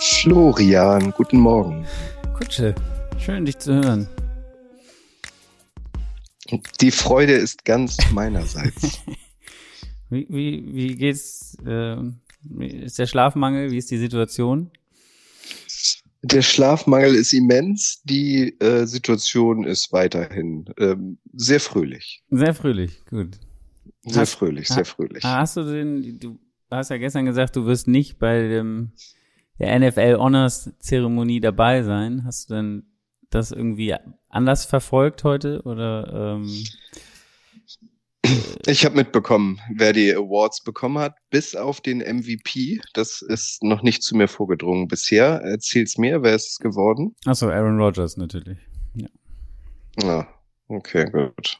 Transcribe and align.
Florian, 0.00 1.12
guten 1.12 1.38
Morgen. 1.38 1.86
Kutsche, 2.36 2.74
schön 3.18 3.44
dich 3.44 3.58
zu 3.58 3.74
hören. 3.74 4.08
Die 6.80 6.90
Freude 6.90 7.34
ist 7.34 7.64
ganz 7.64 7.96
meinerseits. 8.12 9.00
Wie, 10.10 10.26
wie, 10.28 10.74
wie 10.74 10.96
geht's? 10.96 11.56
Äh, 11.64 11.96
ist 12.58 12.98
der 12.98 13.06
Schlafmangel? 13.06 13.70
Wie 13.70 13.78
ist 13.78 13.92
die 13.92 13.98
Situation? 13.98 14.72
Der 16.30 16.42
Schlafmangel 16.42 17.14
ist 17.14 17.32
immens. 17.32 18.02
Die 18.04 18.58
äh, 18.60 18.86
Situation 18.86 19.64
ist 19.64 19.92
weiterhin 19.92 20.66
ähm, 20.78 21.18
sehr 21.32 21.60
fröhlich. 21.60 22.22
Sehr 22.30 22.54
fröhlich, 22.54 23.04
gut. 23.06 23.38
Sehr 24.02 24.22
Hast- 24.22 24.34
fröhlich, 24.34 24.68
sehr 24.68 24.84
fröhlich. 24.84 25.24
Hast 25.24 25.56
du 25.56 25.62
den, 25.64 26.18
du 26.18 26.38
hast 26.70 26.90
ja 26.90 26.98
gestern 26.98 27.24
gesagt, 27.24 27.56
du 27.56 27.66
wirst 27.66 27.88
nicht 27.88 28.18
bei 28.18 28.48
dem, 28.48 28.92
der 29.58 29.78
NFL 29.78 30.16
Honors 30.18 30.70
Zeremonie 30.80 31.40
dabei 31.40 31.82
sein. 31.82 32.24
Hast 32.24 32.50
du 32.50 32.54
denn 32.54 32.82
das 33.30 33.50
irgendwie 33.50 33.94
anders 34.28 34.64
verfolgt 34.64 35.24
heute 35.24 35.62
oder 35.62 36.36
ähm, 36.36 36.64
Ich 38.66 38.84
habe 38.84 38.96
mitbekommen, 38.96 39.58
wer 39.74 39.92
die 39.92 40.12
Awards 40.14 40.62
bekommen 40.62 40.98
hat, 40.98 41.16
bis 41.30 41.54
auf 41.54 41.80
den 41.80 41.98
MVP. 41.98 42.80
Das 42.94 43.22
ist 43.22 43.62
noch 43.62 43.82
nicht 43.82 44.02
zu 44.02 44.16
mir 44.16 44.28
vorgedrungen 44.28 44.88
bisher. 44.88 45.40
Erzähl's 45.42 45.96
mir, 45.98 46.22
wer 46.22 46.34
ist 46.34 46.50
es 46.52 46.58
geworden? 46.58 47.14
achso, 47.24 47.48
Aaron 47.48 47.78
Rodgers 47.80 48.16
natürlich. 48.16 48.58
Ja, 50.02 50.26
okay, 50.68 51.10
gut. 51.10 51.58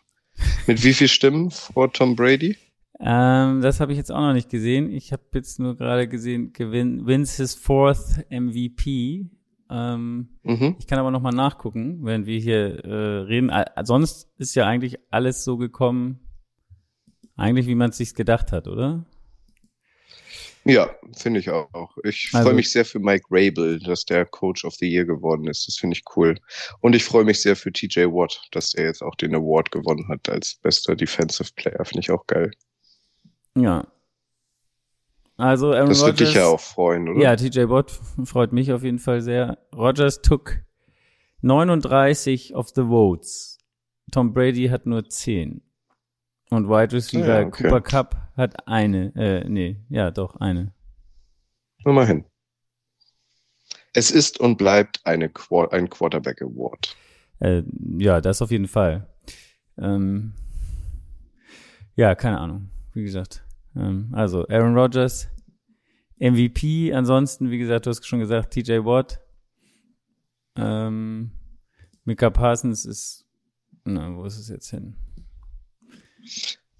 Mit 0.67 0.84
wie 0.84 0.92
viel 0.95 1.09
Stimmen 1.09 1.51
vor 1.51 1.92
Tom 1.92 2.15
Brady? 2.15 2.57
Ähm, 3.01 3.61
das 3.62 3.81
habe 3.81 3.92
ich 3.92 3.98
jetzt 3.98 4.12
auch 4.12 4.20
noch 4.20 4.33
nicht 4.33 4.51
gesehen. 4.51 4.91
Ich 4.92 5.12
habe 5.12 5.23
jetzt 5.35 5.59
nur 5.59 5.77
gerade 5.77 6.09
gesehen, 6.09 6.53
gewinn, 6.53 7.07
wins 7.07 7.37
his 7.37 7.55
fourth 7.55 8.25
MVP. 8.31 9.27
Ähm, 9.70 10.29
Mhm. 10.45 10.77
ich 10.79 10.87
kann 10.87 10.98
aber 10.98 11.11
noch 11.11 11.20
mal 11.23 11.33
nachgucken, 11.33 11.98
wenn 12.05 12.27
wir 12.27 12.39
hier 12.39 12.85
äh, 12.85 13.19
reden. 13.23 13.51
Sonst 13.83 14.29
ist 14.39 14.55
ja 14.55 14.67
eigentlich 14.67 14.98
alles 15.11 15.45
so 15.45 15.57
gekommen, 15.57 16.20
eigentlich 17.39 17.67
wie 17.67 17.75
man 17.75 17.91
es 17.91 17.97
sich 17.97 18.14
gedacht 18.14 18.53
hat, 18.53 18.69
oder? 18.69 19.05
Ja, 20.64 20.91
finde 21.17 21.41
ich 21.41 21.48
auch. 21.48 21.97
Ich 22.05 22.28
Also- 22.34 22.45
freue 22.47 22.55
mich 22.56 22.70
sehr 22.70 22.84
für 22.84 22.98
Mike 22.98 23.25
Rabel, 23.30 23.78
dass 23.78 24.05
der 24.05 24.27
Coach 24.27 24.64
of 24.67 24.75
the 24.75 24.86
Year 24.86 25.06
geworden 25.06 25.47
ist. 25.47 25.67
Das 25.67 25.77
finde 25.77 25.97
ich 25.97 26.05
cool. 26.17 26.39
Und 26.80 26.95
ich 26.95 27.05
freue 27.05 27.25
mich 27.25 27.41
sehr 27.41 27.56
für 27.56 27.72
TJ 27.72 28.00
Watt, 28.06 28.42
dass 28.53 28.75
er 28.75 28.84
jetzt 28.84 29.03
auch 29.03 29.14
den 29.14 29.34
Award 29.34 29.70
gewonnen 29.70 30.06
hat 30.08 30.28
als 30.28 30.56
bester 30.56 30.95
Defensive 30.95 31.50
Player. 31.56 31.83
Finde 31.86 32.00
ich 32.00 32.11
auch 32.11 32.27
geil. 32.27 32.50
Ja. 33.56 33.86
Also 35.39 35.73
Aaron 35.73 35.89
Das 35.89 36.02
Rodgers. 36.02 36.17
dich 36.19 36.34
ja 36.34 36.47
auch 36.47 36.61
freuen, 36.61 37.08
oder? 37.08 37.20
Ja, 37.23 37.36
TJ 37.36 37.69
Watt 37.70 37.92
freut 38.25 38.52
mich 38.52 38.73
auf 38.73 38.83
jeden 38.83 38.98
Fall 38.98 39.23
sehr. 39.23 39.58
Rogers 39.75 40.20
took 40.20 40.58
39 41.41 42.55
of 42.56 42.69
the 42.75 42.83
votes. 42.83 43.58
Tom 44.11 44.34
Brady 44.34 44.67
hat 44.69 44.84
nur 44.86 45.08
10. 45.08 45.62
Und 46.51 46.69
Wide 46.69 46.93
Receiver 46.93 47.41
Ja, 47.41 47.47
okay. 47.47 47.65
Cooper 47.65 47.81
Cup 47.81 48.17
hat 48.37 48.67
eine. 48.67 49.15
Äh, 49.17 49.49
nee, 49.49 49.77
ja, 49.89 50.11
doch, 50.11 50.37
eine. 50.37 50.73
Nur 51.85 51.95
mal 51.95 52.07
hin. 52.07 52.25
Es 53.93 54.11
ist 54.11 54.41
und 54.41 54.57
bleibt 54.57 55.01
eine 55.05 55.29
Qua 55.29 55.69
ein 55.69 55.91
Quarterback 55.91 56.43
Award. 56.43 56.97
Äh, 57.41 57.63
ja, 57.99 58.21
das 58.21 58.43
auf 58.43 58.51
jeden 58.51 58.69
Fall. 58.69 59.07
Ähm, 59.77 60.35
ja, 61.97 62.15
keine 62.15 62.39
Ahnung. 62.39 62.70
Wie 62.95 63.03
gesagt. 63.03 63.45
Ähm, 63.77 64.11
also 64.13 64.47
Aaron 64.48 64.77
Rodgers, 64.77 65.29
MVP. 66.19 66.92
Ansonsten, 66.92 67.51
wie 67.51 67.58
gesagt, 67.58 67.87
du 67.87 67.91
hast 67.91 68.07
schon 68.07 68.20
gesagt, 68.20 68.53
TJ 68.55 68.85
Watt. 68.85 69.20
Ähm, 70.57 71.33
Mika 72.05 72.31
Parsons 72.31 72.85
ist. 72.85 73.27
Na, 73.85 74.14
wo 74.14 74.25
ist 74.25 74.39
es 74.39 74.48
jetzt 74.48 74.70
hin? 74.70 74.97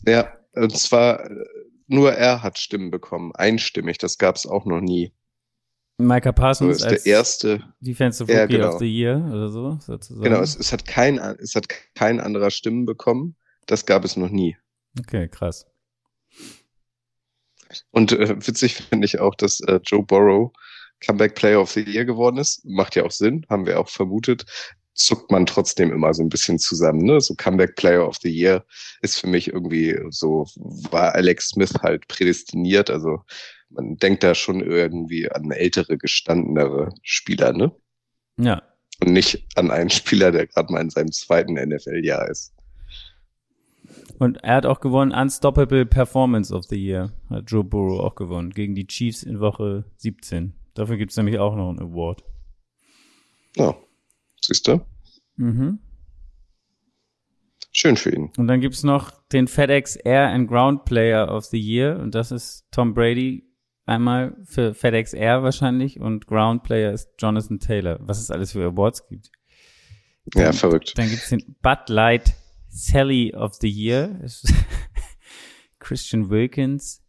Ja, 0.07 0.33
und 0.55 0.77
zwar 0.77 1.31
äh, 1.31 1.45
nur 1.87 2.13
er 2.13 2.43
hat 2.43 2.59
Stimmen 2.59 2.91
bekommen. 2.91 3.33
Einstimmig. 3.35 3.99
Das 3.99 4.19
gab 4.19 4.37
es 4.37 4.47
auch 4.47 4.65
noch 4.65 4.81
nie. 4.81 5.13
Micah 6.01 6.29
So 6.29 6.33
Parsons 6.33 6.77
ist 6.77 6.83
als 6.85 7.03
der 7.03 7.13
erste 7.13 7.75
Defensive 7.81 8.33
Ja, 8.33 8.43
Rookie 8.43 8.57
genau. 8.57 8.69
of 8.69 8.79
the 8.79 8.87
Year 8.87 9.17
oder 9.33 9.49
so, 9.49 9.79
sozusagen. 9.81 10.23
Genau, 10.23 10.41
es, 10.41 10.55
es 10.57 10.73
hat 10.73 10.87
kein, 10.87 11.19
es 11.19 11.57
hat 11.57 11.67
kein 11.95 12.21
anderer 12.21 12.51
Stimmen 12.51 12.87
bekommen. 12.87 13.35
Das 13.67 13.85
gab 13.85 14.05
es 14.05 14.17
noch 14.17 14.31
nie. 14.31 14.57
okay, 14.99 15.29
krass. 15.29 15.67
Und 17.91 18.13
äh, 18.13 18.47
witzig 18.47 18.77
finde 18.77 19.07
ich 19.07 19.19
auch, 19.19 19.35
dass 19.35 19.61
äh, 19.61 19.81
Joe 19.85 20.03
Burrow 20.03 20.53
Comeback 21.01 21.35
Player 21.35 21.61
of 21.61 21.71
the 21.71 21.83
Year 21.83 22.05
geworden 22.05 22.39
ist. 22.39 22.65
Macht 22.65 22.97
ja 22.97 23.05
auch 23.05 23.11
Sinn, 23.11 23.45
haben 23.49 23.67
wir 23.67 23.79
auch 23.79 23.89
vermutet. 23.89 24.45
Zuckt 24.99 25.31
man 25.31 25.47
trotzdem 25.47 25.93
immer 25.93 26.13
so 26.13 26.23
ein 26.23 26.29
bisschen 26.29 26.59
zusammen. 26.59 27.05
Ne? 27.05 27.21
So 27.21 27.35
Comeback 27.37 27.77
Player 27.77 28.07
of 28.07 28.17
the 28.21 28.31
Year 28.31 28.65
ist 29.01 29.21
für 29.21 29.29
mich 29.29 29.49
irgendwie 29.49 29.97
so, 30.11 30.47
war 30.91 31.15
Alex 31.15 31.51
Smith 31.51 31.73
halt 31.83 32.09
prädestiniert. 32.09 32.91
Also 32.91 33.23
man 33.71 33.97
denkt 33.97 34.25
da 34.25 34.35
schon 34.35 34.61
irgendwie 34.61 35.31
an 35.31 35.51
ältere, 35.53 35.99
gestandenere 35.99 36.93
Spieler, 37.03 37.53
ne? 37.53 37.71
Ja, 38.41 38.63
Und 39.01 39.13
nicht 39.13 39.47
an 39.55 39.71
einen 39.71 39.91
Spieler, 39.91 40.33
der 40.33 40.47
gerade 40.47 40.73
mal 40.73 40.81
in 40.81 40.91
seinem 40.91 41.13
zweiten 41.13 41.55
NFL-Jahr 41.55 42.29
ist. 42.29 42.53
Und 44.19 44.39
er 44.43 44.57
hat 44.57 44.67
auch 44.67 44.81
gewonnen 44.81 45.13
Unstoppable 45.13 45.87
Performance 45.87 46.53
of 46.53 46.65
the 46.65 46.77
Year. 46.77 47.13
Hat 47.31 47.45
Joe 47.49 47.63
Burrow 47.63 48.01
auch 48.01 48.17
gewonnen. 48.17 48.51
Gegen 48.51 48.75
die 48.75 48.87
Chiefs 48.87 49.23
in 49.23 49.39
Woche 49.39 49.85
17. 49.99 50.55
Dafür 50.75 50.97
gibt's 50.97 51.17
nämlich 51.17 51.39
auch 51.39 51.55
noch 51.55 51.71
einen 51.71 51.81
Award. 51.81 52.25
Ja, 53.57 53.77
siehst 54.49 54.67
du? 54.67 54.81
Mhm. 55.37 55.79
Schön 57.71 57.97
für 57.97 58.11
ihn. 58.15 58.33
Und 58.37 58.49
dann 58.49 58.61
gibt's 58.61 58.83
noch 58.83 59.13
den 59.29 59.47
FedEx 59.47 59.95
Air 59.97 60.29
and 60.31 60.49
Ground 60.49 60.85
Player 60.85 61.33
of 61.33 61.45
the 61.45 61.61
Year. 61.61 61.99
Und 62.01 62.15
das 62.15 62.33
ist 62.33 62.67
Tom 62.73 62.95
Brady. 62.95 63.45
Einmal 63.85 64.37
für 64.45 64.75
FedEx 64.75 65.13
Air 65.13 65.43
wahrscheinlich. 65.43 66.01
Und 66.01 66.27
Ground 66.27 66.63
Player 66.63 66.93
ist 66.93 67.11
Jonathan 67.19 67.61
Taylor. 67.61 67.99
Was 68.01 68.21
es 68.21 68.31
alles 68.31 68.53
für 68.53 68.65
Awards 68.67 69.07
gibt. 69.07 69.31
Ja, 70.35 70.45
Dann- 70.45 70.53
verrückt. 70.55 70.97
Dann 70.97 71.09
gibt's 71.09 71.29
den 71.29 71.57
Bud 71.63 71.89
Light 71.89 72.35
Sally 72.69 73.35
of 73.35 73.55
the 73.61 73.69
Year. 73.69 74.19
Ist 74.23 74.53
Christian 75.79 76.31
Wilkins. 76.31 77.03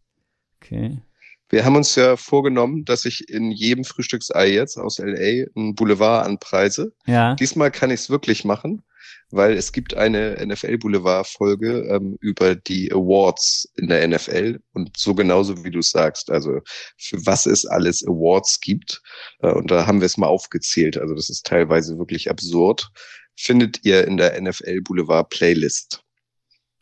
Okay. 0.62 1.02
Wir 1.50 1.64
haben 1.64 1.76
uns 1.76 1.96
ja 1.96 2.16
vorgenommen, 2.16 2.84
dass 2.84 3.04
ich 3.04 3.28
in 3.28 3.50
jedem 3.50 3.84
Frühstücksei 3.84 4.52
jetzt 4.52 4.78
aus 4.78 4.98
LA 4.98 5.46
einen 5.56 5.74
Boulevard 5.74 6.24
anpreise. 6.24 6.92
Ja. 7.06 7.34
Diesmal 7.34 7.72
kann 7.72 7.90
ich 7.90 8.00
es 8.00 8.10
wirklich 8.10 8.44
machen, 8.44 8.82
weil 9.30 9.54
es 9.54 9.72
gibt 9.72 9.94
eine 9.94 10.38
NFL-Boulevard-Folge 10.46 11.88
ähm, 11.90 12.16
über 12.20 12.54
die 12.54 12.92
Awards 12.92 13.68
in 13.76 13.88
der 13.88 14.06
NFL 14.06 14.60
und 14.74 14.96
so 14.96 15.12
genauso 15.12 15.64
wie 15.64 15.72
du 15.72 15.82
sagst, 15.82 16.30
also 16.30 16.60
für 16.96 17.26
was 17.26 17.46
es 17.46 17.66
alles 17.66 18.06
Awards 18.06 18.60
gibt. 18.60 19.02
Äh, 19.40 19.50
und 19.50 19.72
da 19.72 19.88
haben 19.88 20.00
wir 20.00 20.06
es 20.06 20.16
mal 20.16 20.28
aufgezählt. 20.28 20.96
Also 20.98 21.16
das 21.16 21.30
ist 21.30 21.46
teilweise 21.46 21.98
wirklich 21.98 22.30
absurd. 22.30 22.88
Findet 23.36 23.84
ihr 23.84 24.06
in 24.06 24.16
der 24.16 24.40
NFL 24.40 24.82
Boulevard 24.82 25.30
Playlist. 25.30 26.04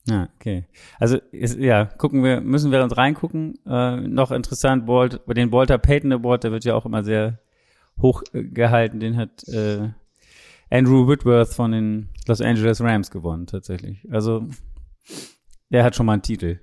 Ja, 0.08 0.28
okay. 0.36 0.64
Also 0.98 1.18
ist, 1.32 1.58
ja, 1.58 1.84
gucken 1.84 2.24
wir, 2.24 2.40
müssen 2.40 2.72
wir 2.72 2.82
uns 2.82 2.96
reingucken. 2.96 3.58
Äh, 3.66 3.96
noch 3.96 4.30
interessant, 4.30 4.86
Walt, 4.86 5.20
den 5.28 5.52
Walter 5.52 5.78
Payton 5.78 6.12
Award, 6.12 6.44
der 6.44 6.52
wird 6.52 6.64
ja 6.64 6.74
auch 6.74 6.86
immer 6.86 7.04
sehr 7.04 7.38
hoch 8.00 8.22
äh, 8.32 8.44
gehalten. 8.44 9.00
Den 9.00 9.16
hat 9.16 9.46
äh, 9.48 9.90
Andrew 10.70 11.08
Whitworth 11.08 11.52
von 11.52 11.72
den 11.72 12.08
Los 12.26 12.40
Angeles 12.40 12.80
Rams 12.80 13.10
gewonnen, 13.10 13.46
tatsächlich. 13.46 14.06
Also 14.10 14.46
der 15.70 15.84
hat 15.84 15.94
schon 15.94 16.06
mal 16.06 16.14
einen 16.14 16.22
Titel. 16.22 16.58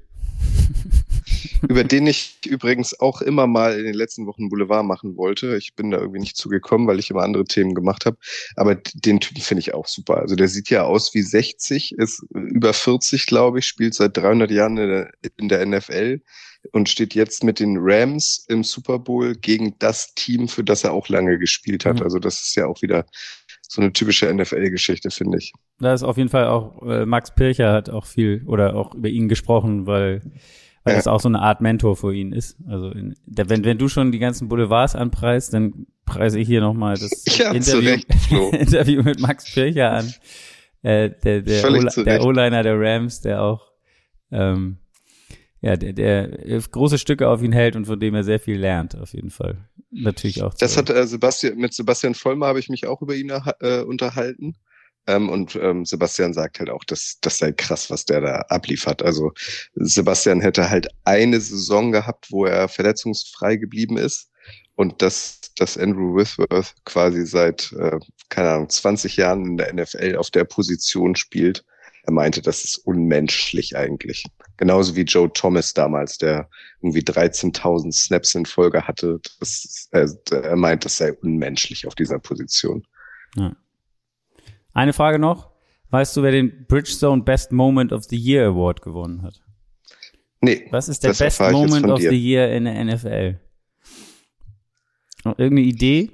Über 1.69 1.83
den 1.83 2.07
ich 2.07 2.37
übrigens 2.45 2.99
auch 2.99 3.21
immer 3.21 3.47
mal 3.47 3.77
in 3.77 3.85
den 3.85 3.93
letzten 3.93 4.25
Wochen 4.25 4.49
Boulevard 4.49 4.85
machen 4.85 5.17
wollte. 5.17 5.57
Ich 5.57 5.75
bin 5.75 5.91
da 5.91 5.97
irgendwie 5.99 6.19
nicht 6.19 6.37
zugekommen, 6.37 6.87
weil 6.87 6.99
ich 6.99 7.09
immer 7.09 7.23
andere 7.23 7.45
Themen 7.45 7.75
gemacht 7.75 8.05
habe. 8.05 8.17
Aber 8.55 8.75
den 8.75 9.19
Typen 9.19 9.41
finde 9.41 9.59
ich 9.59 9.73
auch 9.73 9.87
super. 9.87 10.17
Also 10.17 10.35
der 10.35 10.47
sieht 10.47 10.69
ja 10.69 10.83
aus 10.83 11.13
wie 11.13 11.21
60, 11.21 11.93
ist 11.97 12.25
über 12.33 12.73
40, 12.73 13.25
glaube 13.25 13.59
ich, 13.59 13.65
spielt 13.65 13.93
seit 13.93 14.17
300 14.17 14.51
Jahren 14.51 14.77
in 14.77 14.89
der, 14.89 15.11
in 15.37 15.49
der 15.49 15.65
NFL 15.65 16.21
und 16.71 16.89
steht 16.89 17.13
jetzt 17.13 17.43
mit 17.43 17.59
den 17.59 17.77
Rams 17.79 18.45
im 18.47 18.63
Super 18.63 18.99
Bowl 18.99 19.35
gegen 19.35 19.77
das 19.79 20.13
Team, 20.15 20.47
für 20.47 20.63
das 20.63 20.83
er 20.83 20.93
auch 20.93 21.09
lange 21.09 21.37
gespielt 21.37 21.85
hat. 21.85 21.97
Mhm. 21.97 22.03
Also 22.03 22.19
das 22.19 22.41
ist 22.41 22.55
ja 22.55 22.65
auch 22.65 22.81
wieder 22.81 23.05
so 23.67 23.81
eine 23.81 23.93
typische 23.93 24.33
NFL-Geschichte, 24.33 25.11
finde 25.11 25.37
ich. 25.39 25.53
Da 25.79 25.93
ist 25.93 26.03
auf 26.03 26.17
jeden 26.17 26.29
Fall 26.29 26.47
auch, 26.47 26.81
äh, 26.83 27.05
Max 27.05 27.33
Pircher 27.33 27.73
hat 27.73 27.89
auch 27.89 28.05
viel 28.05 28.43
oder 28.45 28.75
auch 28.75 28.93
über 28.93 29.09
ihn 29.09 29.27
gesprochen, 29.27 29.85
weil, 29.85 30.21
weil 30.85 30.93
Ja. 30.93 30.99
das 30.99 31.07
auch 31.07 31.19
so 31.19 31.27
eine 31.27 31.41
Art 31.41 31.59
Mentor 31.59 31.97
für 31.97 32.13
ihn 32.15 32.31
ist. 32.31 32.55
Also 32.67 32.91
in, 32.91 33.15
der, 33.25 33.49
wenn, 33.49 33.65
wenn 33.65 33.77
du 33.77 33.89
schon 33.89 34.13
die 34.13 34.19
ganzen 34.19 34.47
Boulevards 34.47 34.95
anpreist, 34.95 35.53
dann 35.53 35.87
preise 36.05 36.39
ich 36.39 36.47
hier 36.47 36.61
nochmal 36.61 36.95
das 36.97 37.25
Ja, 37.37 37.51
Interview, 37.51 37.89
Recht. 37.89 38.07
Interview 38.53 39.03
mit 39.03 39.19
Max 39.19 39.51
Pircher 39.53 39.91
an. 39.91 40.13
äh, 40.83 41.09
der, 41.23 41.41
der 41.41 42.23
O-Liner 42.23 42.63
der 42.63 42.79
Rams, 42.79 43.19
der 43.21 43.41
auch 43.41 43.71
ähm, 44.31 44.77
ja, 45.61 45.75
der, 45.75 45.93
der 45.93 46.59
große 46.59 46.97
Stücke 46.99 47.27
auf 47.27 47.41
ihn 47.41 47.51
hält 47.51 47.75
und 47.75 47.85
von 47.85 47.99
dem 47.99 48.13
er 48.13 48.23
sehr 48.23 48.39
viel 48.39 48.57
lernt, 48.59 48.95
auf 48.95 49.13
jeden 49.13 49.31
Fall. 49.31 49.57
Natürlich 49.89 50.43
auch. 50.43 50.53
Das 50.53 50.77
hat 50.77 50.89
äh, 50.91 51.07
Sebastian, 51.07 51.57
mit 51.57 51.73
Sebastian 51.73 52.13
Vollmer 52.13 52.47
habe 52.47 52.59
ich 52.59 52.69
mich 52.69 52.85
auch 52.85 53.01
über 53.01 53.15
ihn 53.15 53.31
äh, 53.61 53.81
unterhalten. 53.81 54.55
Ähm, 55.07 55.29
und 55.29 55.55
ähm, 55.55 55.85
Sebastian 55.85 56.33
sagt 56.33 56.59
halt 56.59 56.69
auch, 56.69 56.83
dass 56.83 57.17
das 57.21 57.37
sei 57.37 57.51
krass, 57.51 57.89
was 57.89 58.05
der 58.05 58.21
da 58.21 58.35
abliefert. 58.49 59.03
Also 59.03 59.33
Sebastian 59.75 60.41
hätte 60.41 60.69
halt 60.69 60.87
eine 61.03 61.39
Saison 61.39 61.91
gehabt, 61.91 62.31
wo 62.31 62.45
er 62.45 62.67
verletzungsfrei 62.67 63.57
geblieben 63.57 63.97
ist. 63.97 64.29
Und 64.75 65.01
dass, 65.01 65.39
dass 65.55 65.77
Andrew 65.77 66.15
Whitworth 66.15 66.73
quasi 66.83 67.25
seit, 67.25 67.71
äh, 67.73 67.97
keine 68.29 68.49
Ahnung, 68.49 68.69
20 68.69 69.15
Jahren 69.15 69.45
in 69.45 69.57
der 69.57 69.73
NFL 69.73 70.17
auf 70.17 70.31
der 70.31 70.43
Position 70.43 71.15
spielt. 71.15 71.63
Er 72.03 72.11
meinte, 72.11 72.41
das 72.41 72.63
ist 72.63 72.77
unmenschlich 72.79 73.77
eigentlich. 73.77 74.25
Genauso 74.57 74.95
wie 74.95 75.01
Joe 75.03 75.31
Thomas 75.31 75.73
damals, 75.73 76.17
der 76.17 76.49
irgendwie 76.81 76.99
13.000 76.99 77.91
Snaps 77.93 78.35
in 78.35 78.45
Folge 78.45 78.85
hatte. 78.85 79.19
Das, 79.39 79.87
äh, 79.91 80.07
er 80.31 80.55
meint, 80.55 80.83
das 80.83 80.97
sei 80.97 81.13
unmenschlich 81.13 81.87
auf 81.87 81.95
dieser 81.95 82.19
Position. 82.19 82.85
Ja. 83.35 83.55
Eine 84.75 84.91
Frage 84.93 85.19
noch. 85.19 85.49
Weißt 85.89 86.15
du, 86.17 86.21
wer 86.21 86.31
den 86.31 86.65
Bridgestone 86.67 87.23
Best 87.23 87.53
Moment 87.53 87.93
of 87.93 88.03
the 88.03 88.17
Year 88.17 88.49
Award 88.49 88.81
gewonnen 88.81 89.21
hat? 89.21 89.41
Nee. 90.41 90.67
Was 90.69 90.89
ist 90.89 91.03
der 91.03 91.13
Best 91.13 91.39
Moment 91.39 91.87
of 91.87 91.99
dir. 91.99 92.09
the 92.09 92.17
Year 92.17 92.51
in 92.51 92.65
der 92.65 92.83
NFL? 92.83 93.39
Irgendeine 95.23 95.61
Idee? 95.61 96.11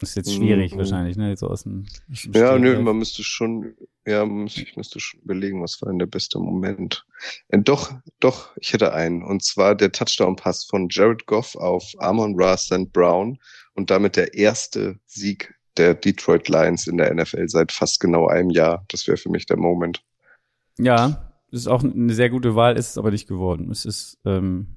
Ist 0.00 0.14
jetzt 0.14 0.32
schwierig 0.32 0.74
mm, 0.74 0.78
wahrscheinlich, 0.78 1.16
ne? 1.16 1.36
So 1.36 1.48
aus 1.48 1.64
dem, 1.64 1.84
ja, 2.32 2.58
nö, 2.58 2.80
man 2.80 2.96
müsste 2.96 3.22
schon, 3.22 3.74
ja, 4.06 4.24
ich 4.46 4.74
müsste 4.74 4.98
schon 4.98 5.20
überlegen, 5.20 5.62
was 5.62 5.82
war 5.82 5.90
denn 5.90 5.98
der 5.98 6.06
beste 6.06 6.38
Moment. 6.38 7.04
Äh, 7.48 7.58
doch, 7.58 7.92
doch, 8.18 8.56
ich 8.56 8.72
hätte 8.72 8.94
einen. 8.94 9.22
Und 9.22 9.44
zwar 9.44 9.74
der 9.74 9.92
Touchdown-Pass 9.92 10.64
von 10.64 10.88
Jared 10.90 11.26
Goff 11.26 11.54
auf 11.54 11.92
Amon 11.98 12.34
Ra 12.34 12.56
St. 12.56 12.90
Brown 12.94 13.38
und 13.74 13.90
damit 13.90 14.16
der 14.16 14.32
erste 14.32 14.98
Sieg 15.04 15.54
der 15.76 15.94
Detroit 15.94 16.48
Lions 16.48 16.86
in 16.86 16.98
der 16.98 17.14
NFL 17.14 17.48
seit 17.48 17.72
fast 17.72 18.00
genau 18.00 18.26
einem 18.26 18.50
Jahr. 18.50 18.84
Das 18.88 19.06
wäre 19.06 19.16
für 19.16 19.30
mich 19.30 19.46
der 19.46 19.56
Moment. 19.56 20.02
Ja, 20.78 21.32
das 21.50 21.60
ist 21.60 21.66
auch 21.66 21.82
eine 21.82 22.14
sehr 22.14 22.30
gute 22.30 22.54
Wahl, 22.54 22.76
ist 22.76 22.90
es 22.90 22.98
aber 22.98 23.10
nicht 23.10 23.28
geworden. 23.28 23.70
Es 23.70 23.84
ist 23.84 24.18
ähm, 24.24 24.76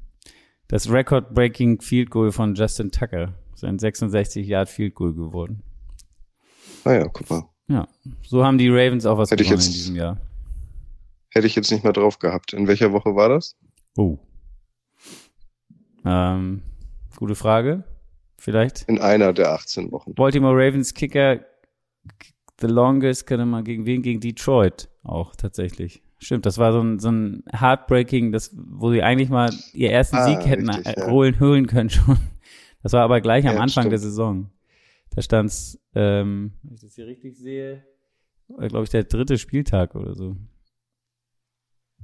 das 0.68 0.90
Record-Breaking 0.90 1.82
Field 1.82 2.10
Goal 2.10 2.32
von 2.32 2.56
Justin 2.56 2.92
Tucker. 2.92 3.34
Sein 3.56 3.80
66 3.80 4.46
Yard 4.48 4.70
Field 4.70 4.96
Goal 4.96 5.14
geworden. 5.14 5.64
Ah 6.84 6.94
ja, 6.94 7.08
guck 7.08 7.30
mal. 7.30 7.44
Ja, 7.68 7.88
so 8.24 8.44
haben 8.44 8.58
die 8.58 8.70
Ravens 8.70 9.06
auch 9.06 9.18
was 9.18 9.32
hätte 9.32 9.44
gewonnen 9.44 9.60
jetzt, 9.60 9.68
in 9.68 9.74
diesem 9.74 9.96
Jahr. 9.96 10.20
Hätte 11.30 11.48
ich 11.48 11.56
jetzt 11.56 11.72
nicht 11.72 11.84
mehr 11.84 11.94
drauf 11.94 12.20
gehabt. 12.20 12.54
In 12.54 12.68
welcher 12.68 12.92
Woche 12.92 13.16
war 13.16 13.30
das? 13.30 13.56
Oh. 13.96 14.18
Ähm, 16.06 16.62
gute 17.16 17.36
Frage 17.36 17.86
vielleicht. 18.44 18.84
In 18.84 19.00
einer 19.00 19.34
der 19.34 19.52
18 19.52 19.92
Wochen. 19.92 20.14
Baltimore 20.14 20.56
Ravens 20.56 20.94
Kicker 20.94 21.40
the 22.60 22.68
longest, 22.68 23.26
kann 23.28 23.50
man 23.50 23.64
gegen 23.64 23.86
wen? 23.86 24.02
Gegen 24.02 24.20
Detroit 24.20 24.90
auch 25.04 25.36
tatsächlich. 25.36 26.02
Stimmt, 26.20 26.46
das 26.46 26.58
war 26.58 26.72
so 26.72 26.82
ein, 26.82 27.00
so 27.00 27.12
ein 27.12 27.44
Heartbreaking, 27.52 28.32
das, 28.32 28.56
wo 28.56 28.92
sie 28.92 29.04
eigentlich 29.04 29.30
mal 29.30 29.52
ihr 29.74 29.92
ersten 29.92 30.18
ah, 30.18 30.26
Sieg 30.26 30.46
hätten 30.46 30.70
richtig, 30.70 30.96
ja. 30.98 31.10
holen, 31.10 31.40
holen 31.40 31.68
können 31.68 31.90
schon. 31.90 32.18
Das 32.82 32.94
war 32.94 33.02
aber 33.02 33.22
gleich 33.22 33.48
am 33.48 33.56
ja, 33.56 33.62
Anfang 33.62 33.84
stimmt. 33.84 33.92
der 33.92 34.00
Saison. 34.00 34.52
Da 35.16 35.22
stand's, 35.22 35.80
ähm, 35.96 36.54
wenn 36.64 36.76
ich 36.76 36.82
das 36.82 36.96
hier 36.96 37.08
richtig 37.08 37.38
sehe, 37.38 37.86
glaube 38.48 38.84
ich, 38.84 38.90
der 38.90 39.04
dritte 39.04 39.38
Spieltag 39.38 39.96
oder 39.96 40.16
so. 40.16 40.36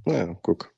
Naja, 0.06 0.38
guck. 0.42 0.74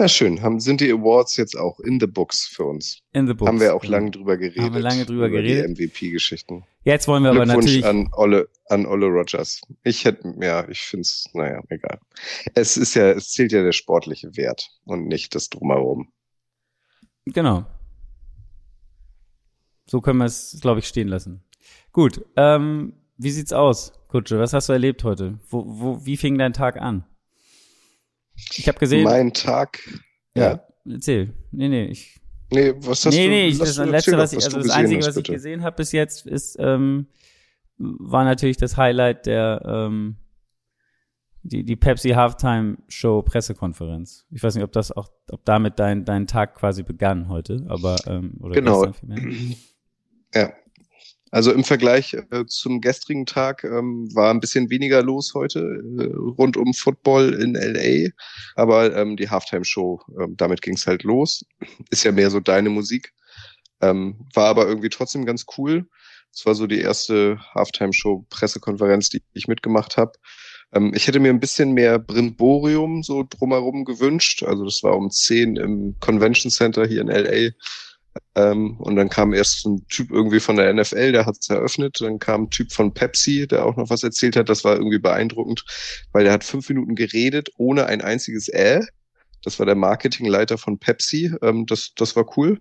Ja, 0.00 0.08
schön. 0.08 0.40
Haben, 0.40 0.60
sind 0.60 0.80
die 0.80 0.90
Awards 0.90 1.36
jetzt 1.36 1.58
auch 1.58 1.78
in 1.78 2.00
the 2.00 2.06
books 2.06 2.46
für 2.46 2.64
uns? 2.64 3.02
In 3.12 3.26
the 3.26 3.34
books. 3.34 3.46
Haben 3.46 3.60
wir 3.60 3.74
auch 3.74 3.84
lange 3.84 4.10
drüber 4.10 4.38
geredet. 4.38 4.62
Haben 4.62 4.74
wir 4.74 4.80
lange 4.80 5.04
drüber 5.04 5.26
über 5.26 5.42
geredet. 5.42 5.78
Die 5.78 5.88
MVP-Geschichten. 5.88 6.64
Jetzt 6.84 7.06
wollen 7.06 7.22
wir 7.22 7.32
aber 7.32 7.44
natürlich. 7.44 7.84
an 7.84 8.08
Olle, 8.14 8.48
an 8.70 8.86
Olle 8.86 9.08
Rogers. 9.08 9.60
Ich 9.84 10.06
hätte, 10.06 10.34
ja, 10.40 10.66
ich 10.70 10.80
finde 10.80 11.02
es, 11.02 11.28
naja, 11.34 11.60
egal. 11.68 12.00
Es 12.54 12.78
ist 12.78 12.94
ja, 12.94 13.10
es 13.10 13.30
zählt 13.32 13.52
ja 13.52 13.62
der 13.62 13.72
sportliche 13.72 14.34
Wert 14.38 14.70
und 14.86 15.06
nicht 15.06 15.34
das 15.34 15.50
Drumherum. 15.50 16.10
Genau. 17.26 17.66
So 19.84 20.00
können 20.00 20.20
wir 20.20 20.24
es, 20.24 20.60
glaube 20.62 20.80
ich, 20.80 20.88
stehen 20.88 21.08
lassen. 21.08 21.42
Gut, 21.92 22.24
ähm, 22.36 22.94
wie 23.18 23.30
sieht's 23.32 23.52
aus, 23.52 23.92
Kutsche? 24.08 24.38
Was 24.38 24.54
hast 24.54 24.70
du 24.70 24.72
erlebt 24.72 25.04
heute? 25.04 25.38
Wo, 25.50 25.62
wo, 25.66 26.06
wie 26.06 26.16
fing 26.16 26.38
dein 26.38 26.54
Tag 26.54 26.80
an? 26.80 27.04
Ich 28.56 28.68
habe 28.68 28.78
gesehen. 28.78 29.04
Mein 29.04 29.32
Tag. 29.32 29.78
Ja. 30.34 30.42
ja. 30.42 30.64
Erzähl. 30.88 31.34
Nee, 31.50 31.68
nee, 31.68 31.84
ich. 31.86 32.20
Nee, 32.52 32.74
was 32.78 33.06
hast 33.06 33.14
nee, 33.14 33.24
du? 33.24 33.30
Nee, 33.30 33.46
ich, 33.48 33.58
das, 33.58 33.76
das 33.76 33.88
letzte, 33.88 34.18
was 34.18 34.32
ich, 34.32 34.44
also 34.44 34.58
das 34.58 34.70
einzige, 34.70 35.06
was 35.06 35.16
ich 35.16 35.24
gesehen 35.24 35.62
habe 35.62 35.76
bis 35.76 35.92
jetzt, 35.92 36.26
ist, 36.26 36.56
ähm, 36.58 37.06
war 37.78 38.24
natürlich 38.24 38.56
das 38.56 38.76
Highlight 38.76 39.26
der, 39.26 39.62
ähm, 39.64 40.16
die, 41.42 41.64
die 41.64 41.76
Pepsi 41.76 42.10
Halftime 42.10 42.78
Show 42.88 43.22
Pressekonferenz. 43.22 44.26
Ich 44.30 44.42
weiß 44.42 44.56
nicht, 44.56 44.64
ob 44.64 44.72
das 44.72 44.90
auch, 44.92 45.10
ob 45.30 45.44
damit 45.44 45.78
dein, 45.78 46.04
dein 46.04 46.26
Tag 46.26 46.56
quasi 46.56 46.82
begann 46.82 47.28
heute, 47.28 47.64
aber, 47.68 47.96
ähm, 48.06 48.34
oder 48.40 48.54
genau. 48.54 48.92
Ja, 50.34 50.52
also 51.30 51.52
im 51.52 51.62
Vergleich 51.64 52.14
äh, 52.14 52.44
zum 52.46 52.80
gestrigen 52.80 53.24
Tag 53.24 53.62
ähm, 53.64 54.08
war 54.14 54.30
ein 54.32 54.40
bisschen 54.40 54.68
weniger 54.70 55.02
los 55.02 55.32
heute 55.34 55.60
äh, 55.60 56.04
rund 56.38 56.56
um 56.56 56.74
Football 56.74 57.34
in 57.34 57.54
LA, 57.54 58.10
aber 58.56 58.96
ähm, 58.96 59.16
die 59.16 59.30
Halftime-Show, 59.30 60.00
äh, 60.18 60.26
damit 60.30 60.60
ging's 60.62 60.86
halt 60.86 61.04
los. 61.04 61.44
Ist 61.90 62.04
ja 62.04 62.12
mehr 62.12 62.30
so 62.30 62.40
deine 62.40 62.70
Musik. 62.70 63.12
Ähm, 63.80 64.26
war 64.34 64.46
aber 64.46 64.66
irgendwie 64.66 64.88
trotzdem 64.88 65.24
ganz 65.24 65.46
cool. 65.56 65.88
Es 66.32 66.44
war 66.46 66.54
so 66.54 66.66
die 66.66 66.80
erste 66.80 67.38
Halftime-Show-Pressekonferenz, 67.54 69.08
die 69.08 69.22
ich 69.32 69.48
mitgemacht 69.48 69.96
habe. 69.96 70.12
Ähm, 70.72 70.92
ich 70.94 71.06
hätte 71.06 71.20
mir 71.20 71.30
ein 71.30 71.40
bisschen 71.40 71.72
mehr 71.72 71.98
Brimborium 71.98 73.02
so 73.02 73.24
drumherum 73.28 73.84
gewünscht. 73.84 74.42
Also 74.42 74.64
das 74.64 74.82
war 74.82 74.96
um 74.96 75.10
10 75.10 75.56
im 75.56 75.96
Convention 76.00 76.50
Center 76.50 76.86
hier 76.86 77.02
in 77.02 77.08
LA 77.08 77.50
ähm, 78.34 78.76
und 78.78 78.96
dann 78.96 79.08
kam 79.08 79.32
erst 79.32 79.66
ein 79.66 79.86
Typ 79.88 80.10
irgendwie 80.10 80.40
von 80.40 80.56
der 80.56 80.72
NFL, 80.72 81.12
der 81.12 81.26
hat 81.26 81.36
es 81.40 81.48
eröffnet. 81.48 82.00
Dann 82.00 82.18
kam 82.18 82.44
ein 82.44 82.50
Typ 82.50 82.72
von 82.72 82.92
Pepsi, 82.94 83.46
der 83.46 83.64
auch 83.64 83.76
noch 83.76 83.90
was 83.90 84.02
erzählt 84.02 84.36
hat. 84.36 84.48
Das 84.48 84.64
war 84.64 84.76
irgendwie 84.76 84.98
beeindruckend, 84.98 85.64
weil 86.12 86.24
der 86.24 86.32
hat 86.32 86.44
fünf 86.44 86.68
Minuten 86.68 86.94
geredet, 86.94 87.50
ohne 87.56 87.86
ein 87.86 88.00
einziges 88.00 88.48
Äh. 88.48 88.82
Das 89.42 89.58
war 89.58 89.64
der 89.64 89.74
Marketingleiter 89.74 90.58
von 90.58 90.78
Pepsi. 90.78 91.32
Ähm, 91.42 91.64
das, 91.64 91.92
das 91.96 92.14
war 92.14 92.36
cool. 92.36 92.60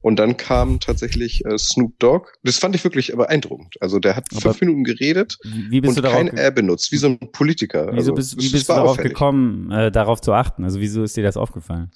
Und 0.00 0.16
dann 0.16 0.36
kam 0.36 0.78
tatsächlich 0.78 1.44
äh, 1.44 1.58
Snoop 1.58 1.98
Dogg. 1.98 2.28
Das 2.44 2.58
fand 2.58 2.76
ich 2.76 2.84
wirklich 2.84 3.12
beeindruckend. 3.12 3.74
Also 3.80 3.98
der 3.98 4.14
hat 4.14 4.26
Aber 4.30 4.40
fünf 4.40 4.60
Minuten 4.60 4.84
geredet 4.84 5.38
wie 5.42 5.80
bist 5.80 5.96
und 5.96 6.04
du 6.04 6.08
kein 6.08 6.28
Äh 6.28 6.52
benutzt, 6.54 6.92
wie 6.92 6.98
so 6.98 7.08
ein 7.08 7.18
Politiker. 7.32 7.88
Wieso 7.88 7.96
also, 7.96 8.14
bist, 8.14 8.40
wie 8.40 8.48
bist 8.48 8.68
du 8.68 8.74
darauf 8.74 8.90
auffällig. 8.90 9.12
gekommen, 9.12 9.72
äh, 9.72 9.90
darauf 9.90 10.20
zu 10.20 10.32
achten? 10.32 10.62
Also 10.62 10.80
wieso 10.80 11.02
ist 11.02 11.16
dir 11.16 11.24
das 11.24 11.36
aufgefallen? 11.36 11.90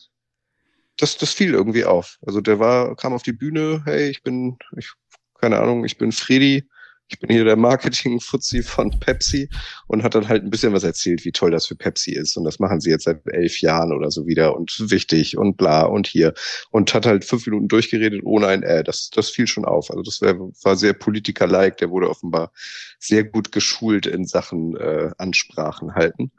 Das, 0.96 1.16
das 1.16 1.32
fiel 1.32 1.54
irgendwie 1.54 1.84
auf. 1.84 2.18
Also 2.26 2.40
der 2.40 2.58
war, 2.58 2.96
kam 2.96 3.12
auf 3.12 3.22
die 3.22 3.32
Bühne, 3.32 3.82
hey, 3.84 4.08
ich 4.08 4.22
bin, 4.22 4.58
ich, 4.76 4.92
keine 5.40 5.60
Ahnung, 5.60 5.84
ich 5.84 5.98
bin 5.98 6.12
Freddy, 6.12 6.68
ich 7.08 7.18
bin 7.20 7.30
hier 7.30 7.44
der 7.44 7.56
Marketing-Fuzzi 7.56 8.62
von 8.62 8.98
Pepsi 8.98 9.48
und 9.88 10.02
hat 10.02 10.14
dann 10.14 10.28
halt 10.28 10.42
ein 10.42 10.50
bisschen 10.50 10.72
was 10.72 10.84
erzählt, 10.84 11.24
wie 11.24 11.32
toll 11.32 11.50
das 11.50 11.66
für 11.66 11.76
Pepsi 11.76 12.12
ist. 12.12 12.36
Und 12.36 12.44
das 12.44 12.58
machen 12.58 12.80
sie 12.80 12.90
jetzt 12.90 13.04
seit 13.04 13.20
elf 13.26 13.60
Jahren 13.60 13.92
oder 13.92 14.10
so 14.10 14.26
wieder 14.26 14.56
und 14.56 14.74
wichtig 14.90 15.36
und 15.36 15.56
bla 15.56 15.82
und 15.82 16.06
hier. 16.06 16.32
Und 16.70 16.94
hat 16.94 17.04
halt 17.04 17.24
fünf 17.24 17.46
Minuten 17.46 17.68
durchgeredet 17.68 18.22
ohne 18.24 18.46
ein 18.46 18.62
Äh. 18.62 18.82
Das, 18.82 19.10
das 19.10 19.28
fiel 19.30 19.46
schon 19.46 19.66
auf. 19.66 19.90
Also 19.90 20.02
das 20.02 20.22
wär, 20.22 20.38
war 20.38 20.76
sehr 20.76 20.94
Politiker-like. 20.94 21.76
Der 21.76 21.90
wurde 21.90 22.08
offenbar 22.08 22.52
sehr 22.98 23.22
gut 23.22 23.52
geschult 23.52 24.06
in 24.06 24.24
Sachen 24.24 24.76
äh, 24.76 25.10
Ansprachen 25.18 25.94
halten. 25.94 26.32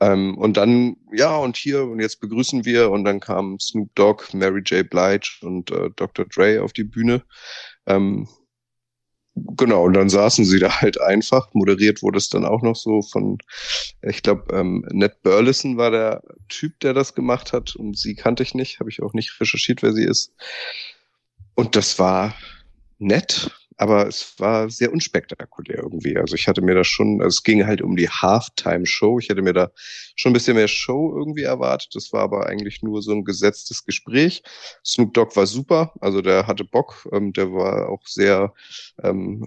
Ähm, 0.00 0.36
und 0.36 0.58
dann, 0.58 0.96
ja, 1.12 1.36
und 1.36 1.56
hier, 1.56 1.84
und 1.84 2.00
jetzt 2.00 2.20
begrüßen 2.20 2.66
wir. 2.66 2.90
Und 2.90 3.04
dann 3.04 3.20
kam 3.20 3.58
Snoop 3.58 3.94
Dogg, 3.94 4.24
Mary 4.34 4.60
J. 4.60 4.88
Blige 4.88 5.30
und 5.40 5.70
äh, 5.70 5.88
Dr. 5.96 6.26
Dre 6.26 6.62
auf 6.62 6.74
die 6.74 6.84
Bühne. 6.84 7.22
Ähm, 7.86 8.28
Genau, 9.34 9.84
und 9.84 9.94
dann 9.94 10.10
saßen 10.10 10.44
sie 10.44 10.58
da 10.58 10.80
halt 10.80 11.00
einfach. 11.00 11.48
Moderiert 11.54 12.02
wurde 12.02 12.18
es 12.18 12.28
dann 12.28 12.44
auch 12.44 12.62
noch 12.62 12.76
so 12.76 13.00
von, 13.00 13.38
ich 14.02 14.22
glaube, 14.22 14.54
ähm, 14.54 14.84
Ned 14.92 15.22
Burleson 15.22 15.78
war 15.78 15.90
der 15.90 16.22
Typ, 16.48 16.78
der 16.80 16.92
das 16.92 17.14
gemacht 17.14 17.52
hat. 17.52 17.74
Und 17.76 17.96
sie 17.96 18.14
kannte 18.14 18.42
ich 18.42 18.54
nicht, 18.54 18.80
habe 18.80 18.90
ich 18.90 19.02
auch 19.02 19.14
nicht 19.14 19.40
recherchiert, 19.40 19.82
wer 19.82 19.92
sie 19.92 20.04
ist. 20.04 20.32
Und 21.54 21.76
das 21.76 21.98
war 21.98 22.34
nett. 22.98 23.50
Aber 23.76 24.06
es 24.06 24.34
war 24.38 24.70
sehr 24.70 24.92
unspektakulär 24.92 25.78
irgendwie. 25.78 26.16
Also 26.16 26.34
ich 26.34 26.48
hatte 26.48 26.62
mir 26.62 26.74
da 26.74 26.84
schon, 26.84 27.20
also 27.20 27.28
es 27.28 27.42
ging 27.42 27.66
halt 27.66 27.82
um 27.82 27.96
die 27.96 28.08
Halftime-Show. 28.08 29.18
Ich 29.18 29.28
hätte 29.28 29.42
mir 29.42 29.52
da 29.52 29.70
schon 30.16 30.30
ein 30.30 30.32
bisschen 30.34 30.56
mehr 30.56 30.68
Show 30.68 31.14
irgendwie 31.16 31.42
erwartet. 31.42 31.90
Das 31.94 32.12
war 32.12 32.22
aber 32.22 32.46
eigentlich 32.46 32.82
nur 32.82 33.02
so 33.02 33.12
ein 33.12 33.24
gesetztes 33.24 33.84
Gespräch. 33.84 34.42
Snoop 34.84 35.14
Dogg 35.14 35.36
war 35.36 35.46
super, 35.46 35.92
also 36.00 36.20
der 36.22 36.46
hatte 36.46 36.64
Bock, 36.64 37.08
ähm, 37.12 37.32
der 37.32 37.52
war 37.52 37.88
auch 37.88 38.06
sehr 38.06 38.52
ähm, 39.02 39.46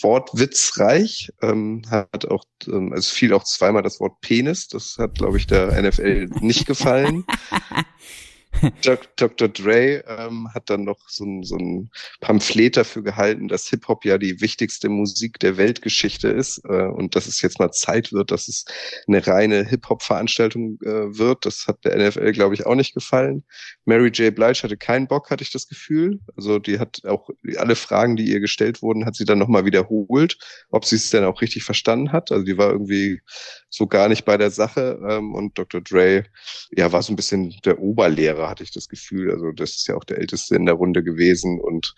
wortwitzreich, 0.00 1.32
ähm, 1.42 1.82
hat 1.90 2.26
auch, 2.26 2.44
ähm, 2.66 2.92
es 2.92 3.10
fiel 3.10 3.32
auch 3.32 3.44
zweimal 3.44 3.82
das 3.82 4.00
Wort 4.00 4.20
Penis. 4.20 4.68
Das 4.68 4.96
hat, 4.98 5.14
glaube 5.16 5.38
ich, 5.38 5.46
der 5.46 5.80
NFL 5.80 6.28
nicht 6.40 6.66
gefallen. 6.66 7.24
Dr. 9.16 9.48
Dre 9.48 10.02
ähm, 10.06 10.48
hat 10.52 10.70
dann 10.70 10.84
noch 10.84 10.98
so 11.08 11.24
ein, 11.24 11.42
so 11.42 11.56
ein 11.56 11.90
Pamphlet 12.20 12.76
dafür 12.76 13.02
gehalten, 13.02 13.48
dass 13.48 13.68
Hip-Hop 13.68 14.04
ja 14.04 14.18
die 14.18 14.40
wichtigste 14.40 14.88
Musik 14.88 15.38
der 15.38 15.56
Weltgeschichte 15.56 16.28
ist 16.28 16.62
äh, 16.64 16.86
und 16.86 17.14
dass 17.14 17.26
es 17.26 17.40
jetzt 17.42 17.58
mal 17.58 17.70
Zeit 17.70 18.12
wird, 18.12 18.30
dass 18.30 18.48
es 18.48 18.64
eine 19.06 19.24
reine 19.26 19.64
Hip-Hop-Veranstaltung 19.64 20.78
äh, 20.82 21.16
wird. 21.18 21.46
Das 21.46 21.66
hat 21.66 21.84
der 21.84 21.96
NFL, 21.96 22.32
glaube 22.32 22.54
ich, 22.54 22.66
auch 22.66 22.74
nicht 22.74 22.94
gefallen. 22.94 23.44
Mary 23.84 24.08
J. 24.08 24.34
Blige 24.34 24.62
hatte 24.62 24.76
keinen 24.76 25.06
Bock, 25.06 25.30
hatte 25.30 25.42
ich 25.42 25.52
das 25.52 25.68
Gefühl. 25.68 26.20
Also 26.36 26.58
die 26.58 26.78
hat 26.78 27.04
auch 27.04 27.30
alle 27.56 27.76
Fragen, 27.76 28.16
die 28.16 28.24
ihr 28.24 28.40
gestellt 28.40 28.82
wurden, 28.82 29.06
hat 29.06 29.14
sie 29.14 29.24
dann 29.24 29.38
nochmal 29.38 29.66
wiederholt, 29.66 30.38
ob 30.70 30.84
sie 30.84 30.96
es 30.96 31.10
denn 31.10 31.24
auch 31.24 31.42
richtig 31.42 31.64
verstanden 31.64 32.12
hat. 32.12 32.32
Also 32.32 32.44
die 32.44 32.58
war 32.58 32.70
irgendwie 32.70 33.20
so 33.68 33.86
gar 33.86 34.08
nicht 34.08 34.24
bei 34.24 34.36
der 34.36 34.50
Sache 34.50 34.98
ähm, 35.08 35.34
und 35.34 35.58
Dr. 35.58 35.80
Dre, 35.80 36.24
ja, 36.70 36.90
war 36.92 37.02
so 37.02 37.12
ein 37.12 37.16
bisschen 37.16 37.54
der 37.64 37.78
Oberlehrer 37.78 38.37
hatte 38.46 38.62
ich 38.62 38.72
das 38.72 38.88
Gefühl. 38.88 39.30
Also 39.30 39.52
das 39.52 39.70
ist 39.70 39.88
ja 39.88 39.96
auch 39.96 40.04
der 40.04 40.18
Älteste 40.18 40.54
in 40.54 40.66
der 40.66 40.74
Runde 40.74 41.02
gewesen 41.02 41.60
und 41.60 41.94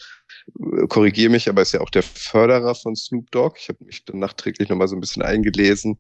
äh, 0.59 0.87
korrigiere 0.87 1.31
mich, 1.31 1.49
aber 1.49 1.63
ist 1.63 1.73
ja 1.73 1.81
auch 1.81 1.91
der 1.91 2.03
Förderer 2.03 2.75
von 2.75 2.95
Snoop 2.95 3.31
Dogg. 3.31 3.57
Ich 3.59 3.69
habe 3.69 3.85
mich 3.85 4.05
dann 4.05 4.21
nachträglich 4.21 4.69
nochmal 4.69 4.89
so 4.89 4.97
ein 4.97 5.01
bisschen 5.01 5.23
eingelesen. 5.23 5.99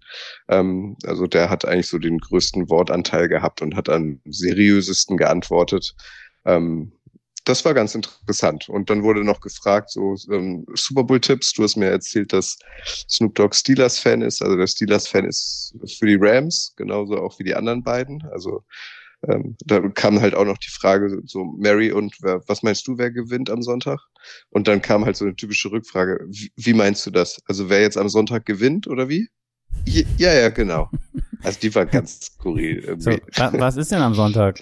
Ähm, 0.49 0.97
also 1.05 1.27
der 1.27 1.51
hat 1.51 1.65
eigentlich 1.65 1.89
so 1.89 1.99
den 1.99 2.19
größten 2.19 2.71
Wortanteil 2.71 3.29
gehabt 3.29 3.61
und 3.61 3.75
hat 3.75 3.89
am 3.89 4.21
seriösesten 4.25 5.17
geantwortet. 5.17 5.95
Ähm, 6.45 6.93
das 7.45 7.65
war 7.65 7.75
ganz 7.75 7.95
interessant. 7.95 8.69
Und 8.69 8.91
dann 8.91 9.03
wurde 9.03 9.25
noch 9.25 9.41
gefragt, 9.41 9.91
so 9.91 10.15
ähm, 10.31 10.67
Super 10.75 11.05
Bowl-Tipps. 11.05 11.53
Du 11.53 11.63
hast 11.63 11.77
mir 11.77 11.87
erzählt, 11.87 12.33
dass 12.33 12.59
Snoop 13.09 13.35
Dogg 13.35 13.55
Steelers-Fan 13.55 14.23
ist. 14.23 14.43
Also 14.43 14.57
der 14.57 14.67
Steelers-Fan 14.67 15.25
ist 15.25 15.75
für 15.99 16.07
die 16.07 16.19
Rams, 16.21 16.75
genauso 16.77 17.17
auch 17.17 17.39
wie 17.39 17.45
die 17.45 17.55
anderen 17.55 17.83
beiden. 17.83 18.23
Also 18.33 18.65
ähm, 19.29 19.57
da 19.65 19.81
kam 19.91 20.21
halt 20.21 20.35
auch 20.35 20.45
noch 20.45 20.59
die 20.59 20.71
Frage, 20.71 21.21
so 21.25 21.45
Mary 21.45 21.93
und 21.93 22.17
wer, 22.21 22.41
was 22.49 22.63
meinst 22.63 22.87
du, 22.87 22.97
wer 22.97 23.11
gewinnt 23.11 23.51
am 23.51 23.63
Sonntag? 23.63 24.01
Und 24.49 24.67
dann 24.67 24.81
kam 24.81 25.05
halt 25.05 25.17
so 25.17 25.25
eine 25.25 25.37
typische 25.37 25.71
Rückfrage, 25.71 26.25
wie, 26.29 26.53
wie 26.57 26.75
meinst 26.75 27.05
du 27.07 27.11
das? 27.11 27.41
Also 27.47 27.69
wer 27.69 27.83
jetzt 27.83 27.99
am 27.99 28.09
Sonntag 28.09 28.47
gewinnt 28.47 28.87
oder 28.87 29.09
wie? 29.09 29.29
Ja, 29.85 30.33
ja, 30.33 30.49
genau. 30.49 30.91
Also 31.43 31.61
die 31.61 31.75
war 31.75 31.87
ganz 31.87 32.21
skurril. 32.25 32.97
So, 32.99 33.11
was 33.37 33.77
ist 33.77 33.93
denn 33.93 34.03
am 34.03 34.15
Sonntag? 34.15 34.59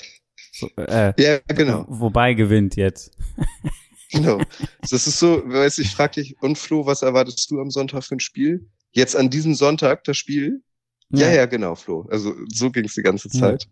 So, 0.53 0.69
äh, 0.77 1.13
ja, 1.21 1.39
genau. 1.49 1.85
Wobei 1.89 2.35
gewinnt 2.35 2.77
jetzt. 2.77 3.17
genau. 4.11 4.41
Das 4.81 5.07
ist 5.07 5.19
so, 5.19 5.43
weiß 5.47 5.79
ich, 5.79 5.91
frag 5.91 6.13
dich, 6.13 6.37
und 6.41 6.59
Flo, 6.59 6.85
was 6.85 7.03
erwartest 7.03 7.51
du 7.51 7.61
am 7.61 7.71
Sonntag 7.71 8.05
für 8.05 8.17
ein 8.17 8.21
Spiel? 8.21 8.69
Jetzt 8.91 9.15
an 9.15 9.31
diesem 9.31 9.55
Sonntag 9.55 10.05
das 10.05 10.17
Spiel? 10.17 10.63
Ja, 11.11 11.29
ja, 11.29 11.37
ja 11.37 11.47
genau, 11.47 11.75
Flo. 11.75 12.07
Also 12.11 12.35
so 12.49 12.71
ging 12.71 12.85
es 12.85 12.95
die 12.95 13.03
ganze 13.03 13.29
Zeit. 13.29 13.69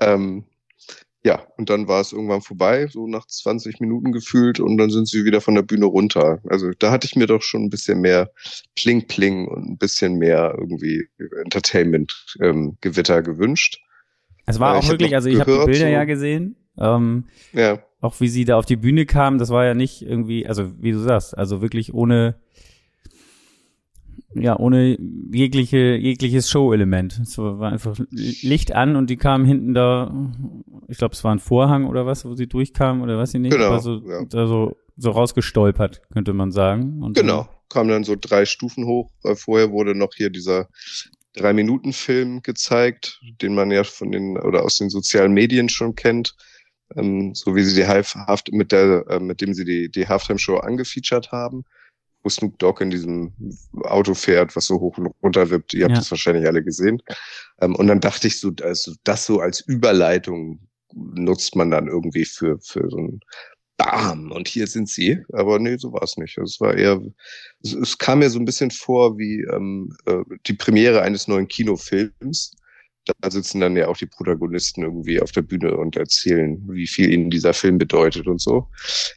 Ähm, 0.00 0.44
ja, 1.24 1.42
und 1.56 1.68
dann 1.68 1.88
war 1.88 2.00
es 2.00 2.12
irgendwann 2.12 2.42
vorbei, 2.42 2.86
so 2.86 3.06
nach 3.06 3.26
20 3.26 3.80
Minuten 3.80 4.12
gefühlt, 4.12 4.60
und 4.60 4.78
dann 4.78 4.88
sind 4.90 5.08
sie 5.08 5.24
wieder 5.24 5.40
von 5.40 5.54
der 5.54 5.62
Bühne 5.62 5.86
runter. 5.86 6.40
Also 6.48 6.70
da 6.78 6.90
hatte 6.90 7.06
ich 7.06 7.16
mir 7.16 7.26
doch 7.26 7.42
schon 7.42 7.64
ein 7.64 7.70
bisschen 7.70 8.00
mehr 8.00 8.30
Pling-Pling 8.76 9.48
und 9.48 9.68
ein 9.68 9.78
bisschen 9.78 10.16
mehr 10.16 10.54
irgendwie 10.56 11.08
Entertainment-Gewitter 11.44 13.18
ähm, 13.18 13.24
gewünscht. 13.24 13.80
Es 14.46 14.60
war 14.60 14.74
äh, 14.74 14.78
auch 14.78 14.88
wirklich, 14.88 15.14
also 15.14 15.28
ich 15.28 15.40
habe 15.40 15.50
die 15.50 15.72
Bilder 15.72 15.86
so, 15.86 15.92
ja 15.92 16.04
gesehen. 16.04 16.56
Ähm, 16.78 17.24
ja. 17.52 17.82
Auch 18.00 18.20
wie 18.20 18.28
sie 18.28 18.44
da 18.44 18.56
auf 18.56 18.66
die 18.66 18.76
Bühne 18.76 19.04
kamen, 19.04 19.38
das 19.38 19.50
war 19.50 19.64
ja 19.64 19.74
nicht 19.74 20.02
irgendwie, 20.02 20.46
also 20.46 20.70
wie 20.80 20.92
du 20.92 21.00
sagst, 21.00 21.36
also 21.36 21.60
wirklich 21.60 21.92
ohne 21.92 22.36
ja, 24.34 24.58
ohne 24.58 24.98
jegliche, 25.32 25.96
jegliches 25.96 26.50
Show-Element. 26.50 27.18
Es 27.22 27.38
war 27.38 27.72
einfach 27.72 27.98
Licht 28.10 28.72
an 28.72 28.96
und 28.96 29.08
die 29.08 29.16
kamen 29.16 29.46
hinten 29.46 29.72
da, 29.72 30.12
ich 30.88 30.98
glaube, 30.98 31.14
es 31.14 31.24
war 31.24 31.34
ein 31.34 31.38
Vorhang 31.38 31.86
oder 31.86 32.04
was, 32.04 32.24
wo 32.24 32.34
sie 32.34 32.46
durchkamen 32.46 33.02
oder 33.02 33.16
was 33.18 33.32
ich 33.34 33.40
nicht. 33.40 33.52
Genau, 33.52 33.78
so, 33.78 34.02
ja. 34.06 34.24
da 34.26 34.46
so, 34.46 34.76
so 34.96 35.10
rausgestolpert, 35.10 36.02
könnte 36.12 36.34
man 36.34 36.52
sagen. 36.52 37.02
Und 37.02 37.16
genau, 37.16 37.44
dann, 37.44 37.48
kam 37.70 37.88
dann 37.88 38.04
so 38.04 38.16
drei 38.20 38.44
Stufen 38.44 38.84
hoch. 38.84 39.10
Vorher 39.34 39.70
wurde 39.70 39.94
noch 39.94 40.12
hier 40.14 40.30
dieser 40.30 40.68
Drei-Minuten-Film 41.34 42.42
gezeigt, 42.42 43.20
den 43.40 43.54
man 43.54 43.70
ja 43.70 43.84
von 43.84 44.12
den 44.12 44.36
oder 44.38 44.62
aus 44.62 44.76
den 44.76 44.90
sozialen 44.90 45.32
Medien 45.32 45.68
schon 45.68 45.94
kennt. 45.94 46.36
Ähm, 46.96 47.34
so 47.34 47.54
wie 47.54 47.62
sie 47.62 47.74
die 47.74 47.86
Haft 47.86 48.52
mit 48.52 48.72
der, 48.72 49.04
äh, 49.08 49.20
mit 49.20 49.40
dem 49.40 49.54
sie 49.54 49.64
die, 49.64 49.90
die 49.90 50.08
Halftime-Show 50.08 50.56
angefeatured 50.56 51.32
haben 51.32 51.64
wo 52.22 52.28
Snoop 52.28 52.58
Dogg 52.58 52.82
in 52.82 52.90
diesem 52.90 53.32
Auto 53.84 54.14
fährt, 54.14 54.56
was 54.56 54.66
so 54.66 54.80
hoch 54.80 54.98
und 54.98 55.12
runter 55.22 55.50
wippt. 55.50 55.74
Ihr 55.74 55.84
habt 55.84 55.92
ja. 55.92 55.98
das 55.98 56.10
wahrscheinlich 56.10 56.46
alle 56.46 56.62
gesehen. 56.62 57.02
Ähm, 57.60 57.74
und 57.76 57.86
dann 57.86 58.00
dachte 58.00 58.26
ich 58.26 58.40
so, 58.40 58.52
also 58.62 58.94
das 59.04 59.26
so 59.26 59.40
als 59.40 59.60
Überleitung 59.60 60.60
nutzt 60.94 61.54
man 61.54 61.70
dann 61.70 61.88
irgendwie 61.88 62.24
für, 62.24 62.58
für 62.60 62.88
so 62.90 62.98
ein 62.98 63.20
Bam, 63.78 64.32
und 64.32 64.48
hier 64.48 64.66
sind 64.66 64.88
sie. 64.88 65.18
Aber 65.32 65.60
nee, 65.60 65.76
so 65.76 65.92
war 65.92 66.02
es 66.02 66.16
nicht. 66.16 66.36
Also 66.36 66.50
es 66.50 66.60
war 66.60 66.76
eher, 66.76 67.00
es, 67.62 67.74
es, 67.74 67.96
kam 67.96 68.18
mir 68.18 68.28
so 68.28 68.40
ein 68.40 68.44
bisschen 68.44 68.72
vor 68.72 69.16
wie 69.18 69.42
ähm, 69.52 69.96
äh, 70.06 70.24
die 70.46 70.54
Premiere 70.54 71.02
eines 71.02 71.28
neuen 71.28 71.46
Kinofilms 71.46 72.56
da 73.20 73.30
sitzen 73.30 73.60
dann 73.60 73.76
ja 73.76 73.88
auch 73.88 73.96
die 73.96 74.06
Protagonisten 74.06 74.82
irgendwie 74.82 75.20
auf 75.20 75.32
der 75.32 75.42
Bühne 75.42 75.76
und 75.76 75.96
erzählen, 75.96 76.60
wie 76.68 76.86
viel 76.86 77.10
ihnen 77.12 77.30
dieser 77.30 77.54
Film 77.54 77.78
bedeutet 77.78 78.26
und 78.26 78.40
so. 78.40 78.68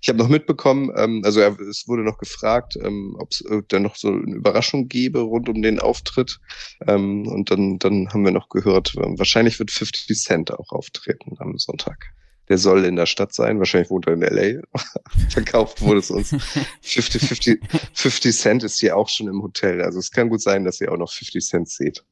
Ich 0.01 0.09
habe 0.09 0.19
noch 0.19 0.29
mitbekommen, 0.29 0.91
ähm, 0.95 1.21
also 1.25 1.39
er, 1.39 1.59
es 1.59 1.87
wurde 1.87 2.03
noch 2.03 2.17
gefragt, 2.17 2.77
ähm, 2.81 3.15
ob 3.19 3.31
es 3.31 3.41
äh, 3.41 3.61
dann 3.67 3.83
noch 3.83 3.95
so 3.95 4.09
eine 4.09 4.35
Überraschung 4.35 4.87
gäbe 4.87 5.19
rund 5.19 5.49
um 5.49 5.61
den 5.61 5.79
Auftritt. 5.79 6.39
Ähm, 6.87 7.27
und 7.27 7.51
dann, 7.51 7.79
dann 7.79 8.09
haben 8.09 8.23
wir 8.23 8.31
noch 8.31 8.49
gehört, 8.49 8.95
äh, 8.95 9.17
wahrscheinlich 9.17 9.59
wird 9.59 9.71
50 9.71 10.17
Cent 10.17 10.51
auch 10.51 10.71
auftreten 10.71 11.35
am 11.39 11.57
Sonntag. 11.57 12.13
Der 12.49 12.57
soll 12.57 12.83
in 12.85 12.95
der 12.95 13.05
Stadt 13.05 13.33
sein, 13.33 13.59
wahrscheinlich 13.59 13.89
wohnt 13.89 14.07
er 14.07 14.13
in 14.13 14.23
L.A. 14.23 14.61
Verkauft 15.29 15.81
wurde 15.81 15.99
es 15.99 16.11
uns. 16.11 16.35
50, 16.81 17.21
50, 17.21 17.61
50 17.93 18.35
Cent 18.35 18.63
ist 18.63 18.79
hier 18.79 18.97
auch 18.97 19.07
schon 19.07 19.27
im 19.27 19.41
Hotel. 19.41 19.81
Also 19.81 19.99
es 19.99 20.11
kann 20.11 20.29
gut 20.29 20.41
sein, 20.41 20.65
dass 20.65 20.81
ihr 20.81 20.91
auch 20.91 20.97
noch 20.97 21.11
50 21.11 21.45
Cent 21.45 21.69
seht. 21.69 22.03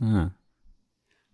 Ah. 0.00 0.30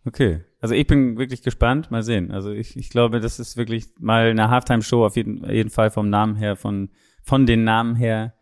Okay. 0.07 0.41
Also 0.61 0.75
ich 0.75 0.87
bin 0.87 1.19
wirklich 1.19 1.43
gespannt. 1.43 1.91
Mal 1.91 2.03
sehen. 2.03 2.31
Also 2.31 2.51
ich, 2.51 2.77
ich 2.77 2.91
glaube, 2.91 3.21
das 3.21 3.39
ist 3.39 3.57
wirklich 3.57 3.87
mal 3.99 4.31
eine 4.31 4.51
Halftime-Show 4.51 5.05
auf 5.05 5.17
jeden, 5.17 5.49
jeden 5.51 5.71
Fall 5.71 5.91
vom 5.91 6.11
Namen 6.11 6.37
her, 6.37 6.57
von, 6.57 6.91
von 7.23 7.47
den 7.47 7.65
Namen 7.65 7.97
her, 7.97 8.35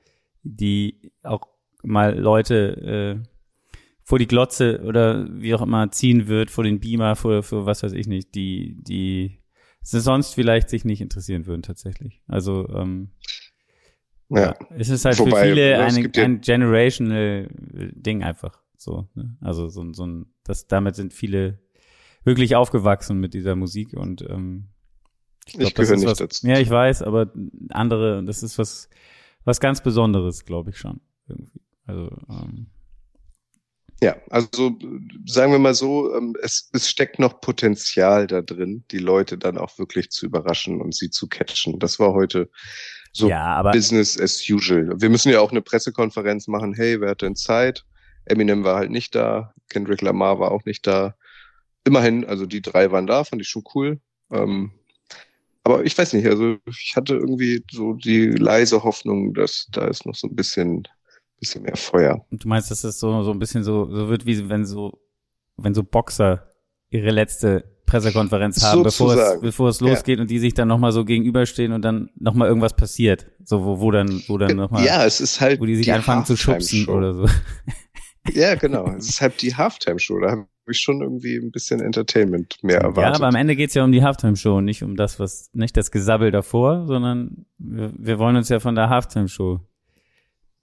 die 0.43 1.13
auch 1.23 1.47
mal 1.83 2.19
Leute 2.19 3.23
äh, 3.23 3.29
vor 4.03 4.19
die 4.19 4.27
Glotze 4.27 4.83
oder 4.85 5.27
wie 5.31 5.55
auch 5.55 5.63
immer 5.63 5.91
ziehen 5.91 6.27
wird, 6.29 6.51
vor 6.51 6.65
den 6.65 6.81
Beamer, 6.81 7.17
vor, 7.17 7.43
vor 7.43 7.67
was 7.67 7.83
weiß 7.83 7.93
ich 7.93 8.07
nicht, 8.07 8.35
die, 8.35 8.77
die 8.81 9.39
sonst 9.83 10.35
vielleicht 10.35 10.71
sich 10.71 10.85
nicht 10.85 11.01
interessieren 11.01 11.47
würden 11.47 11.63
tatsächlich. 11.63 12.23
Also 12.27 12.69
ähm, 12.69 13.11
ja. 14.29 14.41
ja. 14.41 14.57
es 14.77 14.89
ist 14.89 15.05
halt 15.05 15.19
Wobei, 15.19 15.43
für 15.43 15.49
viele 15.49 15.79
eine, 15.79 16.11
ein 16.17 16.41
generational 16.41 17.49
Ding 17.53 18.23
einfach. 18.23 18.62
So, 18.83 19.09
ne? 19.15 19.37
Also 19.41 19.69
so, 19.69 19.93
so 19.93 20.07
ein, 20.07 20.27
das, 20.45 20.67
damit 20.67 20.97
sind 20.97 21.13
viele 21.13 21.61
wirklich 22.25 22.57
aufgewachsen 22.57 23.19
mit 23.19 23.35
dieser 23.35 23.55
Musik 23.55 23.95
und 23.95 24.23
ähm, 24.23 24.69
ich, 25.47 25.55
glaub, 25.55 25.69
ich 25.69 25.75
gehöre 25.75 25.97
nicht 25.97 26.07
was, 26.07 26.19
dazu. 26.19 26.47
Ja, 26.47 26.59
ich 26.59 26.71
weiß, 26.71 27.03
aber 27.03 27.33
andere, 27.71 28.25
das 28.25 28.43
ist 28.43 28.59
was, 28.59 28.89
was 29.45 29.61
ganz 29.61 29.83
Besonderes, 29.83 30.45
glaube 30.45 30.71
ich 30.71 30.79
schon. 30.79 31.01
Irgendwie. 31.29 31.61
Also 31.85 32.11
ähm, 32.29 32.67
ja, 34.03 34.17
also 34.31 34.77
sagen 35.27 35.53
wir 35.53 35.61
mal 35.61 35.75
so, 35.75 36.13
ähm, 36.17 36.35
es, 36.43 36.69
es 36.73 36.89
steckt 36.89 37.21
noch 37.21 37.41
Potenzial 37.41 38.27
da 38.27 38.43
drin, 38.43 38.85
die 38.91 38.99
Leute 38.99 39.39
dann 39.39 39.59
auch 39.59 39.79
wirklich 39.79 40.11
zu 40.11 40.27
überraschen 40.27 40.81
und 40.81 40.93
sie 40.95 41.11
zu 41.11 41.29
catchen. 41.29 41.79
Das 41.79 42.01
war 42.01 42.13
heute 42.13 42.51
so 43.13 43.29
ja, 43.29 43.63
Business 43.63 44.21
as 44.21 44.43
usual. 44.49 44.93
Wir 45.01 45.09
müssen 45.09 45.31
ja 45.31 45.41
auch 45.41 45.53
eine 45.53 45.63
Pressekonferenz 45.63 46.49
machen. 46.49 46.75
Hey, 46.75 47.01
wer 47.01 47.11
hat 47.11 47.23
denn 47.23 47.37
Zeit? 47.37 47.85
Eminem 48.25 48.65
war 48.65 48.77
halt 48.77 48.91
nicht 48.91 49.15
da, 49.15 49.55
Kendrick 49.69 50.03
Lamar 50.03 50.39
war 50.39 50.53
auch 50.53 50.65
nicht 50.65 50.87
da. 50.87 51.15
Immerhin, 51.85 52.25
also 52.25 52.47
die 52.47 52.63
drei 52.63 52.93
waren 52.93 53.07
da, 53.07 53.25
fand 53.25 53.43
ich 53.43 53.49
schon 53.49 53.65
cool. 53.75 54.01
Ähm, 54.31 54.73
aber 55.65 55.85
ich 55.85 55.97
weiß 55.97 56.13
nicht, 56.15 56.27
also 56.27 56.57
ich 56.67 56.95
hatte 56.97 57.15
irgendwie 57.15 57.65
so 57.71 57.95
die 57.95 58.27
leise 58.27 58.83
Hoffnung, 58.83 59.33
dass 59.35 59.69
da 59.71 59.87
ist 59.87 60.07
noch 60.07 60.15
so 60.15 60.27
ein 60.27 60.35
bisschen, 60.35 60.89
bisschen 61.39 61.63
mehr 61.63 61.77
Feuer. 61.77 62.25
Und 62.31 62.45
du 62.45 62.49
meinst, 62.49 62.71
dass 62.71 62.83
das 62.83 62.99
so, 62.99 63.23
so 63.23 63.31
ein 63.31 63.39
bisschen 63.39 63.63
so, 63.63 63.87
so 63.87 64.09
wird, 64.09 64.27
wie 64.27 64.49
wenn 64.49 64.65
so, 64.65 64.99
wenn 65.57 65.75
so 65.75 65.83
Boxer 65.83 66.49
ihre 66.91 67.11
letzte 67.11 67.65
Pressekonferenz 67.87 68.63
haben, 68.63 68.83
bevor 68.83 69.15
es, 69.15 69.41
bevor 69.41 69.69
es 69.69 69.81
losgeht 69.81 70.19
ja. 70.19 70.23
und 70.23 70.31
die 70.31 70.39
sich 70.39 70.55
dann 70.55 70.69
nochmal 70.69 70.93
so 70.93 71.05
gegenüberstehen 71.05 71.73
und 71.73 71.83
dann 71.83 72.11
nochmal 72.19 72.49
irgendwas 72.49 72.75
passiert. 72.75 73.27
So, 73.45 73.65
wo, 73.65 73.81
wo 73.81 73.91
dann, 73.91 74.23
wo 74.29 74.39
dann 74.39 74.57
nochmal. 74.57 74.85
Ja, 74.85 75.05
es 75.05 75.21
ist 75.21 75.41
halt. 75.41 75.61
Wo 75.61 75.67
die 75.67 75.77
sich 75.77 75.87
die 75.87 75.93
anfangen 75.93 76.25
zu 76.25 76.37
schubsen 76.37 76.89
oder 76.89 77.15
so. 77.15 77.27
Ja, 78.31 78.55
genau. 78.55 78.89
Es 78.97 79.09
ist 79.09 79.21
halt 79.21 79.43
die 79.43 79.55
Halftime-Show. 79.55 80.21
Da 80.21 80.31
habe 80.31 80.47
ich 80.69 80.81
schon 80.81 81.01
irgendwie 81.01 81.37
ein 81.37 81.51
bisschen 81.51 81.81
Entertainment 81.81 82.57
mehr 82.63 82.79
erwartet. 82.79 83.03
Ja, 83.03 83.15
aber 83.15 83.27
am 83.27 83.35
Ende 83.35 83.57
geht's 83.57 83.75
ja 83.75 83.85
um 83.85 83.93
die 83.93 84.03
Halftime-Show, 84.03 84.61
nicht 84.61 84.83
um 84.83 84.97
das, 84.97 85.19
was, 85.19 85.51
nicht 85.53 85.77
das 85.77 85.91
Gesabbel 85.91 86.31
davor, 86.31 86.87
sondern 86.87 87.47
wir, 87.59 87.93
wir 87.97 88.19
wollen 88.19 88.37
uns 88.37 88.49
ja 88.49 88.61
von 88.61 88.75
der 88.75 88.89
Halftime-Show. 88.89 89.61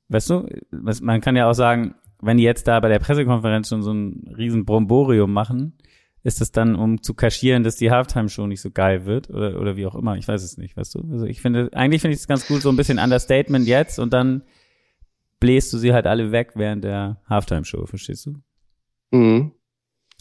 Weißt 0.07 0.29
du, 0.29 0.47
man 0.71 1.21
kann 1.21 1.35
ja 1.35 1.49
auch 1.49 1.53
sagen, 1.53 1.95
wenn 2.21 2.37
die 2.37 2.43
jetzt 2.43 2.67
da 2.67 2.79
bei 2.79 2.89
der 2.89 2.99
Pressekonferenz 2.99 3.69
schon 3.69 3.83
so 3.83 3.93
ein 3.93 4.33
riesen 4.37 4.65
Bromborium 4.65 5.31
machen, 5.31 5.77
ist 6.23 6.41
es 6.41 6.51
dann, 6.51 6.75
um 6.75 7.01
zu 7.01 7.13
kaschieren, 7.13 7.63
dass 7.63 7.77
die 7.77 7.91
Halftime-Show 7.91 8.47
nicht 8.47 8.61
so 8.61 8.71
geil 8.71 9.05
wird 9.05 9.29
oder, 9.29 9.59
oder 9.59 9.77
wie 9.77 9.85
auch 9.85 9.95
immer. 9.95 10.17
Ich 10.17 10.27
weiß 10.27 10.43
es 10.43 10.57
nicht, 10.57 10.75
weißt 10.75 10.95
du? 10.95 11.07
Also 11.11 11.25
ich 11.25 11.41
finde, 11.41 11.69
eigentlich 11.73 12.01
finde 12.01 12.15
ich 12.15 12.21
es 12.21 12.27
ganz 12.27 12.47
gut, 12.47 12.61
so 12.61 12.69
ein 12.69 12.75
bisschen 12.75 12.99
Understatement 12.99 13.67
jetzt 13.67 13.99
und 13.99 14.11
dann 14.11 14.43
bläst 15.39 15.71
du 15.73 15.77
sie 15.77 15.93
halt 15.93 16.05
alle 16.05 16.31
weg 16.31 16.51
während 16.55 16.83
der 16.83 17.21
Halftime-Show, 17.29 17.85
verstehst 17.85 18.25
du? 18.25 18.35
Mhm. 19.11 19.51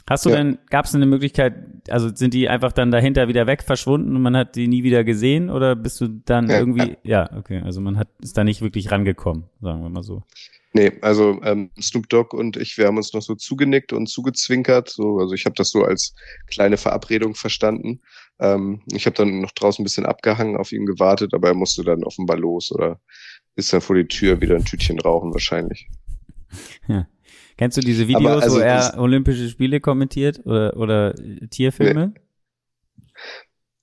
Hast 0.09 0.25
du 0.25 0.31
ja. 0.31 0.37
denn, 0.37 0.59
gab 0.71 0.87
es 0.87 0.95
eine 0.95 1.05
Möglichkeit, 1.05 1.55
also 1.91 2.09
sind 2.15 2.33
die 2.33 2.49
einfach 2.49 2.73
dann 2.73 2.91
dahinter 2.91 3.29
wieder 3.29 3.47
weg 3.47 3.63
verschwunden 3.63 4.17
und 4.17 4.23
man 4.23 4.37
hat 4.37 4.57
die 4.57 4.67
nie 4.67 4.83
wieder 4.83 5.05
gesehen 5.05 5.51
oder 5.51 5.77
bist 5.77 6.01
du 6.01 6.09
dann 6.09 6.49
ja, 6.49 6.59
irgendwie, 6.59 6.97
ja. 7.03 7.29
ja, 7.31 7.37
okay, 7.37 7.61
also 7.63 7.83
man 7.83 7.99
hat, 7.99 8.09
ist 8.23 8.39
da 8.39 8.43
nicht 8.43 8.63
wirklich 8.63 8.91
rangekommen, 8.91 9.45
sagen 9.61 9.83
wir 9.83 9.91
mal 9.91 10.03
so. 10.03 10.23
Nee, 10.73 10.93
also 11.01 11.41
ähm, 11.43 11.71
Snoop 11.81 12.09
Dogg 12.09 12.37
und 12.37 12.57
ich, 12.57 12.77
wir 12.79 12.87
haben 12.87 12.99
uns 12.99 13.13
noch 13.13 13.23
so 13.23 13.35
zugenickt 13.35 13.93
und 13.93 14.07
zugezwinkert. 14.07 14.91
So, 14.91 15.19
also 15.19 15.35
ich 15.35 15.47
habe 15.47 15.55
das 15.57 15.71
so 15.71 15.83
als 15.83 16.15
kleine 16.47 16.77
Verabredung 16.77 17.35
verstanden. 17.35 18.01
Ähm, 18.39 18.83
ich 18.93 19.07
habe 19.07 19.17
dann 19.17 19.41
noch 19.41 19.53
draußen 19.53 19.83
ein 19.83 19.85
bisschen 19.85 20.07
abgehangen, 20.07 20.57
auf 20.57 20.73
ihn 20.73 20.85
gewartet, 20.85 21.33
aber 21.33 21.49
er 21.49 21.55
musste 21.55 21.85
dann 21.85 22.05
offenbar 22.05 22.37
los 22.37 22.71
oder 22.71 23.01
ist 23.59 23.73
dann 23.73 23.81
vor 23.81 23.97
die 23.97 24.07
Tür 24.07 24.41
wieder 24.41 24.55
ein 24.55 24.65
Tütchen 24.65 25.01
rauchen 25.01 25.33
wahrscheinlich. 25.33 25.89
Ja. 26.87 27.09
Kennst 27.57 27.77
du 27.77 27.81
diese 27.81 28.07
Videos, 28.07 28.43
also, 28.43 28.57
wo 28.57 28.61
er 28.61 28.95
Olympische 28.99 29.49
Spiele 29.49 29.81
kommentiert 29.81 30.47
oder, 30.47 30.77
oder 30.77 31.15
Tierfilme? 31.51 32.15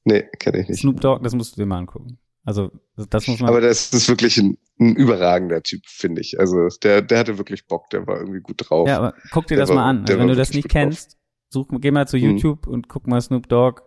Nee, 0.06 0.24
nee 0.24 0.30
kenne 0.40 0.62
ich 0.62 0.70
nicht. 0.70 0.80
Snoop 0.80 1.02
Dogg, 1.02 1.22
das 1.24 1.36
musst 1.36 1.56
du 1.56 1.62
dir 1.62 1.66
mal 1.66 1.80
angucken. 1.80 2.18
Also 2.46 2.72
das 2.96 3.28
muss 3.28 3.40
man. 3.42 3.50
Aber 3.50 3.60
das 3.60 3.92
ist 3.92 4.08
wirklich 4.08 4.38
ein, 4.38 4.58
ein 4.80 4.96
überragender 4.96 5.62
Typ, 5.62 5.82
finde 5.86 6.22
ich. 6.22 6.40
Also 6.40 6.70
der, 6.82 7.02
der 7.02 7.20
hatte 7.20 7.38
wirklich 7.38 7.68
Bock, 7.68 7.90
der 7.90 8.08
war 8.08 8.20
irgendwie 8.20 8.40
gut 8.40 8.70
drauf. 8.70 8.88
Ja, 8.88 8.98
aber 8.98 9.14
guck 9.32 9.48
dir 9.48 9.56
der 9.56 9.64
das 9.64 9.70
war, 9.70 9.76
mal 9.76 9.90
an. 9.90 10.06
Also, 10.08 10.20
wenn 10.20 10.28
du 10.30 10.36
das 10.36 10.54
nicht 10.54 10.70
kennst, 10.70 11.18
such, 11.50 11.68
geh 11.82 11.92
mal 11.92 12.08
zu 12.08 12.16
mhm. 12.16 12.24
YouTube 12.24 12.66
mhm. 12.68 12.74
und 12.74 12.88
guck 12.88 13.08
mal 13.08 13.20
Snoop 13.20 13.50
Dogg, 13.50 13.82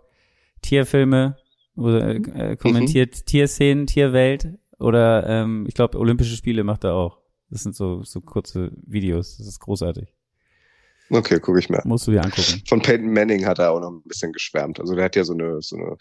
Tierfilme 0.60 1.38
oder 1.76 2.10
äh, 2.10 2.56
kommentiert 2.56 3.14
mhm. 3.16 3.24
Tierszenen, 3.24 3.86
Tierwelt 3.86 4.58
oder 4.78 5.26
ähm, 5.26 5.64
ich 5.66 5.74
glaube 5.74 5.98
Olympische 5.98 6.36
Spiele 6.36 6.64
macht 6.64 6.84
er 6.84 6.94
auch. 6.94 7.18
Das 7.50 7.62
sind 7.62 7.74
so 7.74 8.02
so 8.02 8.20
kurze 8.20 8.72
Videos. 8.86 9.38
Das 9.38 9.46
ist 9.46 9.60
großartig. 9.60 10.14
Okay, 11.10 11.40
gucke 11.40 11.58
ich 11.58 11.70
mir. 11.70 11.80
Musst 11.84 12.06
du 12.06 12.10
dir 12.10 12.22
angucken. 12.22 12.62
Von 12.66 12.82
Peyton 12.82 13.10
Manning 13.10 13.46
hat 13.46 13.58
er 13.58 13.72
auch 13.72 13.80
noch 13.80 13.90
ein 13.90 14.02
bisschen 14.02 14.32
geschwärmt. 14.32 14.78
Also 14.78 14.94
der 14.94 15.06
hat 15.06 15.16
ja 15.16 15.24
so 15.24 15.32
eine, 15.32 15.62
so 15.62 15.76
eine 15.76 15.96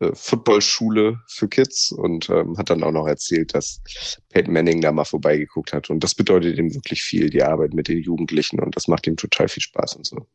äh, 0.00 0.14
Footballschule 0.14 1.20
für 1.28 1.48
Kids 1.48 1.92
und 1.92 2.30
ähm, 2.30 2.56
hat 2.56 2.70
dann 2.70 2.82
auch 2.82 2.92
noch 2.92 3.06
erzählt, 3.06 3.54
dass 3.54 3.82
Peyton 4.30 4.54
Manning 4.54 4.80
da 4.80 4.92
mal 4.92 5.04
vorbeigeguckt 5.04 5.72
hat. 5.72 5.90
Und 5.90 6.02
das 6.02 6.14
bedeutet 6.14 6.58
ihm 6.58 6.74
wirklich 6.74 7.02
viel, 7.02 7.28
die 7.28 7.42
Arbeit 7.42 7.74
mit 7.74 7.88
den 7.88 7.98
Jugendlichen 7.98 8.58
und 8.60 8.76
das 8.76 8.88
macht 8.88 9.06
ihm 9.06 9.16
total 9.16 9.48
viel 9.48 9.62
Spaß 9.62 9.96
und 9.96 10.06
so. 10.06 10.26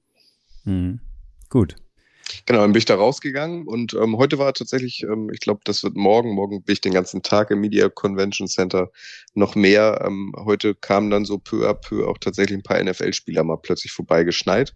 Mhm. 0.66 1.00
Gut. 1.50 1.76
Genau, 2.46 2.62
dann 2.62 2.72
bin 2.72 2.80
ich 2.80 2.86
da 2.86 2.96
rausgegangen 2.96 3.68
und 3.68 3.94
ähm, 3.94 4.18
heute 4.18 4.38
war 4.38 4.54
tatsächlich, 4.54 5.04
ähm, 5.04 5.30
ich 5.32 5.40
glaube, 5.40 5.62
das 5.64 5.84
wird 5.84 5.96
morgen, 5.96 6.34
morgen 6.34 6.64
bin 6.64 6.74
ich 6.74 6.82
den 6.82 6.94
ganzen 6.94 7.22
Tag 7.22 7.52
im 7.52 7.62
Media 7.62 7.90
Convention 7.90 8.48
Center 8.48 8.92
noch 9.34 9.56
mehr. 9.56 10.04
Ähm, 10.06 10.34
heute 10.38 10.76
kamen 10.76 11.10
dann 11.10 11.26
so 11.26 11.38
peu 11.38 11.68
à 11.70 11.74
peu 11.74 12.08
auch 12.08 12.18
tatsächlich 12.18 12.58
ein 12.58 12.64
paar 12.64 12.82
NFL-Spieler 12.84 13.44
mal 13.44 13.58
plötzlich 13.58 13.92
vorbeigeschneit. 13.92 14.74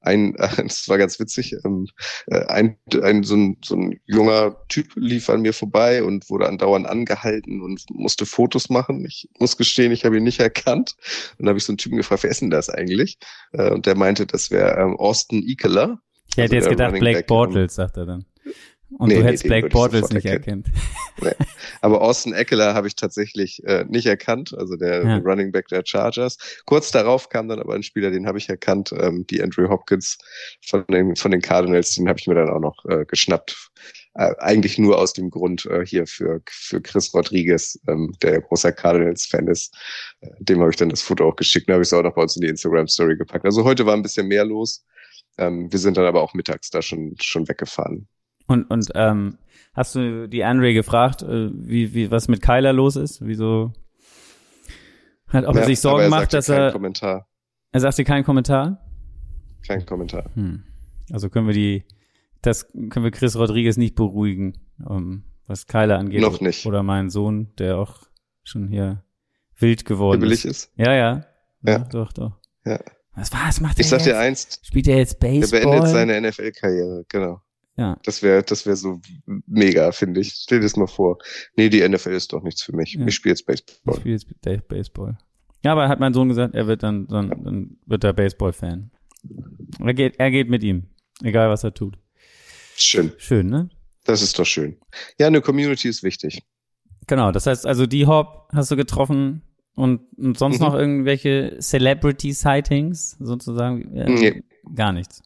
Ein, 0.00 0.34
äh, 0.36 0.48
das 0.62 0.88
war 0.88 0.98
ganz 0.98 1.18
witzig, 1.18 1.54
ähm, 1.64 1.88
äh, 2.26 2.44
ein, 2.46 2.76
ein, 3.02 3.22
so, 3.24 3.34
ein, 3.34 3.58
so 3.64 3.76
ein 3.76 4.00
junger 4.06 4.56
Typ 4.68 4.92
lief 4.96 5.28
an 5.30 5.42
mir 5.42 5.52
vorbei 5.52 6.02
und 6.02 6.28
wurde 6.30 6.48
andauernd 6.48 6.86
angehalten 6.86 7.62
und 7.62 7.84
musste 7.90 8.26
Fotos 8.26 8.70
machen. 8.70 9.04
Ich 9.04 9.28
muss 9.38 9.56
gestehen, 9.56 9.92
ich 9.92 10.04
habe 10.04 10.18
ihn 10.18 10.24
nicht 10.24 10.40
erkannt. 10.40 10.96
Und 11.32 11.40
dann 11.40 11.48
habe 11.48 11.58
ich 11.58 11.64
so 11.64 11.72
einen 11.72 11.78
Typen 11.78 11.96
gefragt, 11.96 12.22
wer 12.22 12.30
ist 12.30 12.40
denn 12.40 12.50
das 12.50 12.68
eigentlich? 12.70 13.18
Äh, 13.52 13.70
und 13.70 13.86
der 13.86 13.96
meinte, 13.96 14.26
das 14.26 14.50
wäre 14.50 14.80
ähm, 14.80 14.96
Austin 14.96 15.42
Ekeler 15.46 16.00
ich 16.38 16.44
hätte 16.44 16.56
also 16.56 16.68
jetzt 16.70 16.78
gedacht, 16.78 16.98
Blake 16.98 17.24
Bortles, 17.24 17.74
sagt 17.74 17.96
er 17.96 18.06
dann. 18.06 18.24
Und 18.96 19.08
nee, 19.08 19.16
du 19.16 19.24
hättest 19.24 19.44
nee, 19.44 19.48
Blake 19.48 19.68
Bortles 19.68 20.10
nicht 20.10 20.24
erkennen. 20.24 20.64
erkannt. 20.64 20.84
Nee. 21.20 21.46
Aber 21.82 22.00
Austin 22.00 22.32
Eckler 22.32 22.74
habe 22.74 22.86
ich 22.86 22.96
tatsächlich 22.96 23.62
äh, 23.64 23.84
nicht 23.88 24.06
erkannt, 24.06 24.54
also 24.56 24.76
der 24.76 25.04
ja. 25.04 25.16
Running 25.18 25.52
Back 25.52 25.68
der 25.68 25.82
Chargers. 25.84 26.38
Kurz 26.64 26.90
darauf 26.90 27.28
kam 27.28 27.48
dann 27.48 27.58
aber 27.58 27.74
ein 27.74 27.82
Spieler, 27.82 28.10
den 28.10 28.26
habe 28.26 28.38
ich 28.38 28.48
erkannt, 28.48 28.92
ähm, 28.98 29.26
die 29.28 29.42
Andrew 29.42 29.68
Hopkins 29.68 30.16
von 30.64 30.84
den, 30.90 31.16
von 31.16 31.30
den 31.30 31.42
Cardinals, 31.42 31.94
den 31.96 32.08
habe 32.08 32.18
ich 32.18 32.26
mir 32.26 32.34
dann 32.34 32.48
auch 32.48 32.60
noch 32.60 32.84
äh, 32.86 33.04
geschnappt. 33.04 33.70
Äh, 34.14 34.34
eigentlich 34.38 34.78
nur 34.78 34.98
aus 34.98 35.12
dem 35.12 35.30
Grund 35.30 35.66
äh, 35.66 35.84
hier 35.84 36.06
für, 36.06 36.40
für 36.48 36.80
Chris 36.80 37.12
Rodriguez, 37.14 37.78
ähm, 37.88 38.14
der 38.22 38.40
großer 38.40 38.72
Cardinals-Fan 38.72 39.48
ist. 39.48 39.76
Äh, 40.20 40.28
dem 40.40 40.60
habe 40.60 40.70
ich 40.70 40.76
dann 40.76 40.88
das 40.88 41.02
Foto 41.02 41.28
auch 41.28 41.36
geschickt, 41.36 41.68
dann 41.68 41.74
habe 41.74 41.82
ich 41.82 41.88
es 41.88 41.92
auch 41.92 42.02
noch 42.02 42.14
bei 42.14 42.22
uns 42.22 42.36
in 42.36 42.42
die 42.42 42.48
Instagram-Story 42.48 43.16
gepackt. 43.16 43.44
Also 43.44 43.64
heute 43.64 43.86
war 43.86 43.94
ein 43.94 44.02
bisschen 44.02 44.26
mehr 44.26 44.44
los. 44.44 44.84
Ähm, 45.38 45.70
wir 45.72 45.78
sind 45.78 45.96
dann 45.96 46.06
aber 46.06 46.22
auch 46.22 46.34
mittags 46.34 46.70
da 46.70 46.82
schon, 46.82 47.14
schon 47.20 47.48
weggefahren. 47.48 48.08
Und, 48.46 48.64
und 48.70 48.90
ähm, 48.94 49.38
hast 49.74 49.94
du 49.94 50.28
die 50.28 50.44
Andre 50.44 50.74
gefragt, 50.74 51.22
äh, 51.22 51.50
wie, 51.52 51.94
wie 51.94 52.10
was 52.10 52.28
mit 52.28 52.42
Kyler 52.42 52.72
los 52.72 52.96
ist? 52.96 53.24
Wieso? 53.24 53.72
Hat, 55.28 55.44
ob 55.44 55.54
ja, 55.54 55.60
er 55.60 55.66
sich 55.66 55.80
Sorgen 55.80 56.04
er 56.04 56.08
macht, 56.08 56.32
dass 56.32 56.48
er. 56.48 56.72
Kommentar. 56.72 57.28
Er 57.70 57.80
sagt 57.80 57.98
dir 57.98 58.04
keinen 58.04 58.24
Kommentar? 58.24 58.82
Kein 59.66 59.84
Kommentar. 59.84 60.24
Hm. 60.34 60.64
Also 61.12 61.28
können 61.28 61.46
wir 61.46 61.54
die, 61.54 61.84
das 62.40 62.70
können 62.72 63.04
wir 63.04 63.10
Chris 63.10 63.36
Rodriguez 63.36 63.76
nicht 63.76 63.94
beruhigen, 63.94 64.58
um, 64.84 65.24
was 65.46 65.66
Kyler 65.66 65.98
angeht. 65.98 66.22
Noch 66.22 66.40
nicht. 66.40 66.64
Oder 66.64 66.82
meinen 66.82 67.10
Sohn, 67.10 67.54
der 67.58 67.78
auch 67.78 68.08
schon 68.42 68.68
hier 68.68 69.04
wild 69.58 69.84
geworden 69.84 70.20
Hibbelig 70.20 70.44
ist. 70.44 70.68
ist. 70.68 70.72
Ja, 70.76 70.94
ja. 70.94 71.24
Ja. 71.62 71.72
ja. 71.72 71.78
Doch, 71.80 72.12
doch. 72.12 72.38
Ja. 72.64 72.80
Was 73.18 73.32
war, 73.32 73.48
was 73.48 73.60
macht 73.60 73.78
ich 73.80 73.86
er 73.86 73.98
sag 73.98 74.04
dir 74.04 74.18
eins. 74.18 74.60
Spielt 74.62 74.86
er 74.86 74.98
jetzt 74.98 75.18
Baseball? 75.18 75.60
Er 75.60 75.66
beendet 75.66 75.90
seine 75.90 76.20
NFL-Karriere, 76.20 77.04
genau. 77.08 77.42
Ja. 77.76 77.96
Das 78.04 78.22
wäre, 78.22 78.42
das 78.42 78.66
wäre 78.66 78.76
so 78.76 79.00
mega, 79.46 79.92
finde 79.92 80.20
ich. 80.20 80.32
Stell 80.32 80.58
dir 80.58 80.64
das 80.64 80.76
mal 80.76 80.86
vor. 80.86 81.18
Nee, 81.56 81.68
die 81.68 81.86
NFL 81.86 82.12
ist 82.12 82.32
doch 82.32 82.42
nichts 82.42 82.62
für 82.62 82.74
mich. 82.74 82.94
Ja. 82.94 83.06
Ich 83.06 83.14
spiele 83.14 83.32
jetzt 83.32 83.46
Baseball. 83.46 83.94
Ich 83.94 84.00
spiele 84.00 84.14
jetzt 84.14 84.68
Baseball. 84.68 85.18
Ja, 85.64 85.72
aber 85.72 85.88
hat 85.88 86.00
mein 86.00 86.14
Sohn 86.14 86.28
gesagt, 86.28 86.54
er 86.54 86.66
wird 86.66 86.82
dann, 86.82 87.06
dann, 87.06 87.28
dann 87.28 87.76
wird 87.86 88.04
er 88.04 88.12
Baseball-Fan. 88.12 88.90
Er 89.80 89.94
geht, 89.94 90.18
er 90.18 90.30
geht 90.30 90.48
mit 90.48 90.62
ihm. 90.62 90.88
Egal, 91.22 91.50
was 91.50 91.64
er 91.64 91.74
tut. 91.74 91.98
Schön. 92.76 93.12
Schön, 93.18 93.48
ne? 93.48 93.68
Das 94.04 94.22
ist 94.22 94.38
doch 94.38 94.46
schön. 94.46 94.76
Ja, 95.18 95.26
eine 95.26 95.40
Community 95.40 95.88
ist 95.88 96.02
wichtig. 96.02 96.42
Genau, 97.06 97.32
das 97.32 97.46
heißt 97.46 97.66
also, 97.66 97.86
die 97.86 98.06
Hop 98.06 98.48
hast 98.52 98.70
du 98.70 98.76
getroffen, 98.76 99.42
und, 99.74 100.00
und 100.16 100.38
sonst 100.38 100.58
mhm. 100.58 100.66
noch 100.66 100.74
irgendwelche 100.74 101.58
Celebrity-Sightings 101.60 103.16
sozusagen? 103.20 103.94
Äh, 103.94 104.08
nee. 104.08 104.42
Gar 104.74 104.92
nichts. 104.92 105.22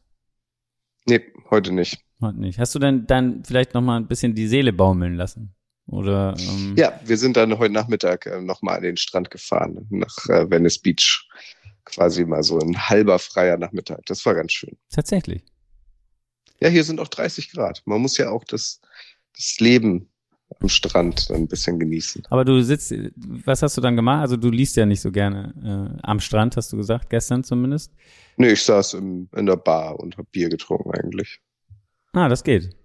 Nee, 1.05 1.21
heute 1.49 1.71
nicht. 1.71 1.99
Heute 2.21 2.39
nicht. 2.39 2.59
Hast 2.59 2.73
du 2.75 2.79
denn 2.79 3.05
dann 3.07 3.43
vielleicht 3.43 3.73
noch 3.73 3.81
mal 3.81 3.97
ein 3.97 4.07
bisschen 4.07 4.35
die 4.35 4.47
Seele 4.47 4.71
baumeln 4.71 5.15
lassen? 5.15 5.53
Oder? 5.87 6.35
Ähm 6.39 6.75
ja, 6.77 6.99
wir 7.03 7.17
sind 7.17 7.35
dann 7.35 7.57
heute 7.57 7.73
Nachmittag 7.73 8.25
äh, 8.25 8.41
noch 8.41 8.61
mal 8.61 8.75
an 8.75 8.83
den 8.83 8.97
Strand 8.97 9.29
gefahren 9.31 9.85
nach 9.89 10.15
äh, 10.29 10.49
Venice 10.49 10.79
Beach. 10.79 11.27
Quasi 11.85 12.23
mal 12.23 12.43
so 12.43 12.57
ein 12.59 12.77
halber 12.77 13.19
freier 13.19 13.57
Nachmittag. 13.57 14.05
Das 14.05 14.25
war 14.25 14.35
ganz 14.35 14.53
schön. 14.53 14.77
Tatsächlich. 14.89 15.43
Ja, 16.61 16.69
hier 16.69 16.85
sind 16.85 17.01
auch 17.01 17.09
30 17.09 17.51
Grad. 17.51 17.81
Man 17.85 18.01
muss 18.01 18.17
ja 18.17 18.29
auch 18.29 18.45
das, 18.45 18.79
das 19.35 19.59
Leben 19.59 20.09
am 20.59 20.69
Strand 20.69 21.29
ein 21.31 21.47
bisschen 21.47 21.79
genießen. 21.79 22.23
Aber 22.29 22.45
du 22.45 22.61
sitzt, 22.63 22.93
was 23.45 23.61
hast 23.61 23.77
du 23.77 23.81
dann 23.81 23.95
gemacht? 23.95 24.21
Also 24.21 24.37
du 24.37 24.49
liest 24.49 24.75
ja 24.75 24.85
nicht 24.85 25.01
so 25.01 25.11
gerne 25.11 25.53
äh, 25.97 25.99
am 26.03 26.19
Strand, 26.19 26.57
hast 26.57 26.71
du 26.73 26.77
gesagt, 26.77 27.09
gestern 27.09 27.43
zumindest? 27.43 27.91
Nee, 28.37 28.51
ich 28.53 28.63
saß 28.63 28.95
im, 28.95 29.29
in 29.35 29.45
der 29.45 29.57
Bar 29.57 29.99
und 29.99 30.17
hab 30.17 30.31
Bier 30.31 30.49
getrunken 30.49 30.91
eigentlich. 30.91 31.39
Ah, 32.13 32.29
das 32.29 32.43
geht. 32.43 32.75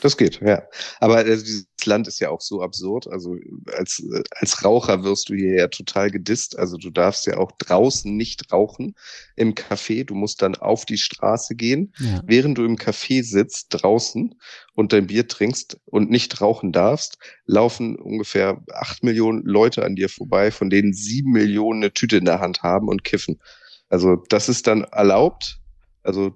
Das 0.00 0.16
geht, 0.16 0.40
ja. 0.40 0.62
Aber 1.00 1.16
also, 1.16 1.44
dieses 1.44 1.66
Land 1.84 2.06
ist 2.06 2.20
ja 2.20 2.30
auch 2.30 2.40
so 2.40 2.62
absurd. 2.62 3.08
Also 3.08 3.36
als, 3.76 4.02
als 4.30 4.64
Raucher 4.64 5.02
wirst 5.02 5.28
du 5.28 5.34
hier 5.34 5.54
ja 5.54 5.68
total 5.68 6.10
gedisst. 6.10 6.58
Also 6.58 6.76
du 6.76 6.90
darfst 6.90 7.26
ja 7.26 7.38
auch 7.38 7.52
draußen 7.58 8.16
nicht 8.16 8.52
rauchen 8.52 8.94
im 9.36 9.54
Café. 9.54 10.04
Du 10.04 10.14
musst 10.14 10.42
dann 10.42 10.54
auf 10.54 10.84
die 10.84 10.98
Straße 10.98 11.54
gehen. 11.54 11.92
Ja. 11.98 12.22
Während 12.24 12.58
du 12.58 12.64
im 12.64 12.76
Café 12.76 13.24
sitzt, 13.24 13.68
draußen 13.70 14.34
und 14.74 14.92
dein 14.92 15.06
Bier 15.08 15.26
trinkst 15.26 15.78
und 15.86 16.10
nicht 16.10 16.40
rauchen 16.40 16.72
darfst, 16.72 17.18
laufen 17.46 17.96
ungefähr 17.96 18.62
acht 18.72 19.02
Millionen 19.02 19.42
Leute 19.44 19.84
an 19.84 19.96
dir 19.96 20.08
vorbei, 20.08 20.50
von 20.50 20.70
denen 20.70 20.92
sieben 20.92 21.32
Millionen 21.32 21.82
eine 21.82 21.92
Tüte 21.92 22.18
in 22.18 22.24
der 22.24 22.40
Hand 22.40 22.62
haben 22.62 22.88
und 22.88 23.04
kiffen. 23.04 23.40
Also 23.88 24.16
das 24.28 24.48
ist 24.48 24.66
dann 24.66 24.84
erlaubt 24.84 25.58
Also 26.08 26.34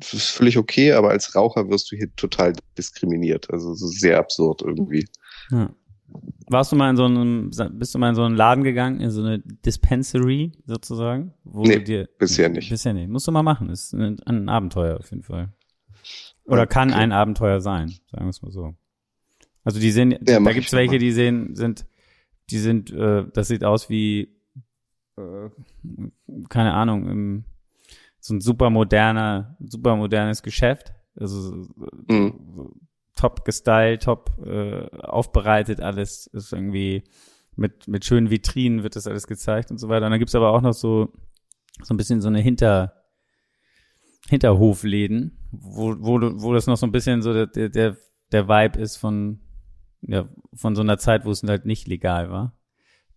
das 0.00 0.14
ist 0.14 0.30
völlig 0.30 0.58
okay, 0.58 0.90
aber 0.94 1.10
als 1.10 1.36
Raucher 1.36 1.68
wirst 1.68 1.92
du 1.92 1.96
hier 1.96 2.12
total 2.16 2.54
diskriminiert. 2.76 3.48
Also 3.52 3.72
so 3.72 3.86
sehr 3.86 4.18
absurd 4.18 4.62
irgendwie. 4.62 5.06
Ja. 5.52 5.70
Warst 6.48 6.72
du 6.72 6.76
mal 6.76 6.90
in 6.90 6.96
so 6.96 7.04
einem, 7.04 7.50
bist 7.78 7.94
du 7.94 8.00
mal 8.00 8.08
in 8.08 8.16
so 8.16 8.24
einen 8.24 8.34
Laden 8.34 8.64
gegangen, 8.64 9.00
in 9.00 9.12
so 9.12 9.22
eine 9.22 9.38
Dispensary 9.38 10.50
sozusagen? 10.66 11.34
Wo 11.44 11.62
nee, 11.62 11.78
dir, 11.78 12.08
bisher 12.18 12.48
nicht. 12.48 12.68
Bisher 12.68 12.94
nicht. 12.94 13.08
Musst 13.08 13.28
du 13.28 13.30
mal 13.30 13.44
machen. 13.44 13.70
Ist 13.70 13.92
ein, 13.92 14.18
ein 14.26 14.48
Abenteuer 14.48 14.98
auf 14.98 15.08
jeden 15.12 15.22
Fall. 15.22 15.52
Oder 16.44 16.66
kann 16.66 16.90
okay. 16.90 16.98
ein 16.98 17.12
Abenteuer 17.12 17.60
sein, 17.60 17.90
sagen 18.10 18.24
wir 18.24 18.30
es 18.30 18.42
mal 18.42 18.50
so. 18.50 18.74
Also 19.62 19.78
die 19.78 19.92
sehen, 19.92 20.18
ja, 20.26 20.40
da 20.40 20.52
gibt's 20.52 20.72
welche, 20.72 20.98
die 20.98 21.12
sehen, 21.12 21.54
sind, 21.54 21.86
die 22.50 22.58
sind, 22.58 22.90
äh, 22.90 23.24
das 23.32 23.46
sieht 23.46 23.62
aus 23.62 23.88
wie, 23.88 24.34
äh, 25.16 25.48
keine 26.48 26.74
Ahnung, 26.74 27.08
im, 27.08 27.44
so 28.22 28.34
ein 28.34 28.40
super 28.40 28.70
moderner, 28.70 29.56
super 29.58 29.96
modernes 29.96 30.42
Geschäft. 30.42 30.94
Also 31.16 31.66
mhm. 32.08 32.70
top 33.16 33.44
gestylt, 33.44 34.04
top 34.04 34.30
äh, 34.46 34.86
aufbereitet, 35.00 35.80
alles 35.80 36.28
ist 36.28 36.52
irgendwie 36.52 37.02
mit, 37.56 37.88
mit 37.88 38.04
schönen 38.04 38.30
Vitrinen 38.30 38.84
wird 38.84 38.96
das 38.96 39.08
alles 39.08 39.26
gezeigt 39.26 39.70
und 39.72 39.78
so 39.78 39.88
weiter. 39.88 40.06
Und 40.06 40.12
dann 40.12 40.20
gibt's 40.20 40.36
aber 40.36 40.52
auch 40.52 40.62
noch 40.62 40.72
so, 40.72 41.12
so 41.82 41.92
ein 41.92 41.96
bisschen 41.96 42.20
so 42.20 42.28
eine 42.28 42.40
Hinter, 42.40 42.94
Hinterhofläden, 44.28 45.36
wo, 45.50 45.96
wo, 45.98 46.20
wo 46.40 46.54
das 46.54 46.68
noch 46.68 46.76
so 46.76 46.86
ein 46.86 46.92
bisschen 46.92 47.22
so 47.22 47.34
der, 47.34 47.68
der, 47.68 47.96
der 48.30 48.48
Vibe 48.48 48.78
ist 48.78 48.96
von, 48.98 49.40
ja, 50.00 50.28
von 50.54 50.76
so 50.76 50.82
einer 50.82 50.96
Zeit, 50.96 51.24
wo 51.24 51.32
es 51.32 51.42
halt 51.42 51.66
nicht 51.66 51.88
legal 51.88 52.30
war. 52.30 52.56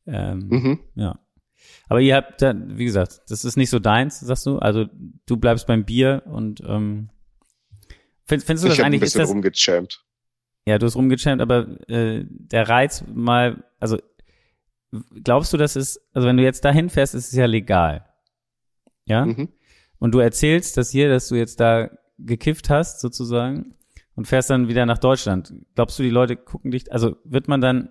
Ähm, 0.07 0.47
mhm. 0.49 0.79
Ja. 0.95 1.19
Aber 1.87 2.01
ihr 2.01 2.15
habt 2.15 2.41
da, 2.41 2.53
wie 2.55 2.85
gesagt, 2.85 3.21
das 3.27 3.45
ist 3.45 3.57
nicht 3.57 3.69
so 3.69 3.79
deins, 3.79 4.19
sagst 4.19 4.45
du? 4.45 4.57
Also 4.59 4.85
du 5.25 5.37
bleibst 5.37 5.67
beim 5.67 5.85
Bier 5.85 6.23
und 6.25 6.61
ähm, 6.61 7.09
findest, 8.25 8.47
findest 8.47 8.65
du 8.65 8.69
ich 8.69 8.77
das 8.77 8.85
eigentlich? 8.85 9.01
Ich 9.03 9.15
ein 9.15 9.19
bisschen 9.19 9.25
rumgechampt. 9.25 10.03
Ja, 10.67 10.79
du 10.79 10.85
hast 10.85 10.95
rumgechampt, 10.95 11.41
aber 11.41 11.89
äh, 11.89 12.25
der 12.27 12.67
Reiz 12.67 13.03
mal, 13.07 13.63
also 13.79 13.99
glaubst 15.23 15.53
du, 15.53 15.57
dass 15.57 15.75
es, 15.75 16.01
also 16.13 16.27
wenn 16.27 16.37
du 16.37 16.43
jetzt 16.43 16.65
dahin 16.65 16.89
fährst, 16.89 17.13
ist 17.13 17.27
es 17.27 17.33
ja 17.33 17.45
legal. 17.45 18.05
Ja? 19.05 19.25
Mhm. 19.25 19.49
Und 19.99 20.13
du 20.13 20.19
erzählst 20.19 20.77
das 20.77 20.89
hier, 20.89 21.09
dass 21.09 21.27
du 21.27 21.35
jetzt 21.35 21.59
da 21.59 21.89
gekifft 22.17 22.69
hast, 22.69 23.01
sozusagen, 23.01 23.75
und 24.15 24.27
fährst 24.27 24.49
dann 24.49 24.67
wieder 24.67 24.85
nach 24.85 24.97
Deutschland. 24.97 25.53
Glaubst 25.75 25.99
du, 25.99 26.03
die 26.03 26.09
Leute 26.09 26.35
gucken 26.35 26.71
dich, 26.71 26.91
also 26.91 27.17
wird 27.25 27.47
man 27.47 27.61
dann, 27.61 27.89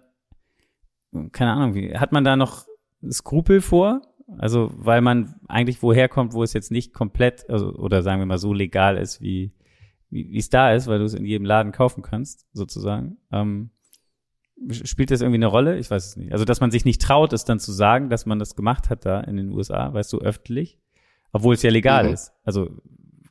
keine 1.33 1.53
Ahnung, 1.53 1.74
wie, 1.74 1.96
hat 1.96 2.12
man 2.12 2.24
da 2.24 2.37
noch 2.37 2.66
Skrupel 3.11 3.61
vor? 3.61 4.03
Also, 4.38 4.71
weil 4.75 5.01
man 5.01 5.35
eigentlich 5.49 5.83
woher 5.83 6.09
kommt, 6.09 6.33
wo 6.33 6.43
es 6.43 6.53
jetzt 6.53 6.71
nicht 6.71 6.93
komplett, 6.93 7.49
also, 7.51 7.75
oder 7.75 8.03
sagen 8.03 8.21
wir 8.21 8.27
mal 8.27 8.38
so 8.38 8.53
legal 8.53 8.97
ist, 8.97 9.21
wie, 9.21 9.53
wie 10.11 10.38
es 10.38 10.49
da 10.49 10.73
ist, 10.73 10.87
weil 10.87 10.99
du 10.99 11.05
es 11.05 11.14
in 11.14 11.25
jedem 11.25 11.45
Laden 11.45 11.73
kaufen 11.73 12.03
kannst, 12.03 12.47
sozusagen. 12.53 13.19
Ähm, 13.31 13.71
spielt 14.71 15.11
das 15.11 15.21
irgendwie 15.21 15.38
eine 15.38 15.47
Rolle? 15.47 15.79
Ich 15.79 15.90
weiß 15.90 16.07
es 16.07 16.17
nicht. 16.17 16.33
Also, 16.33 16.45
dass 16.45 16.61
man 16.61 16.71
sich 16.71 16.85
nicht 16.85 17.03
traut, 17.03 17.33
es 17.33 17.45
dann 17.45 17.61
zu 17.61 17.73
sagen, 17.73 18.09
dass 18.09 18.25
man 18.25 18.38
das 18.38 18.57
gemacht 18.57 18.88
hat 18.90 19.05
da 19.05 19.21
in 19.21 19.37
den 19.37 19.51
USA, 19.51 19.93
weißt 19.93 20.12
du, 20.12 20.19
öffentlich. 20.19 20.79
Obwohl 21.33 21.55
es 21.55 21.62
ja 21.62 21.71
legal 21.71 22.07
mhm. 22.07 22.14
ist. 22.14 22.33
Also, 22.45 22.71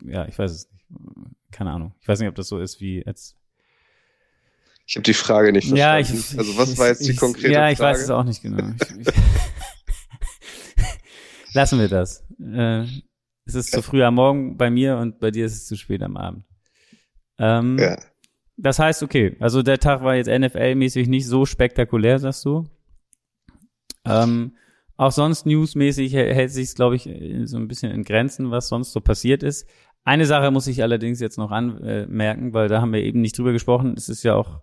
ja, 0.05 0.27
ich 0.27 0.37
weiß 0.37 0.51
es 0.51 0.71
nicht. 0.71 0.85
Keine 1.51 1.71
Ahnung. 1.71 1.93
Ich 2.01 2.07
weiß 2.07 2.19
nicht, 2.19 2.29
ob 2.29 2.35
das 2.35 2.47
so 2.47 2.59
ist 2.59 2.81
wie 2.81 3.03
jetzt. 3.05 3.37
Ich 4.85 4.95
habe 4.95 5.03
die 5.03 5.13
Frage 5.13 5.53
nicht 5.53 5.69
verstanden. 5.69 5.79
Ja, 5.79 5.99
ich, 5.99 6.37
also 6.37 6.57
was 6.57 6.77
war 6.77 6.87
jetzt 6.87 7.07
die 7.07 7.15
konkrete 7.15 7.47
Frage? 7.47 7.53
Ja, 7.53 7.69
ich 7.69 7.79
weiß 7.79 8.01
es 8.01 8.09
auch 8.09 8.23
nicht 8.23 8.41
genau. 8.41 8.57
Lassen 11.53 11.79
wir 11.79 11.87
das. 11.87 12.25
Äh, 12.39 12.85
es 13.45 13.55
ist 13.55 13.71
zu 13.71 13.81
früh 13.81 14.03
am 14.03 14.15
Morgen 14.15 14.57
bei 14.57 14.69
mir 14.69 14.97
und 14.97 15.19
bei 15.19 15.31
dir 15.31 15.45
ist 15.45 15.53
es 15.53 15.65
zu 15.67 15.75
spät 15.75 16.01
am 16.01 16.17
Abend. 16.17 16.45
Ähm, 17.37 17.77
ja. 17.79 17.97
Das 18.57 18.79
heißt, 18.79 19.03
okay, 19.03 19.35
also 19.39 19.63
der 19.63 19.79
Tag 19.79 20.03
war 20.03 20.15
jetzt 20.15 20.29
NFL-mäßig 20.29 21.07
nicht 21.07 21.27
so 21.27 21.45
spektakulär, 21.45 22.19
sagst 22.19 22.45
du. 22.45 22.65
Ähm, 24.05 24.55
auch 24.95 25.11
sonst 25.11 25.45
newsmäßig 25.45 26.13
hält 26.13 26.51
sich 26.51 26.75
glaube 26.75 26.95
ich, 26.95 27.09
so 27.45 27.57
ein 27.57 27.67
bisschen 27.67 27.91
in 27.91 28.03
Grenzen, 28.03 28.51
was 28.51 28.67
sonst 28.67 28.91
so 28.91 29.01
passiert 29.01 29.43
ist. 29.43 29.67
Eine 30.03 30.25
Sache 30.25 30.51
muss 30.51 30.67
ich 30.67 30.83
allerdings 30.83 31.19
jetzt 31.19 31.37
noch 31.37 31.51
anmerken, 31.51 32.53
weil 32.53 32.67
da 32.67 32.81
haben 32.81 32.93
wir 32.93 33.01
eben 33.01 33.21
nicht 33.21 33.37
drüber 33.37 33.53
gesprochen. 33.53 33.95
Es 33.97 34.09
ist 34.09 34.23
ja 34.23 34.35
auch 34.35 34.61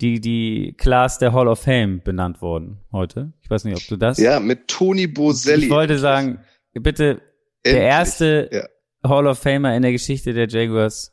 die, 0.00 0.20
die 0.20 0.74
Class 0.76 1.18
der 1.18 1.32
Hall 1.32 1.48
of 1.48 1.60
Fame 1.60 2.00
benannt 2.02 2.40
worden 2.40 2.78
heute. 2.92 3.32
Ich 3.42 3.50
weiß 3.50 3.64
nicht, 3.64 3.76
ob 3.76 3.86
du 3.88 3.96
das. 3.96 4.18
Ja, 4.18 4.40
mit 4.40 4.68
Tony 4.68 5.06
Boselli. 5.06 5.64
Ich 5.64 5.70
wollte 5.70 5.98
sagen, 5.98 6.40
bitte, 6.72 7.04
Endlich. 7.10 7.22
der 7.62 7.82
erste 7.82 8.48
ja. 8.52 8.68
Hall 9.08 9.26
of 9.26 9.38
Famer 9.38 9.74
in 9.74 9.82
der 9.82 9.92
Geschichte 9.92 10.32
der 10.32 10.48
Jaguars. 10.48 11.12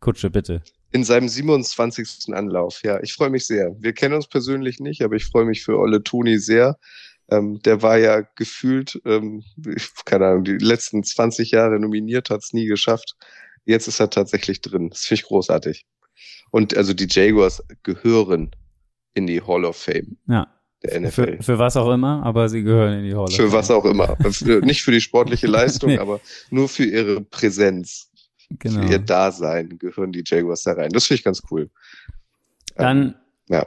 Kutsche, 0.00 0.30
bitte. 0.30 0.62
In 0.90 1.04
seinem 1.04 1.28
27. 1.28 2.34
Anlauf, 2.34 2.82
ja. 2.82 3.00
Ich 3.02 3.12
freue 3.12 3.30
mich 3.30 3.46
sehr. 3.46 3.76
Wir 3.78 3.92
kennen 3.92 4.14
uns 4.14 4.26
persönlich 4.26 4.80
nicht, 4.80 5.02
aber 5.02 5.16
ich 5.16 5.26
freue 5.26 5.44
mich 5.44 5.62
für 5.64 5.78
Olle 5.78 6.02
Toni 6.02 6.38
sehr. 6.38 6.78
Ähm, 7.30 7.60
der 7.62 7.82
war 7.82 7.98
ja 7.98 8.22
gefühlt, 8.36 9.00
ähm, 9.04 9.42
keine 10.06 10.26
Ahnung, 10.28 10.44
die 10.44 10.56
letzten 10.56 11.02
20 11.04 11.50
Jahre 11.50 11.78
nominiert, 11.78 12.30
hat 12.30 12.42
es 12.42 12.54
nie 12.54 12.66
geschafft. 12.66 13.16
Jetzt 13.66 13.86
ist 13.86 14.00
er 14.00 14.08
tatsächlich 14.08 14.62
drin. 14.62 14.88
Das 14.88 15.04
finde 15.04 15.20
ich 15.20 15.26
großartig. 15.26 15.84
Und 16.50 16.76
also 16.76 16.94
die 16.94 17.06
Jaguars 17.08 17.62
gehören 17.82 18.50
in 19.14 19.26
die 19.26 19.40
Hall 19.40 19.64
of 19.64 19.76
Fame. 19.76 20.16
Ja. 20.26 20.46
Der 20.82 21.00
NFL. 21.00 21.38
Für, 21.38 21.42
für 21.42 21.58
was 21.58 21.76
auch 21.76 21.92
immer, 21.92 22.22
aber 22.24 22.48
sie 22.48 22.62
gehören 22.62 23.00
in 23.00 23.04
die 23.04 23.14
Hall 23.14 23.24
of 23.24 23.34
Fame. 23.34 23.50
Für 23.50 23.52
was 23.52 23.70
auch 23.70 23.84
immer. 23.84 24.16
für, 24.30 24.60
nicht 24.60 24.82
für 24.82 24.92
die 24.92 25.00
sportliche 25.00 25.46
Leistung, 25.46 25.90
nee. 25.90 25.98
aber 25.98 26.20
nur 26.50 26.68
für 26.68 26.84
ihre 26.84 27.20
Präsenz. 27.20 28.10
Genau. 28.50 28.82
Für 28.82 28.92
ihr 28.92 28.98
Dasein 28.98 29.78
gehören 29.78 30.12
die 30.12 30.22
Jaguars 30.24 30.62
da 30.62 30.72
rein. 30.72 30.90
Das 30.90 31.06
finde 31.06 31.18
ich 31.18 31.24
ganz 31.24 31.42
cool. 31.50 31.68
Dann 32.76 32.98
ähm, 32.98 33.14
ja. 33.48 33.66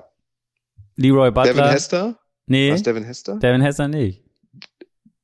Leroy 0.96 1.32
Butler. 1.32 1.54
Devin 1.54 1.70
Hester? 1.70 2.20
Nee. 2.48 2.72
Was, 2.72 2.84
Devin 2.84 3.04
Hester? 3.04 3.38
Devin 3.38 3.62
Hester 3.62 3.88
nicht. 3.88 4.24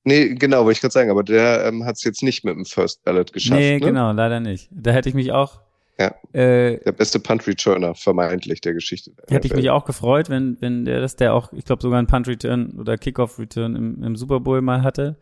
Nee, 0.03 0.35
genau, 0.35 0.63
wollte 0.63 0.77
ich 0.77 0.81
gerade 0.81 0.93
sagen, 0.93 1.09
aber 1.09 1.23
der 1.23 1.65
ähm, 1.65 1.83
hat 1.83 1.97
es 1.97 2.03
jetzt 2.03 2.23
nicht 2.23 2.45
mit 2.45 2.55
dem 2.55 2.63
First 2.63 3.03
Ballot 3.03 3.33
geschafft. 3.33 3.59
Nee, 3.59 3.73
ne? 3.73 3.79
genau, 3.79 4.13
leider 4.13 4.39
nicht. 4.39 4.69
Da 4.71 4.91
hätte 4.91 5.09
ich 5.09 5.15
mich 5.15 5.33
auch. 5.33 5.59
Ja. 5.99 6.13
Äh, 6.31 6.79
der 6.83 6.91
beste 6.91 7.19
Punt 7.19 7.47
Returner, 7.47 7.95
vermeintlich 7.95 8.61
der 8.61 8.73
Geschichte. 8.73 9.13
Hätte 9.29 9.47
ich 9.47 9.55
mich 9.55 9.69
auch 9.71 9.85
gefreut, 9.85 10.29
wenn, 10.29 10.61
wenn 10.61 10.85
der 10.85 11.01
das, 11.01 11.15
der 11.15 11.33
auch, 11.33 11.51
ich 11.53 11.65
glaube, 11.65 11.81
sogar 11.81 11.97
einen 11.97 12.07
Punt 12.07 12.27
Return 12.27 12.79
oder 12.79 12.97
Kickoff 12.97 13.39
Return 13.39 13.75
im, 13.75 14.03
im 14.03 14.15
Super 14.15 14.39
Bowl 14.39 14.61
mal 14.61 14.83
hatte. 14.83 15.17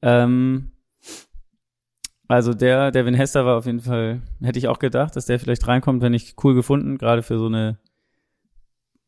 Ähm, 0.00 0.72
also 2.28 2.54
der, 2.54 2.90
Devin 2.90 3.14
Hester 3.14 3.44
war 3.44 3.58
auf 3.58 3.66
jeden 3.66 3.80
Fall, 3.80 4.22
hätte 4.40 4.58
ich 4.58 4.68
auch 4.68 4.78
gedacht, 4.78 5.14
dass 5.16 5.26
der 5.26 5.38
vielleicht 5.38 5.66
reinkommt, 5.68 6.02
wenn 6.02 6.14
ich 6.14 6.34
cool 6.42 6.54
gefunden, 6.54 6.98
gerade 6.98 7.22
für 7.22 7.38
so 7.38 7.46
eine 7.46 7.78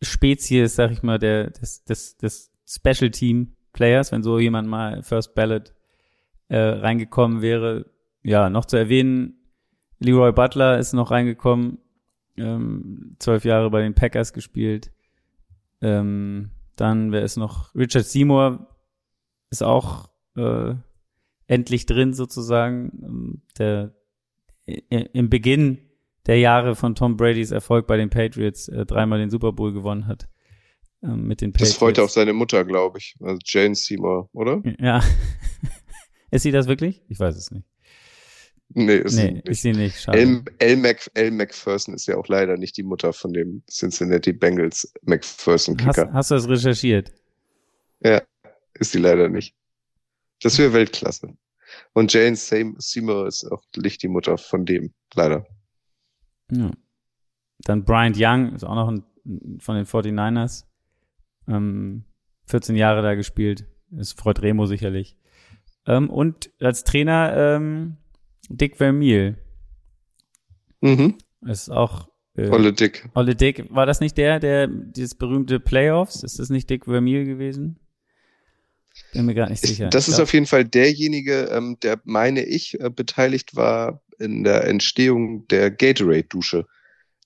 Spezies, 0.03 0.77
sag 0.77 0.93
ich 0.93 1.03
mal, 1.03 1.19
der, 1.19 1.51
des, 1.51 1.85
des, 1.85 2.17
des 2.19 2.53
Special 2.67 3.11
Team 3.11 3.57
Players, 3.73 4.13
wenn 4.13 4.23
so 4.23 4.39
jemand 4.39 4.69
mal 4.69 5.03
First 5.03 5.35
Ballot 5.35 5.73
äh, 6.49 6.59
reingekommen 6.59 7.43
wäre. 7.43 7.87
Ja, 8.23 8.51
noch 8.51 8.67
zu 8.67 8.77
erwähnen, 8.77 9.38
Leroy 10.01 10.33
Butler 10.33 10.79
ist 10.79 10.93
noch 10.93 11.11
reingekommen, 11.11 11.79
ähm, 12.37 13.17
zwölf 13.19 13.45
Jahre 13.45 13.71
bei 13.71 13.83
den 13.83 13.95
Packers 13.95 14.33
gespielt. 14.33 14.93
Ähm, 15.81 16.51
dann, 16.77 17.13
wer 17.13 17.23
ist 17.23 17.37
noch? 17.37 17.75
Richard 17.75 18.05
Seymour 18.05 18.69
ist 19.51 19.63
auch 19.63 20.11
äh, 20.37 20.75
endlich 21.47 21.87
drin 21.87 22.15
sozusagen. 22.15 22.93
Ähm, 23.03 23.43
der 23.59 23.93
im 24.91 25.31
Beginn 25.31 25.79
der 26.27 26.39
Jahre 26.39 26.77
von 26.77 26.95
Tom 26.95 27.17
Bradys 27.17 27.51
Erfolg 27.51 27.87
bei 27.87 27.97
den 27.97 28.11
Patriots 28.11 28.69
äh, 28.69 28.85
dreimal 28.85 29.19
den 29.19 29.31
Super 29.31 29.53
Bowl 29.53 29.73
gewonnen 29.73 30.07
hat. 30.07 30.29
Ähm, 31.03 31.27
mit 31.27 31.41
den 31.41 31.53
Patriots. 31.53 31.73
Das 31.73 31.79
freut 31.79 31.99
auch 31.99 32.09
seine 32.09 32.35
Mutter, 32.35 32.65
glaube 32.65 32.99
ich. 32.99 33.17
Also 33.21 33.39
Jane 33.45 33.75
Seymour, 33.75 34.29
oder? 34.33 34.63
Ja. 34.79 35.03
ist 36.31 36.43
sie 36.43 36.51
das 36.51 36.69
wirklich? 36.69 37.03
Ich 37.09 37.19
weiß 37.19 37.37
es 37.37 37.51
nicht. 37.51 37.67
Nee, 38.71 38.97
ist, 38.97 39.15
nee, 39.15 39.23
sie 39.23 39.33
nicht. 39.33 39.49
ist 39.49 39.63
sie 39.63 39.73
nicht. 39.73 40.01
Schade. 40.01 40.19
El, 40.19 40.43
El, 40.59 40.77
Mac, 40.77 41.11
El 41.15 41.31
McPherson 41.31 41.95
ist 41.95 42.07
ja 42.07 42.17
auch 42.17 42.29
leider 42.29 42.57
nicht 42.57 42.77
die 42.77 42.83
Mutter 42.83 43.13
von 43.13 43.33
dem 43.33 43.63
Cincinnati 43.71 44.33
Bengals 44.33 44.93
McPherson-Kicker. 45.03 46.13
Hast, 46.13 46.31
hast 46.31 46.31
du 46.31 46.35
das 46.35 46.49
recherchiert? 46.49 47.13
Ja, 48.01 48.23
ist 48.75 48.93
sie 48.93 48.99
leider 48.99 49.29
nicht. 49.29 49.55
Das 50.43 50.59
wäre 50.59 50.73
Weltklasse. 50.73 51.35
Und 51.93 52.13
Jane 52.13 52.37
Seymour 52.37 53.27
ist 53.27 53.45
auch 53.51 53.63
nicht 53.77 54.03
die 54.03 54.09
Mutter 54.09 54.39
von 54.39 54.65
dem, 54.65 54.93
leider. 55.15 55.47
Ja. 56.51 56.71
Dann 57.61 57.85
Bryant 57.85 58.17
Young 58.19 58.55
ist 58.55 58.65
auch 58.65 58.75
noch 58.75 58.89
ein, 58.89 59.05
von 59.61 59.77
den 59.77 59.85
49ers. 59.85 60.65
Ähm, 61.49 62.05
14 62.47 62.77
Jahre 62.77 63.03
da 63.03 63.15
gespielt. 63.15 63.67
Ist 63.97 64.19
freut 64.19 64.43
Remo 64.43 64.67
sicherlich. 64.67 65.17
Ähm, 65.87 66.11
und 66.11 66.51
als 66.61 66.85
Trainer 66.85 67.35
ähm, 67.37 67.97
Dick 68.49 68.77
Vermeil. 68.77 69.39
Mhm. 70.81 71.19
Ist 71.47 71.71
auch 71.71 72.09
äh, 72.37 72.49
Olle 72.49 72.73
Dick. 72.73 73.09
Olle 73.15 73.35
Dick. 73.35 73.67
War 73.75 73.87
das 73.87 74.01
nicht 74.01 74.17
der, 74.17 74.41
der 74.41 74.69
dieses 74.69 75.15
berühmte 75.15 75.61
Playoffs? 75.61 76.23
Ist 76.23 76.39
das 76.39 76.51
nicht 76.51 76.71
Dick 76.71 76.85
Vermeil 76.85 77.25
gewesen? 77.25 77.79
Bin 79.13 79.27
mir 79.27 79.35
gar 79.35 79.49
nicht 79.49 79.65
sicher. 79.65 79.89
Das 79.89 80.09
ist 80.09 80.21
auf 80.21 80.33
jeden 80.33 80.47
Fall 80.47 80.65
derjenige, 80.65 81.49
ähm, 81.53 81.79
der, 81.83 82.01
meine 82.05 82.45
ich, 82.45 82.81
äh, 82.81 82.91
beteiligt 82.91 83.55
war 83.57 84.03
in 84.19 84.45
der 84.45 84.65
Entstehung 84.67 85.47
der 85.49 85.71
Gatorade-Dusche. 85.71 86.67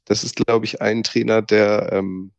Das 0.05 0.25
ist, 0.25 0.37
glaube 0.37 0.67
ich, 0.67 0.83
ein 0.83 1.03
Trainer, 1.03 1.41
der 1.43 1.91
ähm, 1.93 2.33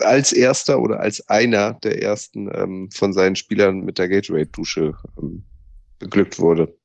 als 0.00 0.32
erster 0.32 0.80
oder 0.80 1.00
als 1.00 1.28
einer 1.28 1.74
der 1.74 2.02
ersten 2.02 2.48
ähm, 2.54 2.90
von 2.92 3.12
seinen 3.12 3.36
Spielern 3.36 3.80
mit 3.80 3.98
der 3.98 4.08
Gatorade-Dusche 4.08 4.94
ähm, 5.20 5.44
beglückt 5.98 6.38
wurde. 6.38 6.77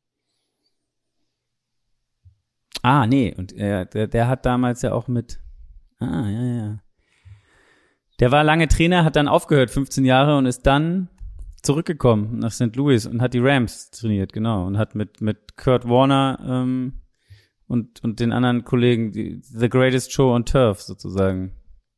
Ah, 2.83 3.07
nee, 3.07 3.33
und 3.35 3.53
äh, 3.53 3.85
der, 3.85 4.07
der 4.07 4.27
hat 4.27 4.45
damals 4.45 4.81
ja 4.81 4.93
auch 4.93 5.07
mit. 5.07 5.39
Ah, 5.99 6.29
ja, 6.29 6.43
ja. 6.43 6.79
Der 8.19 8.31
war 8.31 8.43
lange 8.43 8.67
Trainer, 8.67 9.05
hat 9.05 9.15
dann 9.15 9.27
aufgehört, 9.27 9.71
15 9.71 10.05
Jahre, 10.05 10.37
und 10.37 10.45
ist 10.45 10.67
dann 10.67 11.09
zurückgekommen 11.61 12.39
nach 12.39 12.51
St. 12.51 12.75
Louis 12.75 13.05
und 13.05 13.21
hat 13.21 13.33
die 13.33 13.39
Rams 13.39 13.89
trainiert, 13.89 14.33
genau. 14.33 14.67
Und 14.67 14.77
hat 14.77 14.95
mit, 14.95 15.21
mit 15.21 15.55
Kurt 15.55 15.87
Warner 15.87 16.39
ähm, 16.45 17.01
und, 17.67 18.03
und 18.03 18.19
den 18.19 18.33
anderen 18.33 18.65
Kollegen 18.65 19.13
die, 19.13 19.39
The 19.41 19.69
Greatest 19.69 20.11
Show 20.11 20.35
on 20.35 20.45
Turf 20.45 20.81
sozusagen. 20.81 21.53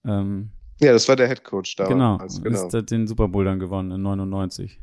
Ähm, 0.05 0.51
ja, 0.79 0.91
das 0.91 1.09
war 1.09 1.15
der 1.15 1.27
Head 1.27 1.43
Coach 1.43 1.75
da. 1.75 1.87
Genau, 1.87 2.17
also, 2.17 2.43
genau. 2.43 2.67
Ist, 2.67 2.73
hat 2.73 2.91
den 2.91 3.07
Super 3.07 3.27
Bowl 3.27 3.43
dann 3.43 3.59
gewonnen 3.59 3.91
in 3.91 4.03
99. 4.03 4.79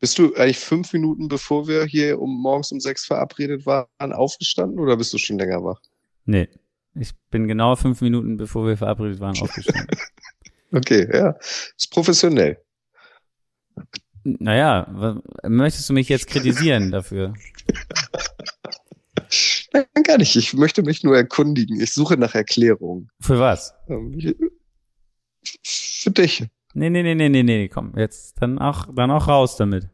Bist 0.00 0.18
du 0.18 0.34
eigentlich 0.36 0.58
fünf 0.58 0.92
Minuten, 0.92 1.28
bevor 1.28 1.66
wir 1.66 1.84
hier 1.84 2.20
um 2.20 2.40
morgens 2.40 2.70
um 2.70 2.78
sechs 2.78 3.04
verabredet 3.04 3.66
waren, 3.66 4.12
aufgestanden 4.12 4.78
oder 4.78 4.96
bist 4.96 5.12
du 5.12 5.18
schon 5.18 5.38
länger 5.38 5.64
wach? 5.64 5.80
Nee, 6.24 6.48
ich 6.94 7.12
bin 7.30 7.48
genau 7.48 7.74
fünf 7.74 8.00
Minuten, 8.00 8.36
bevor 8.36 8.66
wir 8.66 8.76
verabredet 8.76 9.20
waren, 9.20 9.36
aufgestanden. 9.40 9.98
okay, 10.72 11.08
ja. 11.12 11.36
Ist 11.76 11.90
professionell. 11.90 12.62
Naja, 14.22 15.20
möchtest 15.44 15.88
du 15.88 15.94
mich 15.94 16.08
jetzt 16.08 16.26
kritisieren 16.26 16.90
dafür? 16.90 17.34
Nein, 19.72 19.84
gar 20.04 20.18
nicht. 20.18 20.36
Ich 20.36 20.54
möchte 20.54 20.82
mich 20.82 21.02
nur 21.02 21.16
erkundigen. 21.16 21.80
Ich 21.80 21.92
suche 21.92 22.16
nach 22.16 22.34
Erklärungen. 22.34 23.10
Für 23.20 23.38
was? 23.38 23.74
Ähm, 23.88 24.18
für 25.64 26.10
dich. 26.10 26.46
Nee, 26.78 26.90
nee, 26.90 27.02
nee, 27.02 27.14
nee, 27.14 27.28
nee, 27.28 27.42
nee, 27.42 27.68
komm, 27.68 27.92
jetzt 27.96 28.40
dann 28.40 28.58
auch, 28.58 28.86
dann 28.94 29.10
auch 29.10 29.26
raus 29.28 29.56
damit. 29.56 29.88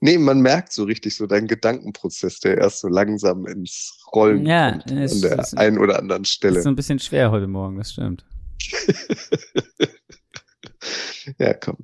Nee, 0.00 0.18
man 0.18 0.40
merkt 0.40 0.72
so 0.72 0.84
richtig 0.84 1.16
so 1.16 1.26
deinen 1.26 1.46
Gedankenprozess, 1.46 2.40
der 2.40 2.58
erst 2.58 2.80
so 2.80 2.88
langsam 2.88 3.46
ins 3.46 4.04
Rollen 4.14 4.44
ja, 4.44 4.72
kommt 4.72 4.90
an 4.90 4.96
der 5.22 5.38
ist, 5.38 5.56
einen 5.56 5.78
oder 5.78 5.98
anderen 5.98 6.26
Stelle. 6.26 6.58
Ist 6.58 6.64
so 6.64 6.68
ein 6.68 6.76
bisschen 6.76 6.98
schwer 6.98 7.30
heute 7.30 7.46
Morgen, 7.46 7.78
das 7.78 7.92
stimmt. 7.92 8.24
ja, 11.38 11.54
komm. 11.54 11.76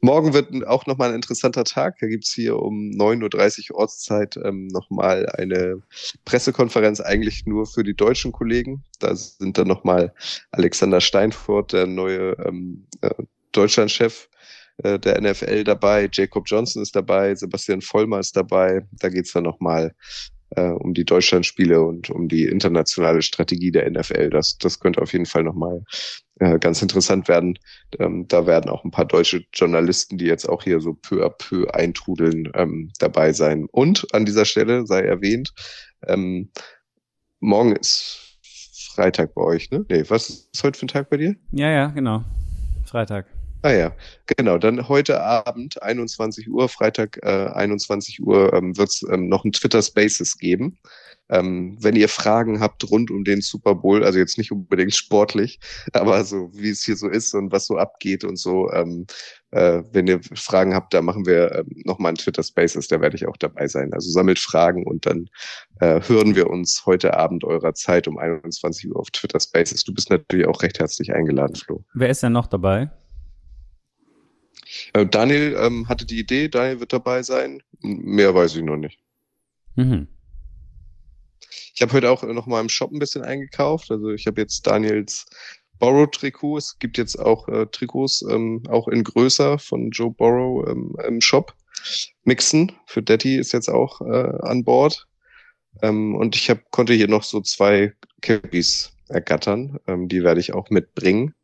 Morgen 0.00 0.32
wird 0.32 0.66
auch 0.66 0.86
nochmal 0.86 1.10
ein 1.10 1.14
interessanter 1.14 1.64
Tag. 1.64 1.98
Da 2.00 2.06
gibt's 2.06 2.32
hier 2.32 2.56
um 2.58 2.90
9.30 2.90 3.70
Uhr 3.70 3.78
Ortszeit 3.78 4.36
ähm, 4.44 4.66
nochmal 4.66 5.26
eine 5.36 5.82
Pressekonferenz, 6.24 7.00
eigentlich 7.00 7.46
nur 7.46 7.66
für 7.66 7.84
die 7.84 7.94
deutschen 7.94 8.32
Kollegen. 8.32 8.84
Da 8.98 9.14
sind 9.14 9.58
dann 9.58 9.68
nochmal 9.68 10.12
Alexander 10.50 11.00
Steinfurt, 11.00 11.72
der 11.72 11.86
neue 11.86 12.36
ähm, 12.44 12.86
äh, 13.00 13.10
Deutschlandchef 13.52 14.28
äh, 14.78 14.98
der 14.98 15.20
NFL 15.20 15.64
dabei, 15.64 16.08
Jacob 16.12 16.44
Johnson 16.46 16.82
ist 16.82 16.96
dabei, 16.96 17.34
Sebastian 17.34 17.80
Vollmer 17.80 18.20
ist 18.20 18.36
dabei. 18.36 18.86
Da 18.92 19.08
geht's 19.08 19.32
dann 19.32 19.44
nochmal 19.44 19.94
äh, 20.56 20.70
um 20.70 20.94
die 20.94 21.04
Deutschlandspiele 21.04 21.80
und 21.80 22.10
um 22.10 22.28
die 22.28 22.44
internationale 22.44 23.22
Strategie 23.22 23.70
der 23.70 23.90
NFL. 23.90 24.30
Das, 24.30 24.58
das 24.58 24.80
könnte 24.80 25.02
auf 25.02 25.12
jeden 25.12 25.26
Fall 25.26 25.44
nochmal 25.44 25.82
äh, 26.42 26.58
ganz 26.58 26.82
interessant 26.82 27.28
werden. 27.28 27.58
Ähm, 27.98 28.26
da 28.26 28.46
werden 28.46 28.68
auch 28.68 28.84
ein 28.84 28.90
paar 28.90 29.04
deutsche 29.04 29.44
Journalisten, 29.54 30.18
die 30.18 30.24
jetzt 30.26 30.48
auch 30.48 30.64
hier 30.64 30.80
so 30.80 30.94
peu 30.94 31.24
à 31.24 31.30
peu 31.30 31.72
eintrudeln, 31.72 32.50
ähm, 32.54 32.90
dabei 32.98 33.32
sein. 33.32 33.66
Und 33.70 34.06
an 34.12 34.24
dieser 34.24 34.44
Stelle 34.44 34.86
sei 34.86 35.02
erwähnt, 35.02 35.52
ähm, 36.06 36.50
morgen 37.38 37.76
ist 37.76 38.18
Freitag 38.94 39.34
bei 39.34 39.42
euch, 39.42 39.70
ne? 39.70 39.86
Nee, 39.88 40.04
was 40.08 40.48
ist 40.52 40.64
heute 40.64 40.78
für 40.78 40.86
ein 40.86 40.88
Tag 40.88 41.10
bei 41.10 41.16
dir? 41.16 41.36
Ja, 41.52 41.70
ja, 41.70 41.86
genau. 41.88 42.24
Freitag. 42.84 43.26
Ah 43.62 43.72
ja, 43.72 43.92
genau. 44.26 44.58
Dann 44.58 44.88
heute 44.88 45.22
Abend, 45.22 45.80
21 45.82 46.48
Uhr, 46.48 46.68
Freitag 46.68 47.18
äh, 47.22 47.46
21 47.52 48.20
Uhr, 48.20 48.52
ähm, 48.52 48.76
wird 48.76 48.88
es 48.88 49.04
ähm, 49.08 49.28
noch 49.28 49.44
ein 49.44 49.52
Twitter 49.52 49.82
Spaces 49.82 50.36
geben. 50.36 50.78
Ähm, 51.30 51.78
wenn 51.80 51.94
ihr 51.94 52.08
Fragen 52.08 52.60
habt 52.60 52.90
rund 52.90 53.10
um 53.10 53.22
den 53.22 53.40
Super 53.40 53.76
Bowl, 53.76 54.04
also 54.04 54.18
jetzt 54.18 54.36
nicht 54.36 54.50
unbedingt 54.50 54.94
sportlich, 54.94 55.60
aber 55.92 56.24
so 56.24 56.50
wie 56.52 56.70
es 56.70 56.82
hier 56.82 56.96
so 56.96 57.08
ist 57.08 57.34
und 57.34 57.52
was 57.52 57.66
so 57.66 57.76
abgeht 57.78 58.24
und 58.24 58.36
so, 58.36 58.70
ähm, 58.72 59.06
äh, 59.52 59.82
wenn 59.92 60.08
ihr 60.08 60.20
Fragen 60.34 60.74
habt, 60.74 60.92
da 60.92 61.00
machen 61.00 61.24
wir 61.24 61.54
ähm, 61.54 61.68
nochmal 61.84 62.12
ein 62.12 62.16
Twitter 62.16 62.42
Spaces, 62.42 62.88
da 62.88 63.00
werde 63.00 63.16
ich 63.16 63.26
auch 63.28 63.36
dabei 63.36 63.68
sein. 63.68 63.92
Also 63.94 64.10
sammelt 64.10 64.40
Fragen 64.40 64.84
und 64.84 65.06
dann 65.06 65.30
äh, 65.80 66.00
hören 66.06 66.34
wir 66.34 66.50
uns 66.50 66.82
heute 66.84 67.14
Abend 67.14 67.44
eurer 67.44 67.74
Zeit 67.74 68.08
um 68.08 68.18
21 68.18 68.90
Uhr 68.90 68.98
auf 68.98 69.10
Twitter 69.12 69.38
Spaces. 69.38 69.84
Du 69.84 69.94
bist 69.94 70.10
natürlich 70.10 70.46
auch 70.48 70.62
recht 70.62 70.80
herzlich 70.80 71.14
eingeladen, 71.14 71.54
Flo. 71.54 71.84
Wer 71.94 72.10
ist 72.10 72.24
denn 72.24 72.32
noch 72.32 72.48
dabei? 72.48 72.90
Äh, 74.92 75.06
Daniel 75.06 75.56
ähm, 75.58 75.88
hatte 75.88 76.04
die 76.04 76.18
Idee, 76.18 76.48
Daniel 76.48 76.80
wird 76.80 76.92
dabei 76.92 77.22
sein. 77.22 77.62
Mehr 77.80 78.34
weiß 78.34 78.56
ich 78.56 78.62
noch 78.62 78.76
nicht. 78.76 78.98
Mhm. 79.76 80.08
Ich 81.74 81.80
habe 81.80 81.92
heute 81.94 82.10
auch 82.10 82.22
noch 82.22 82.46
mal 82.46 82.60
im 82.60 82.68
Shop 82.68 82.92
ein 82.92 82.98
bisschen 82.98 83.22
eingekauft. 83.22 83.90
Also 83.90 84.10
ich 84.10 84.26
habe 84.26 84.40
jetzt 84.40 84.66
Daniels 84.66 85.26
Borrow-Trikot. 85.78 86.58
Es 86.58 86.78
gibt 86.78 86.98
jetzt 86.98 87.18
auch 87.18 87.48
äh, 87.48 87.66
Trikots, 87.66 88.22
ähm, 88.22 88.62
auch 88.68 88.88
in 88.88 89.02
größer 89.02 89.58
von 89.58 89.90
Joe 89.90 90.12
Borrow 90.12 90.68
ähm, 90.68 90.94
im 91.06 91.20
Shop. 91.20 91.54
Mixen 92.24 92.72
für 92.86 93.02
Daddy 93.02 93.36
ist 93.36 93.52
jetzt 93.52 93.70
auch 93.70 94.00
äh, 94.02 94.38
an 94.42 94.64
Bord. 94.64 95.06
Ähm, 95.80 96.14
und 96.14 96.36
ich 96.36 96.50
hab, 96.50 96.70
konnte 96.70 96.92
hier 96.92 97.08
noch 97.08 97.22
so 97.22 97.40
zwei 97.40 97.94
Cappies 98.20 98.92
ergattern. 99.08 99.78
Ähm, 99.86 100.08
die 100.08 100.22
werde 100.22 100.40
ich 100.40 100.52
auch 100.52 100.68
mitbringen 100.68 101.34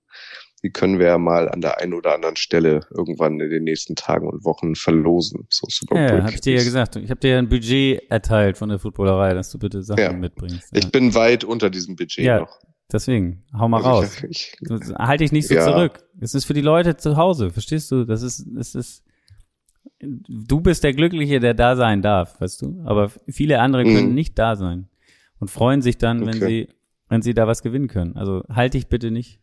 die 0.63 0.71
können 0.71 0.99
wir 0.99 1.07
ja 1.07 1.19
mal 1.19 1.49
an 1.49 1.61
der 1.61 1.79
einen 1.79 1.95
oder 1.95 2.15
anderen 2.15 2.37
Stelle 2.37 2.81
irgendwann 2.91 3.39
in 3.39 3.51
den 3.51 3.65
nächsten 3.65 3.95
Tagen 3.95 4.29
und 4.29 4.45
Wochen 4.45 4.75
verlosen. 4.75 5.47
So 5.51 5.67
Super 5.71 6.01
ja, 6.01 6.23
habe 6.23 6.33
ich 6.33 6.41
dir 6.41 6.57
ja 6.57 6.65
gesagt. 6.65 6.97
Ich 6.97 7.11
habe 7.11 7.21
dir 7.21 7.31
ja 7.31 7.39
ein 7.39 7.49
Budget 7.49 8.11
erteilt 8.11 8.59
von 8.59 8.69
der 8.69 8.79
Footballerei, 8.79 9.35
dass 9.35 9.51
du 9.51 9.59
bitte 9.59 9.83
Sachen 9.83 10.03
ja. 10.03 10.13
mitbringst. 10.13 10.73
Ja. 10.73 10.79
Ich 10.79 10.91
bin 10.91 11.15
weit 11.15 11.45
unter 11.45 11.71
diesem 11.71 11.95
Budget 11.95 12.25
ja, 12.25 12.41
noch. 12.41 12.59
Deswegen, 12.91 13.45
hau 13.57 13.69
mal 13.69 13.79
also 13.79 13.89
raus. 13.89 14.25
Ich, 14.29 14.57
ich, 14.61 14.95
halt 14.95 15.21
dich 15.21 15.31
nicht 15.31 15.47
so 15.47 15.55
ja. 15.55 15.65
zurück. 15.65 16.05
Es 16.21 16.35
ist 16.35 16.45
für 16.45 16.55
die 16.55 16.63
Leute 16.63 16.97
zu 16.97 17.17
Hause, 17.17 17.51
verstehst 17.51 17.93
du? 17.93 18.05
Das 18.05 18.23
ist, 18.23 18.47
es 18.59 18.75
ist, 18.75 19.05
du 20.01 20.61
bist 20.61 20.83
der 20.83 20.95
Glückliche, 20.95 21.39
der 21.39 21.55
da 21.55 21.77
sein 21.77 22.03
darf, 22.03 22.41
weißt 22.41 22.63
du? 22.63 22.83
Aber 22.85 23.11
viele 23.29 23.61
andere 23.61 23.85
können 23.85 24.09
mhm. 24.09 24.15
nicht 24.15 24.39
da 24.39 24.57
sein 24.57 24.89
und 25.39 25.51
freuen 25.51 25.83
sich 25.83 25.99
dann, 25.99 26.23
okay. 26.23 26.33
wenn 26.33 26.49
sie, 26.49 26.69
wenn 27.09 27.23
sie 27.23 27.35
da 27.35 27.47
was 27.47 27.63
gewinnen 27.63 27.89
können. 27.89 28.17
Also 28.17 28.43
halt 28.49 28.75
dich 28.75 28.89
bitte 28.89 29.11
nicht 29.11 29.41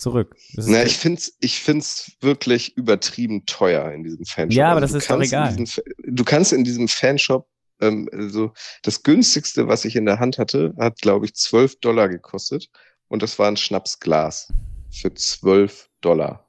zurück. 0.00 0.36
Na, 0.54 0.84
ich 0.84 0.98
find's, 0.98 1.36
ich 1.40 1.60
find's 1.60 2.12
wirklich 2.20 2.76
übertrieben 2.76 3.46
teuer 3.46 3.92
in 3.92 4.02
diesem 4.02 4.24
Fanshop. 4.24 4.56
Ja, 4.56 4.70
aber 4.70 4.80
also 4.80 4.94
das 4.94 5.04
ist 5.04 5.10
doch 5.10 5.20
egal. 5.20 5.54
Diesem, 5.56 5.82
du 6.04 6.24
kannst 6.24 6.52
in 6.52 6.64
diesem 6.64 6.88
Fanshop, 6.88 7.48
ähm, 7.80 8.08
also 8.12 8.52
das 8.82 9.02
günstigste, 9.02 9.68
was 9.68 9.84
ich 9.84 9.96
in 9.96 10.06
der 10.06 10.18
Hand 10.18 10.38
hatte, 10.38 10.74
hat, 10.78 11.00
glaube 11.00 11.26
ich, 11.26 11.34
12 11.34 11.80
Dollar 11.80 12.08
gekostet. 12.08 12.68
Und 13.08 13.22
das 13.22 13.38
war 13.38 13.48
ein 13.48 13.56
Schnapsglas 13.56 14.52
für 14.90 15.12
12 15.12 15.88
Dollar. 16.00 16.48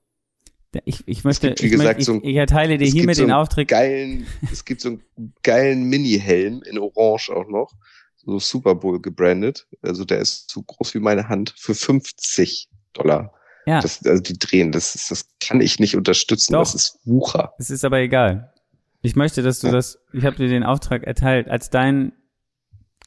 Ich, 0.86 1.04
ich 1.06 1.24
möchte, 1.26 1.50
gibt, 1.50 1.62
wie 1.62 1.66
ich, 1.66 1.72
gesagt, 1.72 2.02
so 2.02 2.14
ein, 2.14 2.24
ich, 2.24 2.36
erteile 2.36 2.78
dir 2.78 2.88
hiermit 2.88 3.18
so 3.18 3.24
den 3.24 3.32
Auftrag. 3.32 3.68
Geilen, 3.68 4.26
es 4.52 4.64
gibt 4.64 4.82
so 4.82 4.90
einen 4.90 5.34
geilen 5.44 5.84
Mini-Helm 5.84 6.62
in 6.64 6.80
Orange 6.80 7.30
auch 7.30 7.48
noch, 7.48 7.74
so 8.16 8.40
Super 8.40 8.76
Bowl 8.76 9.02
gebrandet. 9.02 9.68
Also 9.82 10.06
der 10.06 10.20
ist 10.20 10.50
so 10.50 10.64
groß 10.64 10.94
wie 10.94 11.00
meine 11.00 11.28
Hand 11.28 11.54
für 11.58 11.76
50 11.76 12.70
Dollar. 12.94 13.34
Ja. 13.66 13.82
Das, 13.82 14.06
also 14.06 14.22
die 14.22 14.38
drehen, 14.38 14.72
das, 14.72 14.96
ist, 14.96 15.12
das 15.12 15.26
kann 15.40 15.62
ich 15.62 15.80
nicht 15.80 15.96
unterstützen. 15.96 16.54
Doch. 16.54 16.60
Das 16.62 16.76
ist 16.76 17.00
Wucher. 17.06 17.54
Es 17.60 17.70
ist 17.70 17.86
aber 17.86 18.00
egal. 18.00 18.54
Ich 19.02 19.16
möchte, 19.16 19.42
dass 19.42 19.60
du 19.60 19.68
ja. 19.68 19.74
das, 19.74 20.00
ich 20.14 20.26
habe 20.26 20.36
dir 20.36 20.48
den 20.48 20.64
Auftrag 20.64 21.04
erteilt, 21.04 21.50
als 21.50 21.70
dein 21.70 22.14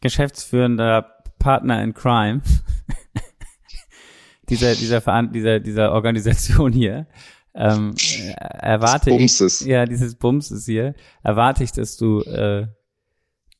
geschäftsführender 0.00 1.22
Partner 1.38 1.82
in 1.82 1.94
Crime 1.94 2.42
dieser, 4.48 4.74
dieser, 4.74 5.22
dieser, 5.28 5.60
dieser 5.60 5.92
Organisation 5.92 6.72
hier, 6.72 7.06
ähm, 7.54 7.94
erwarte 8.36 9.10
ich, 9.10 9.60
ja, 9.60 9.86
dieses 9.86 10.16
Bumses 10.16 10.66
hier, 10.66 10.94
erwarte 11.22 11.62
ich, 11.62 11.72
dass 11.72 11.96
du, 11.96 12.20
äh, 12.22 12.66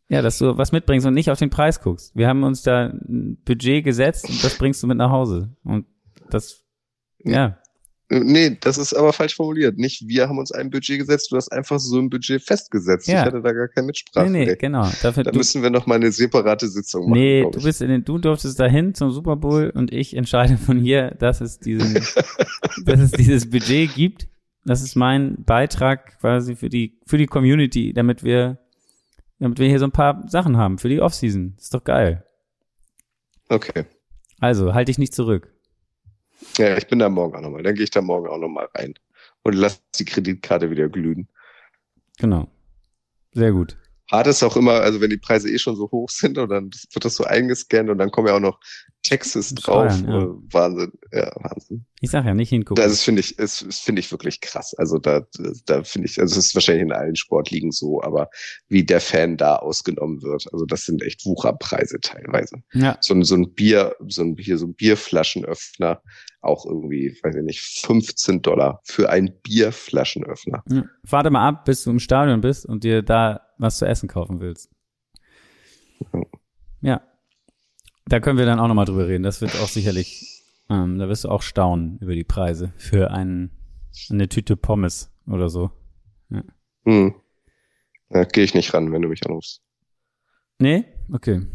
ja, 0.08 0.22
dass 0.22 0.38
du 0.38 0.58
was 0.58 0.72
mitbringst 0.72 1.06
und 1.06 1.14
nicht 1.14 1.30
auf 1.30 1.38
den 1.38 1.50
Preis 1.50 1.80
guckst. 1.80 2.14
Wir 2.16 2.28
haben 2.28 2.42
uns 2.42 2.62
da 2.62 2.86
ein 2.86 3.38
Budget 3.44 3.84
gesetzt 3.84 4.28
und 4.28 4.42
das 4.42 4.58
bringst 4.58 4.82
du 4.82 4.86
mit 4.86 4.98
nach 4.98 5.10
Hause. 5.10 5.54
Und 5.62 5.86
das 6.30 6.63
ja. 7.24 7.58
Äh, 8.10 8.20
nee, 8.20 8.56
das 8.60 8.78
ist 8.78 8.94
aber 8.94 9.12
falsch 9.12 9.34
formuliert. 9.34 9.78
Nicht 9.78 10.06
wir 10.06 10.28
haben 10.28 10.38
uns 10.38 10.52
ein 10.52 10.70
Budget 10.70 10.98
gesetzt, 10.98 11.32
du 11.32 11.36
hast 11.36 11.50
einfach 11.50 11.78
so 11.78 11.98
ein 11.98 12.10
Budget 12.10 12.42
festgesetzt. 12.42 13.08
Ja. 13.08 13.20
Ich 13.20 13.26
hatte 13.26 13.40
da 13.42 13.52
gar 13.52 13.68
keine 13.68 13.86
Mitsprache. 13.86 14.28
Nee, 14.30 14.44
nee, 14.46 14.56
genau. 14.56 14.88
Dafür, 15.02 15.24
Da 15.24 15.30
du, 15.30 15.38
müssen 15.38 15.62
wir 15.62 15.70
noch 15.70 15.86
mal 15.86 15.96
eine 15.96 16.12
separate 16.12 16.68
Sitzung 16.68 17.08
machen. 17.08 17.18
nee, 17.18 17.46
du 17.50 17.62
bist 17.62 17.80
in 17.82 17.88
den, 17.88 18.04
du 18.04 18.18
durftest 18.18 18.60
dahin 18.60 18.94
zum 18.94 19.10
Super 19.10 19.36
Bowl 19.36 19.70
und 19.74 19.92
ich 19.92 20.16
entscheide 20.16 20.56
von 20.58 20.78
hier, 20.78 21.12
dass 21.12 21.40
es 21.40 21.58
diesen, 21.58 21.94
dass 22.84 23.00
es 23.00 23.12
dieses 23.12 23.48
Budget 23.50 23.94
gibt. 23.94 24.28
Das 24.66 24.82
ist 24.82 24.96
mein 24.96 25.42
Beitrag 25.44 26.18
quasi 26.20 26.56
für 26.56 26.68
die, 26.68 26.98
für 27.06 27.18
die 27.18 27.26
Community, 27.26 27.92
damit 27.92 28.24
wir, 28.24 28.58
damit 29.38 29.58
wir 29.58 29.68
hier 29.68 29.78
so 29.78 29.84
ein 29.84 29.92
paar 29.92 30.26
Sachen 30.28 30.56
haben 30.56 30.78
für 30.78 30.88
die 30.88 31.00
Offseason. 31.00 31.54
Ist 31.58 31.74
doch 31.74 31.84
geil. 31.84 32.24
Okay. 33.48 33.84
Also, 34.40 34.72
halt 34.72 34.88
dich 34.88 34.98
nicht 34.98 35.14
zurück. 35.14 35.53
Ja, 36.58 36.76
ich 36.76 36.86
bin 36.86 36.98
da 36.98 37.08
morgen 37.08 37.36
auch 37.36 37.40
nochmal. 37.40 37.62
Dann 37.62 37.74
gehe 37.74 37.84
ich 37.84 37.90
da 37.90 38.00
morgen 38.00 38.28
auch 38.28 38.38
nochmal 38.38 38.68
rein 38.74 38.94
und 39.42 39.54
lass 39.54 39.82
die 39.98 40.04
Kreditkarte 40.04 40.70
wieder 40.70 40.88
glühen. 40.88 41.28
Genau. 42.18 42.48
Sehr 43.32 43.52
gut. 43.52 43.76
Hart 44.10 44.26
ist 44.26 44.42
auch 44.42 44.56
immer, 44.56 44.72
also 44.80 45.00
wenn 45.00 45.10
die 45.10 45.16
Preise 45.16 45.50
eh 45.50 45.58
schon 45.58 45.76
so 45.76 45.90
hoch 45.90 46.10
sind 46.10 46.38
und 46.38 46.48
dann 46.50 46.70
wird 46.92 47.04
das 47.04 47.14
so 47.14 47.24
eingescannt 47.24 47.88
und 47.90 47.98
dann 47.98 48.10
kommen 48.10 48.28
ja 48.28 48.36
auch 48.36 48.40
noch 48.40 48.60
Taxes 49.02 49.54
drauf. 49.54 49.92
Ja. 50.06 50.22
Äh, 50.22 50.28
Wahnsinn. 50.50 50.92
Ja, 51.12 51.30
Wahnsinn. 51.36 51.84
Ich 52.00 52.10
sag 52.10 52.24
ja 52.24 52.34
nicht 52.34 52.48
hingucken. 52.48 52.82
Das 52.82 53.02
finde 53.02 53.20
ich, 53.20 53.36
das 53.36 53.64
finde 53.70 54.00
ich 54.00 54.10
wirklich 54.10 54.40
krass. 54.40 54.74
Also 54.76 54.98
da, 54.98 55.22
da 55.66 55.84
finde 55.84 56.08
ich, 56.08 56.20
also 56.20 56.38
es 56.38 56.46
ist 56.46 56.54
wahrscheinlich 56.54 56.84
in 56.84 56.92
allen 56.92 57.16
Sportligen 57.16 57.70
so, 57.70 58.02
aber 58.02 58.28
wie 58.68 58.84
der 58.84 59.00
Fan 59.00 59.36
da 59.36 59.56
ausgenommen 59.56 60.22
wird, 60.22 60.46
also 60.52 60.64
das 60.64 60.84
sind 60.84 61.02
echt 61.02 61.24
Wucherpreise 61.26 62.00
teilweise. 62.00 62.56
ja, 62.72 62.96
So 63.00 63.14
ein, 63.14 63.24
so 63.24 63.34
ein 63.34 63.52
Bier, 63.54 63.94
so 64.08 64.22
ein, 64.22 64.36
hier 64.38 64.58
so 64.58 64.66
ein 64.66 64.74
Bierflaschenöffner, 64.74 66.02
auch 66.40 66.66
irgendwie, 66.66 67.16
weiß 67.22 67.36
ich 67.36 67.42
nicht, 67.42 67.60
15 67.60 68.42
Dollar 68.42 68.80
für 68.84 69.10
ein 69.10 69.34
Bierflaschenöffner. 69.42 70.62
ja. 70.68 70.84
Warte 71.02 71.30
mal 71.30 71.46
ab, 71.46 71.64
bis 71.64 71.84
du 71.84 71.90
im 71.90 71.98
Stadion 71.98 72.40
bist 72.40 72.66
und 72.66 72.84
dir 72.84 73.02
da 73.02 73.40
was 73.58 73.78
zu 73.78 73.86
essen 73.86 74.08
kaufen 74.08 74.40
willst. 74.40 74.70
Ja. 76.80 77.02
Da 78.06 78.20
können 78.20 78.38
wir 78.38 78.46
dann 78.46 78.60
auch 78.60 78.68
nochmal 78.68 78.84
drüber 78.84 79.08
reden. 79.08 79.22
Das 79.22 79.40
wird 79.40 79.54
auch 79.56 79.68
sicherlich, 79.68 80.42
ähm, 80.68 80.98
da 80.98 81.08
wirst 81.08 81.24
du 81.24 81.28
auch 81.30 81.42
staunen 81.42 81.98
über 82.00 82.14
die 82.14 82.24
Preise 82.24 82.72
für 82.76 83.10
einen, 83.10 83.50
eine 84.10 84.28
Tüte 84.28 84.56
Pommes 84.56 85.10
oder 85.26 85.48
so. 85.48 85.70
Hm. 86.84 87.14
Da 88.10 88.24
gehe 88.24 88.44
ich 88.44 88.54
nicht 88.54 88.74
ran, 88.74 88.92
wenn 88.92 89.00
du 89.02 89.08
mich 89.08 89.24
anrufst. 89.26 89.62
Nee? 90.58 90.84
Okay. 91.12 91.46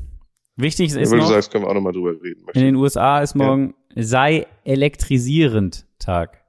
Wichtig 0.55 0.88
ist 0.88 0.95
Wenn 1.12 1.19
du 1.19 1.23
noch, 1.23 1.29
sagst, 1.29 1.51
können 1.51 1.63
wir 1.63 1.69
auch 1.69 1.73
nochmal 1.73 1.93
drüber 1.93 2.12
reden. 2.21 2.45
in 2.53 2.62
den 2.62 2.75
USA 2.75 3.21
ist 3.21 3.35
morgen 3.35 3.75
sei 3.95 4.45
elektrisierend 4.65 5.88
Tag. 5.99 6.43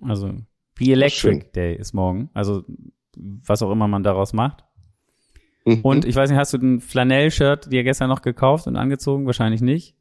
Also, 0.00 0.32
Be 0.74 0.92
Electric. 0.92 1.50
Day 1.52 1.76
ist 1.76 1.92
morgen. 1.92 2.30
Also, 2.34 2.64
was 3.46 3.62
auch 3.62 3.70
immer 3.70 3.88
man 3.88 4.02
daraus 4.02 4.32
macht. 4.32 4.64
Mhm. 5.64 5.80
Und 5.82 6.04
ich 6.04 6.16
weiß 6.16 6.30
nicht, 6.30 6.38
hast 6.38 6.52
du 6.52 6.58
den 6.58 6.80
Flanell-Shirt 6.80 7.70
dir 7.72 7.84
gestern 7.84 8.08
noch 8.08 8.22
gekauft 8.22 8.66
und 8.66 8.76
angezogen? 8.76 9.26
Wahrscheinlich 9.26 9.60
nicht. 9.60 9.94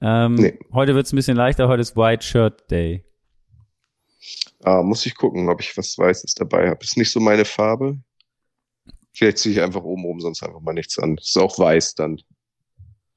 Ähm, 0.00 0.34
Nee. 0.34 0.58
Heute 0.72 0.94
wird's 0.94 1.12
ein 1.12 1.16
bisschen 1.16 1.36
leichter, 1.36 1.68
heute 1.68 1.82
ist 1.82 1.96
White 1.96 2.24
Shirt 2.24 2.70
Day. 2.70 3.04
ah, 4.64 4.82
muss 4.82 5.04
ich 5.06 5.14
gucken, 5.16 5.48
ob 5.48 5.60
ich 5.60 5.76
was 5.76 5.98
Weißes 5.98 6.34
dabei 6.34 6.68
habe. 6.68 6.82
Ist 6.82 6.96
nicht 6.96 7.10
so 7.10 7.20
meine 7.20 7.44
Farbe. 7.44 7.98
Vielleicht 9.12 9.38
ziehe 9.38 9.54
ich 9.54 9.62
einfach 9.62 9.82
oben 9.82 10.04
rum, 10.04 10.20
sonst 10.20 10.42
einfach 10.42 10.60
mal 10.60 10.72
nichts 10.72 10.98
an. 10.98 11.16
Ist 11.16 11.36
auch 11.38 11.58
weiß 11.58 11.94
dann. 11.96 12.18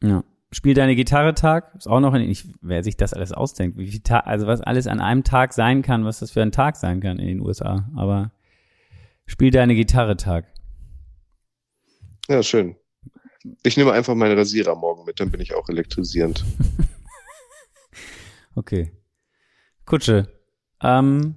Ja. 0.04 0.24
Spiel 0.52 0.74
deine 0.74 0.96
Gitarre 0.96 1.34
Tag, 1.34 1.74
ist 1.76 1.88
auch 1.88 2.00
noch 2.00 2.14
in, 2.14 2.22
ich, 2.22 2.46
wer 2.62 2.84
sich 2.84 2.96
das 2.98 3.14
alles 3.14 3.32
ausdenkt, 3.32 3.78
wie 3.78 3.88
viel 3.88 4.00
Tag, 4.02 4.26
also 4.26 4.48
was 4.48 4.62
alles 4.62 4.88
an 4.88 5.02
einem 5.02 5.24
Tag 5.24 5.54
sein 5.54 5.82
kann, 5.82 6.06
was 6.06 6.20
das 6.20 6.32
für 6.32 6.42
ein 6.42 6.52
Tag 6.52 6.78
sein 6.78 7.02
kann 7.02 7.20
in 7.20 7.28
den 7.28 7.42
USA. 7.42 7.90
Aber 7.96 8.32
spiel 9.26 9.52
deine 9.52 9.76
Gitarre 9.76 10.18
Tag. 10.18 10.46
Ja, 12.28 12.42
schön. 12.44 12.76
Ich 13.64 13.78
nehme 13.78 13.92
einfach 13.92 14.16
meinen 14.16 14.38
Rasierer 14.38 14.76
morgen 14.76 15.06
mit, 15.06 15.20
dann 15.20 15.30
bin 15.32 15.40
ich 15.42 15.54
auch 15.54 15.70
elektrisierend. 15.70 16.44
Okay. 18.58 18.90
Kutsche. 19.86 20.28
Ähm, 20.82 21.36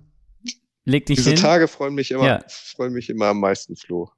leg 0.85 1.05
dich 1.07 1.17
Diese 1.17 1.31
hin. 1.31 1.39
Tage 1.41 1.67
freuen 1.67 1.95
mich 1.95 2.13
immer, 2.13 2.25
Ja. 2.25 2.45
freuen 2.49 2.93
mich 2.93 3.11
immer 3.11 3.27
am 3.27 3.41
meisten, 3.41 3.75
Flo. 3.75 4.11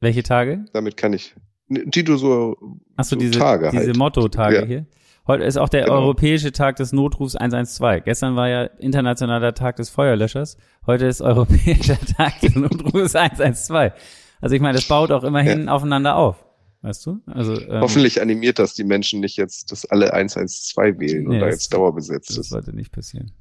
Welche 0.00 0.22
Tage? 0.22 0.64
Damit 0.72 0.96
kann 0.96 1.12
ich, 1.12 1.34
die 1.68 2.02
du 2.02 2.16
so, 2.16 2.56
Achso, 2.96 3.14
so 3.16 3.20
diese, 3.20 3.38
Tage 3.38 3.70
diese 3.72 3.88
halt. 3.88 3.96
Motto-Tage 3.96 4.56
Ja. 4.60 4.64
hier. 4.64 4.86
Heute 5.26 5.44
ist 5.44 5.56
auch 5.56 5.68
der 5.68 5.84
Genau. 5.84 5.96
europäische 5.98 6.52
Tag 6.52 6.76
des 6.76 6.92
Notrufs 6.92 7.34
112. 7.34 8.04
Gestern 8.04 8.36
war 8.36 8.48
ja 8.48 8.64
internationaler 8.64 9.54
Tag 9.54 9.76
des 9.76 9.90
Feuerlöschers. 9.90 10.56
Heute 10.86 11.06
ist 11.06 11.20
europäischer 11.20 11.98
Tag 12.16 12.40
des 12.40 12.54
Notrufs 12.54 13.14
112. 13.16 13.92
Also 14.40 14.54
ich 14.54 14.60
meine, 14.60 14.76
das 14.76 14.86
baut 14.86 15.10
auch 15.10 15.24
immerhin 15.24 15.68
aufeinander 15.68 16.16
auf. 16.16 16.44
Weißt 16.82 17.04
du? 17.06 17.20
Also 17.26 17.60
ähm, 17.60 17.80
Hoffentlich 17.80 18.20
animiert 18.22 18.58
das 18.60 18.74
die 18.74 18.84
Menschen 18.84 19.18
nicht 19.20 19.36
jetzt, 19.36 19.72
dass 19.72 19.84
alle 19.86 20.12
112 20.12 20.98
wählen 21.00 21.24
Nee, 21.24 21.34
und 21.34 21.40
da 21.40 21.46
das- 21.46 21.54
jetzt 21.56 21.74
dauerbesetzt 21.74 22.30
das 22.30 22.36
ist. 22.38 22.48
sollte 22.50 22.72
nicht 22.74 22.92
passieren. 22.92 23.32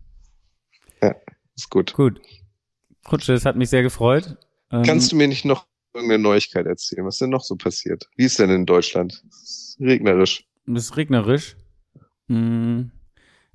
Ist 1.55 1.69
gut. 1.69 1.93
Gut. 1.93 2.19
Kutsche, 3.03 3.33
es 3.33 3.45
hat 3.45 3.55
mich 3.55 3.69
sehr 3.69 3.83
gefreut. 3.83 4.37
Ähm, 4.71 4.81
Kannst 4.83 5.11
du 5.11 5.15
mir 5.15 5.27
nicht 5.27 5.45
noch 5.45 5.67
irgendeine 5.93 6.21
Neuigkeit 6.23 6.65
erzählen? 6.65 7.05
Was 7.05 7.15
ist 7.15 7.21
denn 7.21 7.29
noch 7.29 7.43
so 7.43 7.55
passiert? 7.55 8.09
Wie 8.17 8.25
ist 8.25 8.39
denn 8.39 8.49
in 8.49 8.65
Deutschland? 8.65 9.23
Regnerisch. 9.79 10.45
Es 10.67 10.83
ist 10.85 10.97
regnerisch. 10.97 11.55
Hm. 12.27 12.91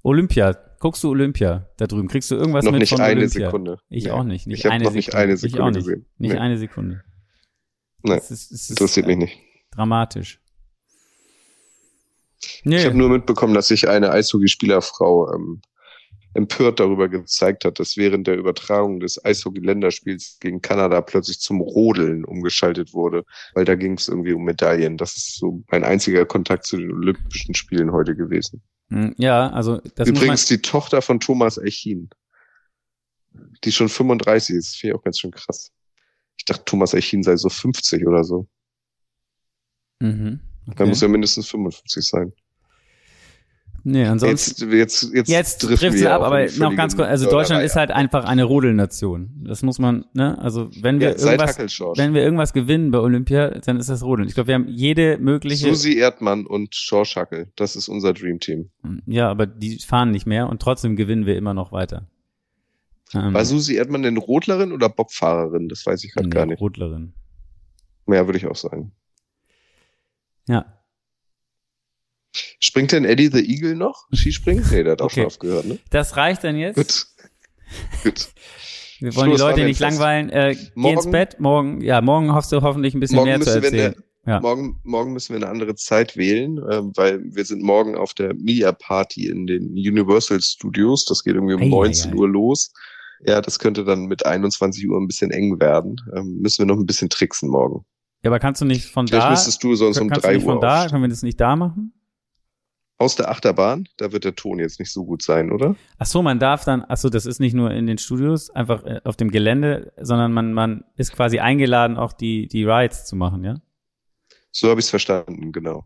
Olympia. 0.02 0.56
Guckst 0.78 1.02
du 1.04 1.10
Olympia 1.10 1.68
da 1.76 1.86
drüben? 1.86 2.08
Kriegst 2.08 2.30
du 2.30 2.36
irgendwas 2.36 2.64
noch 2.64 2.72
mit 2.72 2.80
nicht 2.80 2.90
von 2.90 3.00
eine 3.00 3.20
Olympia? 3.20 3.46
Sekunde. 3.46 3.78
Ich 3.90 4.04
Nee. 4.04 4.10
auch 4.10 4.24
nicht. 4.24 4.46
nicht 4.46 4.60
Ich 4.60 4.64
habe 4.64 4.74
eine 4.74 4.84
noch 4.84 4.92
nicht 4.92 5.06
Sekunde. 5.06 5.22
eine 5.24 5.32
Ich 5.34 5.40
Sekunde 5.40 5.62
auch 5.64 5.70
nicht. 5.70 5.84
gesehen. 5.86 6.06
Nicht 6.18 6.32
Nee. 6.32 6.38
eine 6.38 6.58
Sekunde. 6.58 7.02
Nee. 8.02 8.14
Es 8.14 8.30
ist, 8.30 8.50
es 8.50 8.62
ist, 8.62 8.70
Interessiert 8.70 9.06
mich 9.06 9.16
nicht. 9.18 9.38
Dramatisch. 9.72 10.40
Nee. 12.64 12.78
Ich 12.78 12.86
habe 12.86 12.96
nur 12.96 13.10
mitbekommen, 13.10 13.52
dass 13.52 13.68
sich 13.68 13.88
eine 13.88 14.10
Eishockeyspielerfrau 14.10 15.34
ähm, 15.34 15.60
empört 16.34 16.78
darüber 16.80 17.08
gezeigt 17.08 17.64
hat, 17.64 17.80
dass 17.80 17.96
während 17.96 18.26
der 18.26 18.36
Übertragung 18.36 19.00
des 19.00 19.24
Eishockey-Länderspiels 19.24 20.38
gegen 20.40 20.62
Kanada 20.62 21.00
plötzlich 21.00 21.40
zum 21.40 21.60
Rodeln 21.60 22.24
umgeschaltet 22.24 22.92
wurde, 22.92 23.24
weil 23.54 23.64
da 23.64 23.74
ging 23.74 23.94
es 23.94 24.08
irgendwie 24.08 24.32
um 24.32 24.44
Medaillen. 24.44 24.96
Das 24.96 25.16
ist 25.16 25.36
so 25.36 25.62
mein 25.70 25.82
einziger 25.84 26.24
Kontakt 26.26 26.66
zu 26.66 26.76
den 26.76 26.92
Olympischen 26.92 27.54
Spielen 27.54 27.92
heute 27.92 28.14
gewesen. 28.14 28.62
Hm, 28.90 29.14
ja, 29.18 29.50
also 29.50 29.80
das 29.96 30.08
Übrigens 30.08 30.46
die 30.46 30.62
Tochter 30.62 31.02
von 31.02 31.18
Thomas 31.20 31.58
Eichin, 31.58 32.10
die 33.64 33.72
schon 33.72 33.88
35 33.88 34.56
ist, 34.56 34.76
finde 34.76 34.94
ich 34.94 34.98
auch 35.00 35.04
ganz 35.04 35.18
schön 35.18 35.30
krass. 35.30 35.72
Ich 36.36 36.44
dachte, 36.44 36.64
Thomas 36.64 36.94
Eichin 36.94 37.22
sei 37.22 37.36
so 37.36 37.48
50 37.48 38.06
oder 38.06 38.24
so. 38.24 38.46
Mhm. 40.00 40.40
Da 40.66 40.72
Okay. 40.72 40.86
muss 40.86 41.02
er 41.02 41.08
mindestens 41.08 41.48
55 41.48 42.06
sein. 42.06 42.32
Nee, 43.84 44.04
ansonsten. 44.04 44.70
Jetzt, 44.72 45.02
jetzt, 45.02 45.14
jetzt, 45.14 45.28
Jetzt 45.28 45.58
trifft 45.60 45.98
sie 45.98 46.06
ab, 46.06 46.22
aber 46.22 46.46
noch 46.58 46.74
ganz 46.76 46.96
kurz, 46.96 47.08
also 47.08 47.28
Deutschland 47.28 47.64
ist 47.64 47.76
halt 47.76 47.90
einfach 47.90 48.24
eine 48.24 48.44
Rodelnation. 48.44 49.30
Das 49.44 49.62
muss 49.62 49.78
man, 49.78 50.04
ne? 50.12 50.38
Also 50.38 50.70
wenn 50.80 51.00
wir 51.00 51.16
Ja, 51.16 51.32
irgendwas, 51.32 51.58
wenn 51.96 52.14
wir 52.14 52.22
irgendwas 52.22 52.52
gewinnen 52.52 52.90
bei 52.90 52.98
Olympia, 52.98 53.50
dann 53.50 53.78
ist 53.78 53.88
das 53.88 54.02
Rodeln. 54.02 54.28
Ich 54.28 54.34
glaube, 54.34 54.48
wir 54.48 54.54
haben 54.54 54.68
jede 54.68 55.18
mögliche. 55.18 55.68
Susi 55.68 55.96
Erdmann 55.98 56.46
und 56.46 56.70
George 56.70 57.12
Hackel, 57.16 57.52
das 57.56 57.76
ist 57.76 57.88
unser 57.88 58.12
Dream 58.12 58.40
Team. 58.40 58.70
Ja, 59.06 59.28
aber 59.30 59.46
die 59.46 59.78
fahren 59.78 60.10
nicht 60.10 60.26
mehr 60.26 60.48
und 60.48 60.60
trotzdem 60.62 60.96
gewinnen 60.96 61.26
wir 61.26 61.36
immer 61.36 61.54
noch 61.54 61.72
weiter. 61.72 62.06
Ähm, 63.14 63.34
War 63.34 63.44
Susi 63.44 63.74
Erdmann 63.74 64.02
denn 64.02 64.16
Rodlerin 64.16 64.72
oder 64.72 64.88
Bobfahrerin? 64.88 65.68
Das 65.68 65.84
weiß 65.84 66.04
ich 66.04 66.12
gerade 66.12 66.28
gar 66.28 66.46
nicht. 66.46 66.60
Rodlerin. 66.60 67.12
Mehr 68.06 68.26
würde 68.26 68.38
ich 68.38 68.46
auch 68.46 68.56
sagen. 68.56 68.92
Ja. 70.48 70.79
Springt 72.60 72.92
denn 72.92 73.04
Eddie 73.04 73.28
the 73.32 73.40
Eagle 73.44 73.74
noch? 73.74 74.06
Skispringen? 74.14 74.64
Nee, 74.70 74.82
der 74.84 74.92
hat 74.92 75.00
auch 75.02 75.06
Okay. 75.06 75.14
schon 75.20 75.26
aufgehört, 75.26 75.66
ne? 75.66 75.78
Das 75.90 76.16
reicht 76.16 76.44
dann 76.44 76.56
jetzt. 76.56 76.76
Gut. 76.76 77.06
Gut. 78.04 78.28
Wir 79.00 79.14
wollen 79.16 79.30
die 79.30 79.36
Schluss, 79.36 79.40
war 79.40 79.50
Leute 79.52 79.64
nicht 79.64 79.80
langweilen. 79.80 80.28
Äh, 80.30 80.54
geh 80.54 80.60
ins 80.60 80.70
Morgen- 80.76 81.10
Bett. 81.10 81.40
Morgen, 81.40 81.80
ja, 81.80 82.00
morgen 82.02 82.34
hoffst 82.34 82.52
du 82.52 82.60
hoffentlich 82.60 82.94
ein 82.94 83.00
bisschen 83.00 83.16
Morgen 83.16 83.28
mehr 83.30 83.40
zu 83.40 83.48
erzählen. 83.50 83.94
eine, 83.94 84.04
Ja. 84.34 84.40
morgen, 84.40 84.78
morgen 84.84 85.12
müssen 85.14 85.30
wir 85.30 85.36
eine 85.38 85.48
andere 85.48 85.74
Zeit 85.74 86.18
wählen, 86.18 86.60
ähm, 86.70 86.92
weil 86.96 87.20
wir 87.24 87.44
sind 87.46 87.62
morgen 87.62 87.96
auf 87.96 88.12
der 88.12 88.34
Media 88.34 88.72
Party 88.72 89.26
in 89.26 89.46
den 89.46 89.70
Universal 89.70 90.40
Studios. 90.42 91.06
Das 91.06 91.24
geht 91.24 91.34
irgendwie 91.34 91.54
um 91.54 91.62
Ei, 91.62 91.64
ei, 91.64 91.68
19 91.68 92.12
ei. 92.12 92.16
Uhr 92.16 92.28
los. 92.28 92.72
Ja, 93.24 93.40
das 93.40 93.58
könnte 93.58 93.84
dann 93.84 94.04
mit 94.04 94.26
21 94.26 94.86
Uhr 94.88 94.98
ein 95.00 95.06
bisschen 95.06 95.30
eng 95.30 95.58
werden. 95.60 95.96
Ähm, 96.14 96.38
müssen 96.42 96.58
wir 96.58 96.66
noch 96.66 96.78
ein 96.78 96.86
bisschen 96.86 97.08
tricksen 97.08 97.48
morgen. 97.48 97.86
Ja, 98.22 98.28
aber 98.30 98.38
kannst 98.38 98.60
du 98.60 98.66
nicht 98.66 98.84
von 98.84 99.08
Vielleicht 99.08 99.24
da, 99.26 99.30
müsstest 99.30 99.64
du 99.64 99.74
sonst 99.76 99.98
um 99.98 100.08
kannst 100.08 100.24
du 100.24 100.28
3 100.28 100.34
nicht 100.34 100.44
Uhr 100.46 100.52
von 100.52 100.60
da, 100.60 100.88
können 100.88 101.02
wir 101.02 101.08
das 101.08 101.22
nicht 101.22 101.40
da 101.40 101.56
machen? 101.56 101.94
Aus 103.00 103.16
der 103.16 103.30
Achterbahn, 103.30 103.88
da 103.96 104.12
wird 104.12 104.24
der 104.24 104.34
Ton 104.34 104.58
jetzt 104.58 104.78
nicht 104.78 104.92
so 104.92 105.06
gut 105.06 105.22
sein, 105.22 105.50
oder? 105.52 105.74
Ach 105.98 106.04
so, 106.04 106.20
man 106.20 106.38
darf 106.38 106.66
dann, 106.66 106.84
ach 106.86 106.98
so, 106.98 107.08
das 107.08 107.24
ist 107.24 107.40
nicht 107.40 107.54
nur 107.54 107.70
in 107.70 107.86
den 107.86 107.96
Studios, 107.96 108.50
einfach 108.50 108.84
äh, 108.84 109.00
auf 109.04 109.16
dem 109.16 109.30
Gelände, 109.30 109.90
sondern 109.98 110.34
man, 110.34 110.52
man 110.52 110.84
ist 110.96 111.12
quasi 111.12 111.38
eingeladen, 111.38 111.96
auch 111.96 112.12
die, 112.12 112.46
die 112.46 112.62
Rides 112.64 113.06
zu 113.06 113.16
machen, 113.16 113.42
ja? 113.42 113.54
So 114.52 114.68
habe 114.68 114.80
ich 114.80 114.84
es 114.84 114.90
verstanden, 114.90 115.50
genau. 115.50 115.84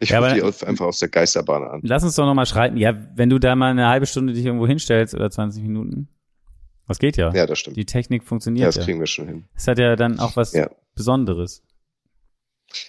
Ich 0.00 0.10
Ja, 0.10 0.34
die 0.34 0.42
einfach 0.42 0.86
aus 0.86 0.98
der 0.98 1.10
Geisterbahn 1.10 1.62
an. 1.62 1.80
Lass 1.84 2.02
uns 2.02 2.16
doch 2.16 2.26
nochmal 2.26 2.46
schreiten. 2.46 2.76
Ja, 2.76 2.94
wenn 3.14 3.30
du 3.30 3.38
da 3.38 3.54
mal 3.54 3.70
eine 3.70 3.86
halbe 3.86 4.06
Stunde 4.06 4.32
dich 4.32 4.44
irgendwo 4.44 4.66
hinstellst 4.66 5.14
oder 5.14 5.30
20 5.30 5.62
Minuten. 5.62 6.08
Das 6.88 6.98
geht 6.98 7.16
ja. 7.16 7.32
Ja, 7.34 7.46
das 7.46 7.60
stimmt. 7.60 7.76
Die 7.76 7.84
Technik 7.86 8.22
Ja, 8.22 8.28
funktioniert 8.28 8.66
das 8.66 8.76
ja. 8.76 8.82
kriegen 8.82 8.98
wir 8.98 9.06
schon 9.06 9.28
hin. 9.28 9.44
Es 9.54 9.68
hat 9.68 9.78
ja 9.78 9.94
dann 9.94 10.18
auch 10.18 10.34
was 10.34 10.54
Ja. 10.54 10.70
Besonderes. 10.96 11.62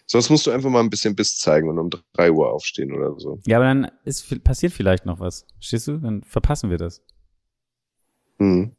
Sonst 0.06 0.30
musst 0.30 0.46
du 0.46 0.52
einfach 0.52 0.70
mal 0.70 0.82
ein 0.82 0.90
bisschen 0.90 1.16
Biss 1.16 1.38
zeigen 1.38 1.70
und 1.70 1.80
um 1.80 1.90
drei 2.14 2.32
Uhr 2.32 2.52
aufstehen 2.52 2.92
oder 2.92 3.18
so. 3.20 3.40
Ja, 3.46 3.58
aber 3.58 3.66
dann 3.66 3.92
ist, 4.04 4.44
passiert 4.44 4.74
vielleicht 4.74 5.06
noch 5.06 5.20
was. 5.20 5.46
Verstehst 5.56 5.88
du? 5.88 5.98
Dann 5.98 6.24
verpassen 6.24 6.70
wir 6.70 6.78
das. 6.78 7.02
Hm. 8.40 8.76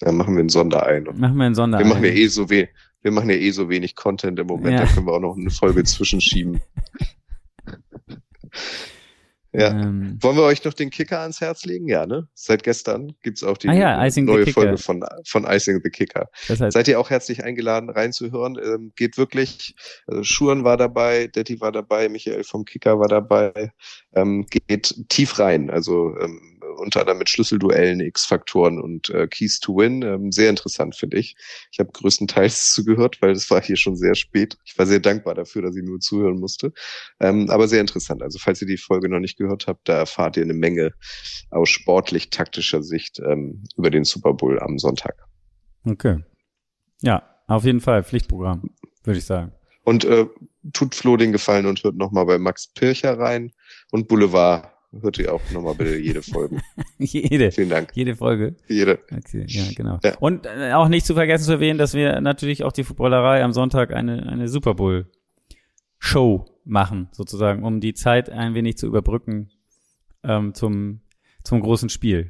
Dann 0.00 0.16
machen 0.16 0.34
wir 0.34 0.42
ein 0.42 0.48
Sonderei 0.48 1.00
noch. 1.00 1.14
Machen 1.14 1.36
wir 1.36 1.44
einen 1.44 1.54
Sonder. 1.54 1.78
Wir 1.78 1.86
machen 1.86 2.04
ja 2.04 2.10
eh 2.10 2.26
so 2.26 2.50
weh. 2.50 2.68
Wir 3.02 3.10
machen 3.10 3.28
ja 3.30 3.36
eh 3.36 3.50
so 3.50 3.68
wenig 3.68 3.94
Content 3.96 4.38
im 4.38 4.46
Moment, 4.46 4.74
Ja. 4.78 4.86
da 4.86 4.92
können 4.92 5.06
wir 5.06 5.12
auch 5.12 5.20
noch 5.20 5.36
eine 5.36 5.50
Folge 5.50 5.84
zwischenschieben. 5.84 6.60
ja. 9.54 9.70
Ähm, 9.70 10.18
Wollen 10.20 10.36
wir 10.36 10.42
euch 10.42 10.64
noch 10.64 10.74
den 10.74 10.90
Kicker 10.90 11.20
ans 11.20 11.40
Herz 11.40 11.64
legen? 11.64 11.88
Ja, 11.88 12.06
ne? 12.06 12.28
Seit 12.34 12.64
gestern 12.64 13.14
gibt's 13.22 13.44
auch 13.44 13.56
die 13.56 13.68
Ah 13.68 13.74
ja, 13.74 14.10
neue. 14.16 14.46
Folge 14.48 14.78
von, 14.78 15.04
von 15.26 15.44
Icing 15.44 15.80
the 15.82 15.90
Kicker. 15.90 16.28
das 16.48 16.60
heißt, 16.60 16.72
Seid 16.74 16.88
ihr 16.88 16.98
auch 16.98 17.10
herzlich 17.10 17.44
eingeladen, 17.44 17.88
reinzuhören? 17.88 18.58
Ähm, 18.62 18.92
geht 18.96 19.16
wirklich. 19.16 19.76
Also 20.06 20.24
Schuren 20.24 20.64
war 20.64 20.76
dabei, 20.76 21.28
Detti 21.28 21.60
war 21.60 21.72
dabei, 21.72 22.08
Michael 22.08 22.44
vom 22.44 22.64
Kicker 22.64 22.98
war 22.98 23.08
dabei. 23.08 23.72
Ähm, 24.14 24.46
geht 24.50 24.94
tief 25.08 25.38
rein. 25.38 25.70
Also 25.70 26.16
ähm, 26.18 26.53
unter 26.78 27.00
anderem 27.00 27.18
mit 27.18 27.28
Schlüsselduellen, 27.28 28.00
X-Faktoren 28.00 28.80
und 28.80 29.10
äh, 29.10 29.26
Keys 29.26 29.60
to 29.60 29.76
Win. 29.76 30.02
Ähm, 30.02 30.32
sehr 30.32 30.50
interessant, 30.50 30.96
finde 30.96 31.18
ich. 31.18 31.36
Ich 31.70 31.78
habe 31.78 31.90
größtenteils 31.92 32.70
zugehört, 32.72 33.20
weil 33.22 33.32
es 33.32 33.50
war 33.50 33.62
hier 33.62 33.76
schon 33.76 33.96
sehr 33.96 34.14
spät. 34.14 34.56
Ich 34.64 34.78
war 34.78 34.86
sehr 34.86 35.00
dankbar 35.00 35.34
dafür, 35.34 35.62
dass 35.62 35.76
ich 35.76 35.82
nur 35.82 36.00
zuhören 36.00 36.38
musste. 36.38 36.72
Ähm, 37.20 37.50
aber 37.50 37.68
sehr 37.68 37.80
interessant. 37.80 38.22
Also 38.22 38.38
falls 38.38 38.60
ihr 38.60 38.68
die 38.68 38.76
Folge 38.76 39.08
noch 39.08 39.20
nicht 39.20 39.38
gehört 39.38 39.66
habt, 39.66 39.88
da 39.88 39.98
erfahrt 39.98 40.36
ihr 40.36 40.42
eine 40.42 40.54
Menge 40.54 40.92
aus 41.50 41.68
sportlich-taktischer 41.70 42.82
Sicht 42.82 43.20
ähm, 43.20 43.64
über 43.76 43.90
den 43.90 44.04
Super 44.04 44.34
Bowl 44.34 44.58
am 44.60 44.78
Sonntag. 44.78 45.14
okay. 45.84 46.18
Ja, 47.02 47.22
auf 47.46 47.64
jeden 47.64 47.80
Fall. 47.80 48.02
Pflichtprogramm, 48.02 48.70
würde 49.02 49.18
ich 49.18 49.26
sagen. 49.26 49.52
Und 49.84 50.04
äh, 50.04 50.26
tut 50.72 50.94
Flo 50.94 51.16
den 51.16 51.32
Gefallen 51.32 51.66
und 51.66 51.84
hört 51.84 51.96
nochmal 51.96 52.24
bei 52.24 52.38
Max 52.38 52.68
Pircher 52.68 53.18
rein. 53.18 53.52
Und 53.90 54.08
Boulevard 54.08 54.73
hört 55.02 55.18
ihr 55.18 55.32
auch 55.32 55.40
nochmal 55.52 55.74
bitte 55.74 55.96
jede 55.96 56.22
Folge. 56.22 56.60
jede, 56.98 57.50
Vielen 57.52 57.70
Dank. 57.70 57.92
jede 57.94 58.16
Folge. 58.16 58.56
Jede. 58.68 59.00
Okay, 59.10 59.44
ja, 59.48 59.64
genau. 59.74 59.98
Ja. 60.02 60.16
Und 60.18 60.46
äh, 60.46 60.72
auch 60.72 60.88
nicht 60.88 61.06
zu 61.06 61.14
vergessen 61.14 61.44
zu 61.44 61.52
erwähnen, 61.52 61.78
dass 61.78 61.94
wir 61.94 62.20
natürlich 62.20 62.64
auch 62.64 62.72
die 62.72 62.84
Footballerei 62.84 63.42
am 63.42 63.52
Sonntag 63.52 63.92
eine, 63.92 64.26
eine 64.26 64.48
Super 64.48 64.74
Bowl 64.74 65.10
Show 65.98 66.44
machen, 66.64 67.08
sozusagen, 67.12 67.64
um 67.64 67.80
die 67.80 67.94
Zeit 67.94 68.28
ein 68.28 68.54
wenig 68.54 68.76
zu 68.76 68.86
überbrücken 68.86 69.50
ähm, 70.22 70.54
zum, 70.54 71.00
zum 71.44 71.60
großen 71.60 71.88
Spiel, 71.88 72.28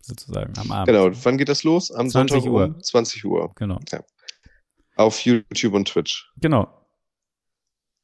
sozusagen, 0.00 0.52
am 0.58 0.72
Abend. 0.72 0.88
Genau. 0.88 1.10
Wann 1.24 1.38
geht 1.38 1.48
das 1.48 1.62
los? 1.62 1.90
Am 1.92 2.08
20 2.08 2.42
Sonntag 2.42 2.50
Uhr. 2.50 2.64
um 2.64 2.82
20 2.82 3.24
Uhr. 3.24 3.52
Genau. 3.56 3.78
Auf 4.96 5.20
YouTube 5.20 5.74
und 5.74 5.86
Twitch. 5.86 6.32
Genau. 6.38 6.68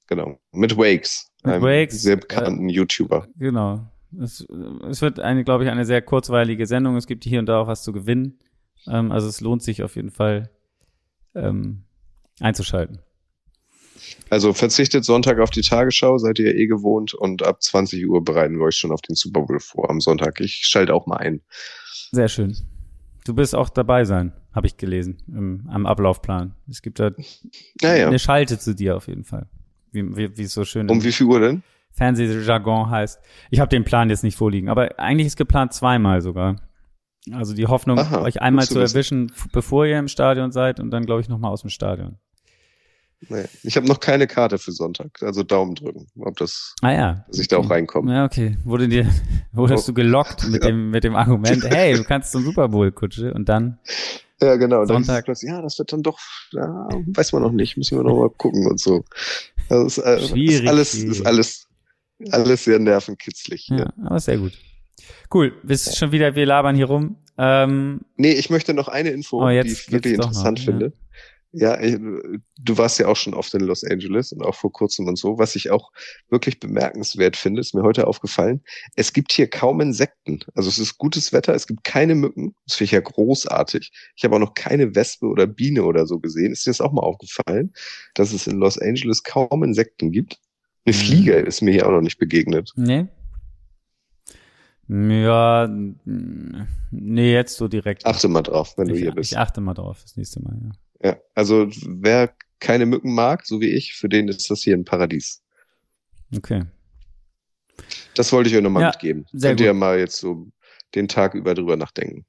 Genau. 0.06 0.38
Mit 0.52 0.76
Wakes. 0.76 1.32
Mit 1.44 1.62
Wakes, 1.62 2.02
sehr 2.02 2.16
bekannten 2.16 2.68
YouTuber. 2.68 3.26
Genau. 3.36 3.86
Es, 4.20 4.46
es 4.88 5.02
wird 5.02 5.18
eine, 5.20 5.44
glaube 5.44 5.64
ich, 5.64 5.70
eine 5.70 5.84
sehr 5.84 6.00
kurzweilige 6.00 6.66
Sendung. 6.66 6.96
Es 6.96 7.06
gibt 7.06 7.24
hier 7.24 7.40
und 7.40 7.46
da 7.46 7.60
auch 7.60 7.66
was 7.66 7.82
zu 7.82 7.92
gewinnen. 7.92 8.38
Ähm, 8.86 9.10
also 9.12 9.28
es 9.28 9.40
lohnt 9.40 9.62
sich 9.62 9.82
auf 9.82 9.96
jeden 9.96 10.10
Fall 10.10 10.50
ähm, 11.34 11.84
einzuschalten. 12.40 13.00
Also 14.30 14.52
verzichtet 14.52 15.04
Sonntag 15.04 15.38
auf 15.38 15.50
die 15.50 15.62
Tagesschau, 15.62 16.18
seid 16.18 16.38
ihr 16.38 16.54
eh 16.54 16.66
gewohnt. 16.66 17.14
Und 17.14 17.42
ab 17.42 17.62
20 17.62 18.06
Uhr 18.08 18.22
bereiten 18.24 18.58
wir 18.58 18.66
euch 18.66 18.76
schon 18.76 18.92
auf 18.92 19.00
den 19.02 19.14
Super 19.16 19.42
Bowl 19.42 19.60
vor 19.60 19.90
am 19.90 20.00
Sonntag. 20.00 20.40
Ich 20.40 20.62
schalte 20.64 20.94
auch 20.94 21.06
mal 21.06 21.16
ein. 21.16 21.40
Sehr 22.12 22.28
schön. 22.28 22.56
Du 23.24 23.36
wirst 23.36 23.54
auch 23.54 23.70
dabei 23.70 24.04
sein, 24.04 24.32
habe 24.52 24.66
ich 24.66 24.76
gelesen, 24.76 25.22
im, 25.28 25.66
am 25.70 25.86
Ablaufplan. 25.86 26.54
Es 26.68 26.82
gibt 26.82 27.00
da 27.00 27.10
Naja. 27.80 28.06
eine 28.06 28.18
Schalte 28.18 28.58
zu 28.58 28.74
dir 28.74 28.96
auf 28.96 29.08
jeden 29.08 29.24
Fall. 29.24 29.46
Wie, 29.94 30.16
wie, 30.16 30.36
wie 30.36 30.42
es 30.42 30.52
so 30.52 30.64
schön 30.64 30.90
Um 30.90 31.02
wie 31.02 31.12
viel 31.12 31.26
Uhr 31.26 31.40
denn? 31.40 31.62
Fernsehjargon 31.92 32.90
heißt. 32.90 33.20
Ich 33.50 33.60
habe 33.60 33.68
den 33.68 33.84
Plan 33.84 34.10
jetzt 34.10 34.24
nicht 34.24 34.36
vorliegen, 34.36 34.68
aber 34.68 34.98
eigentlich 34.98 35.28
ist 35.28 35.36
geplant 35.36 35.72
zweimal 35.72 36.20
sogar. 36.20 36.56
Also 37.32 37.54
die 37.54 37.66
Hoffnung, 37.66 37.98
Aha, 37.98 38.20
euch 38.22 38.42
einmal 38.42 38.66
zu 38.66 38.74
wissen. 38.80 38.94
erwischen, 38.96 39.28
f- 39.30 39.46
bevor 39.52 39.86
ihr 39.86 39.98
im 39.98 40.08
Stadion 40.08 40.50
seid 40.52 40.78
und 40.80 40.90
dann, 40.90 41.06
glaube 41.06 41.20
ich, 41.22 41.28
nochmal 41.28 41.52
aus 41.52 41.62
dem 41.62 41.70
Stadion. 41.70 42.18
Nee. 43.30 43.44
Ich 43.62 43.76
habe 43.76 43.86
noch 43.86 44.00
keine 44.00 44.26
Karte 44.26 44.58
für 44.58 44.72
Sonntag. 44.72 45.22
Also 45.22 45.42
Daumen 45.44 45.74
drücken, 45.76 46.06
ob 46.20 46.36
das, 46.36 46.74
Ah 46.82 46.92
ja. 46.92 47.24
dass 47.28 47.38
ich 47.38 47.48
da 47.48 47.56
auch 47.56 47.70
reinkomme. 47.70 48.12
Ja, 48.12 48.24
okay. 48.26 48.58
Wurde 48.64 48.88
dir, 48.88 49.08
wurdest 49.52 49.84
Oh. 49.84 49.92
du 49.92 49.94
gelockt 49.94 50.44
mit 50.50 50.62
Ja. 50.64 50.68
dem, 50.70 50.90
mit 50.90 51.04
dem 51.04 51.16
Argument, 51.16 51.64
hey, 51.70 51.94
du 51.94 52.04
kannst 52.04 52.32
zum 52.32 52.42
Super 52.44 52.68
Bowl 52.68 52.92
Kutsche 52.92 53.32
und 53.32 53.48
dann, 53.48 53.78
Ja, 54.42 54.56
genau. 54.56 54.78
Dann 54.84 55.04
Sonntag. 55.04 55.24
plötzlich, 55.24 55.50
ja, 55.50 55.62
das 55.62 55.78
wird 55.78 55.92
dann 55.94 56.02
doch, 56.02 56.18
ja, 56.52 56.88
weiß 57.06 57.32
man 57.32 57.40
noch 57.42 57.52
nicht, 57.52 57.78
müssen 57.78 57.96
wir 57.96 58.04
noch 58.04 58.18
mal 58.18 58.28
gucken 58.28 58.66
und 58.66 58.78
so. 58.78 59.04
Also 59.68 59.86
ist, 59.86 59.98
äh, 59.98 60.28
Schwierig, 60.28 60.62
ist 60.62 60.68
alles, 60.68 60.90
schwierig. 60.92 61.10
ist 61.10 61.26
alles, 61.26 61.68
alles 62.30 62.64
sehr 62.64 62.78
nervenkitzlig 62.78 63.62
hier. 63.66 63.78
ja, 63.78 63.92
aber 64.06 64.20
sehr 64.20 64.38
gut. 64.38 64.52
Cool, 65.32 65.52
bist 65.62 65.96
schon 65.96 66.12
wieder, 66.12 66.34
wir 66.34 66.46
labern 66.46 66.76
hier 66.76 66.86
rum. 66.86 67.16
Ähm, 67.36 68.00
Nee, 68.16 68.32
ich 68.32 68.50
möchte 68.50 68.74
noch 68.74 68.88
eine 68.88 69.10
Info, 69.10 69.44
Oh, 69.44 69.48
die 69.48 69.58
ich 69.70 69.90
wirklich 69.90 70.14
interessant 70.14 70.58
noch, 70.58 70.64
finde. 70.64 70.86
Ja, 70.86 70.92
ich, 71.54 71.96
du 72.58 72.78
warst 72.78 72.98
ja 72.98 73.06
auch 73.08 73.16
schon 73.16 73.32
oft 73.34 73.54
in 73.54 73.60
Los 73.60 73.84
Angeles 73.84 74.32
und 74.32 74.42
auch 74.42 74.54
vor 74.54 74.72
kurzem 74.72 75.06
und 75.06 75.16
so. 75.16 75.38
Was 75.38 75.54
ich 75.56 75.70
auch 75.70 75.92
wirklich 76.28 76.58
bemerkenswert 76.60 77.36
finde, 77.36 77.60
ist 77.60 77.74
mir 77.74 77.82
heute 77.82 78.06
aufgefallen. 78.06 78.62
Es 78.96 79.12
gibt 79.12 79.32
hier 79.32 79.48
kaum 79.48 79.80
Insekten. 79.80 80.40
Also 80.54 80.68
es 80.68 80.78
ist 80.78 80.98
gutes 80.98 81.32
Wetter, 81.32 81.54
es 81.54 81.66
gibt 81.66 81.84
keine 81.84 82.14
Mücken. 82.14 82.54
Das 82.66 82.76
finde 82.76 82.86
ich 82.86 82.90
ja 82.92 83.00
großartig. 83.00 83.92
Ich 84.16 84.24
habe 84.24 84.36
auch 84.36 84.40
noch 84.40 84.54
keine 84.54 84.94
Wespe 84.94 85.26
oder 85.26 85.46
Biene 85.46 85.84
oder 85.84 86.06
so 86.06 86.18
gesehen. 86.18 86.52
Ist 86.52 86.66
dir 86.66 86.70
das 86.70 86.80
auch 86.80 86.92
mal 86.92 87.02
aufgefallen, 87.02 87.72
dass 88.14 88.32
es 88.32 88.46
in 88.46 88.58
Los 88.58 88.78
Angeles 88.78 89.22
kaum 89.22 89.62
Insekten 89.62 90.10
gibt? 90.12 90.38
Eine 90.86 90.94
Mhm. 90.96 91.00
Fliege 91.00 91.32
ist 91.34 91.62
mir 91.62 91.70
hier 91.72 91.86
auch 91.86 91.92
noch 91.92 92.02
nicht 92.02 92.18
begegnet. 92.18 92.72
nee. 92.76 93.06
Ja, 94.86 95.66
nee, 95.66 97.32
jetzt 97.32 97.56
so 97.56 97.68
direkt. 97.68 98.04
Achte 98.04 98.28
mal 98.28 98.42
drauf, 98.42 98.76
wenn 98.76 98.88
du 98.88 98.94
ich, 98.94 99.00
hier 99.00 99.12
bist. 99.12 99.32
ich 99.32 99.38
achte 99.38 99.62
mal 99.62 99.72
drauf 99.72 100.02
das 100.02 100.18
nächste 100.18 100.42
Mal, 100.42 100.58
ja. 100.62 100.72
Ja, 101.04 101.16
also 101.34 101.68
wer 101.86 102.34
keine 102.60 102.86
Mücken 102.86 103.14
mag, 103.14 103.44
so 103.46 103.60
wie 103.60 103.68
ich, 103.70 103.94
für 103.94 104.08
den 104.08 104.28
ist 104.28 104.50
das 104.50 104.62
hier 104.62 104.74
ein 104.74 104.84
Paradies. 104.86 105.42
Okay. 106.34 106.64
Das 108.14 108.32
wollte 108.32 108.48
ich 108.48 108.56
euch 108.56 108.62
nochmal 108.62 108.82
Ja, 108.84 108.88
mitgeben. 108.88 109.26
sehr 109.32 109.50
Könnt 109.50 109.60
ihr 109.60 109.72
gut. 109.72 109.80
mal 109.80 109.98
jetzt 109.98 110.16
so 110.16 110.46
den 110.94 111.08
Tag 111.08 111.34
über 111.34 111.54
drüber 111.54 111.76
nachdenken. 111.76 112.24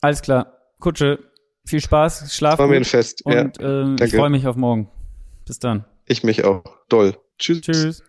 Alles 0.00 0.22
klar. 0.22 0.58
Kutsche, 0.80 1.18
viel 1.66 1.80
Spaß, 1.80 2.34
schlaf 2.34 2.58
War 2.58 2.68
mir 2.68 2.76
ein 2.76 2.84
Fest. 2.84 3.22
Ja, 3.26 3.42
und 3.42 3.58
ähm, 3.60 3.92
ich 3.94 4.00
danke. 4.00 4.16
freue 4.16 4.30
mich 4.30 4.46
auf 4.46 4.56
morgen. 4.56 4.88
Bis 5.46 5.58
dann. 5.58 5.84
ich 6.06 6.22
mich 6.24 6.44
auch. 6.44 6.64
Doll. 6.88 7.16
Tschüss. 7.38 7.60
Tschüss. 7.60 8.02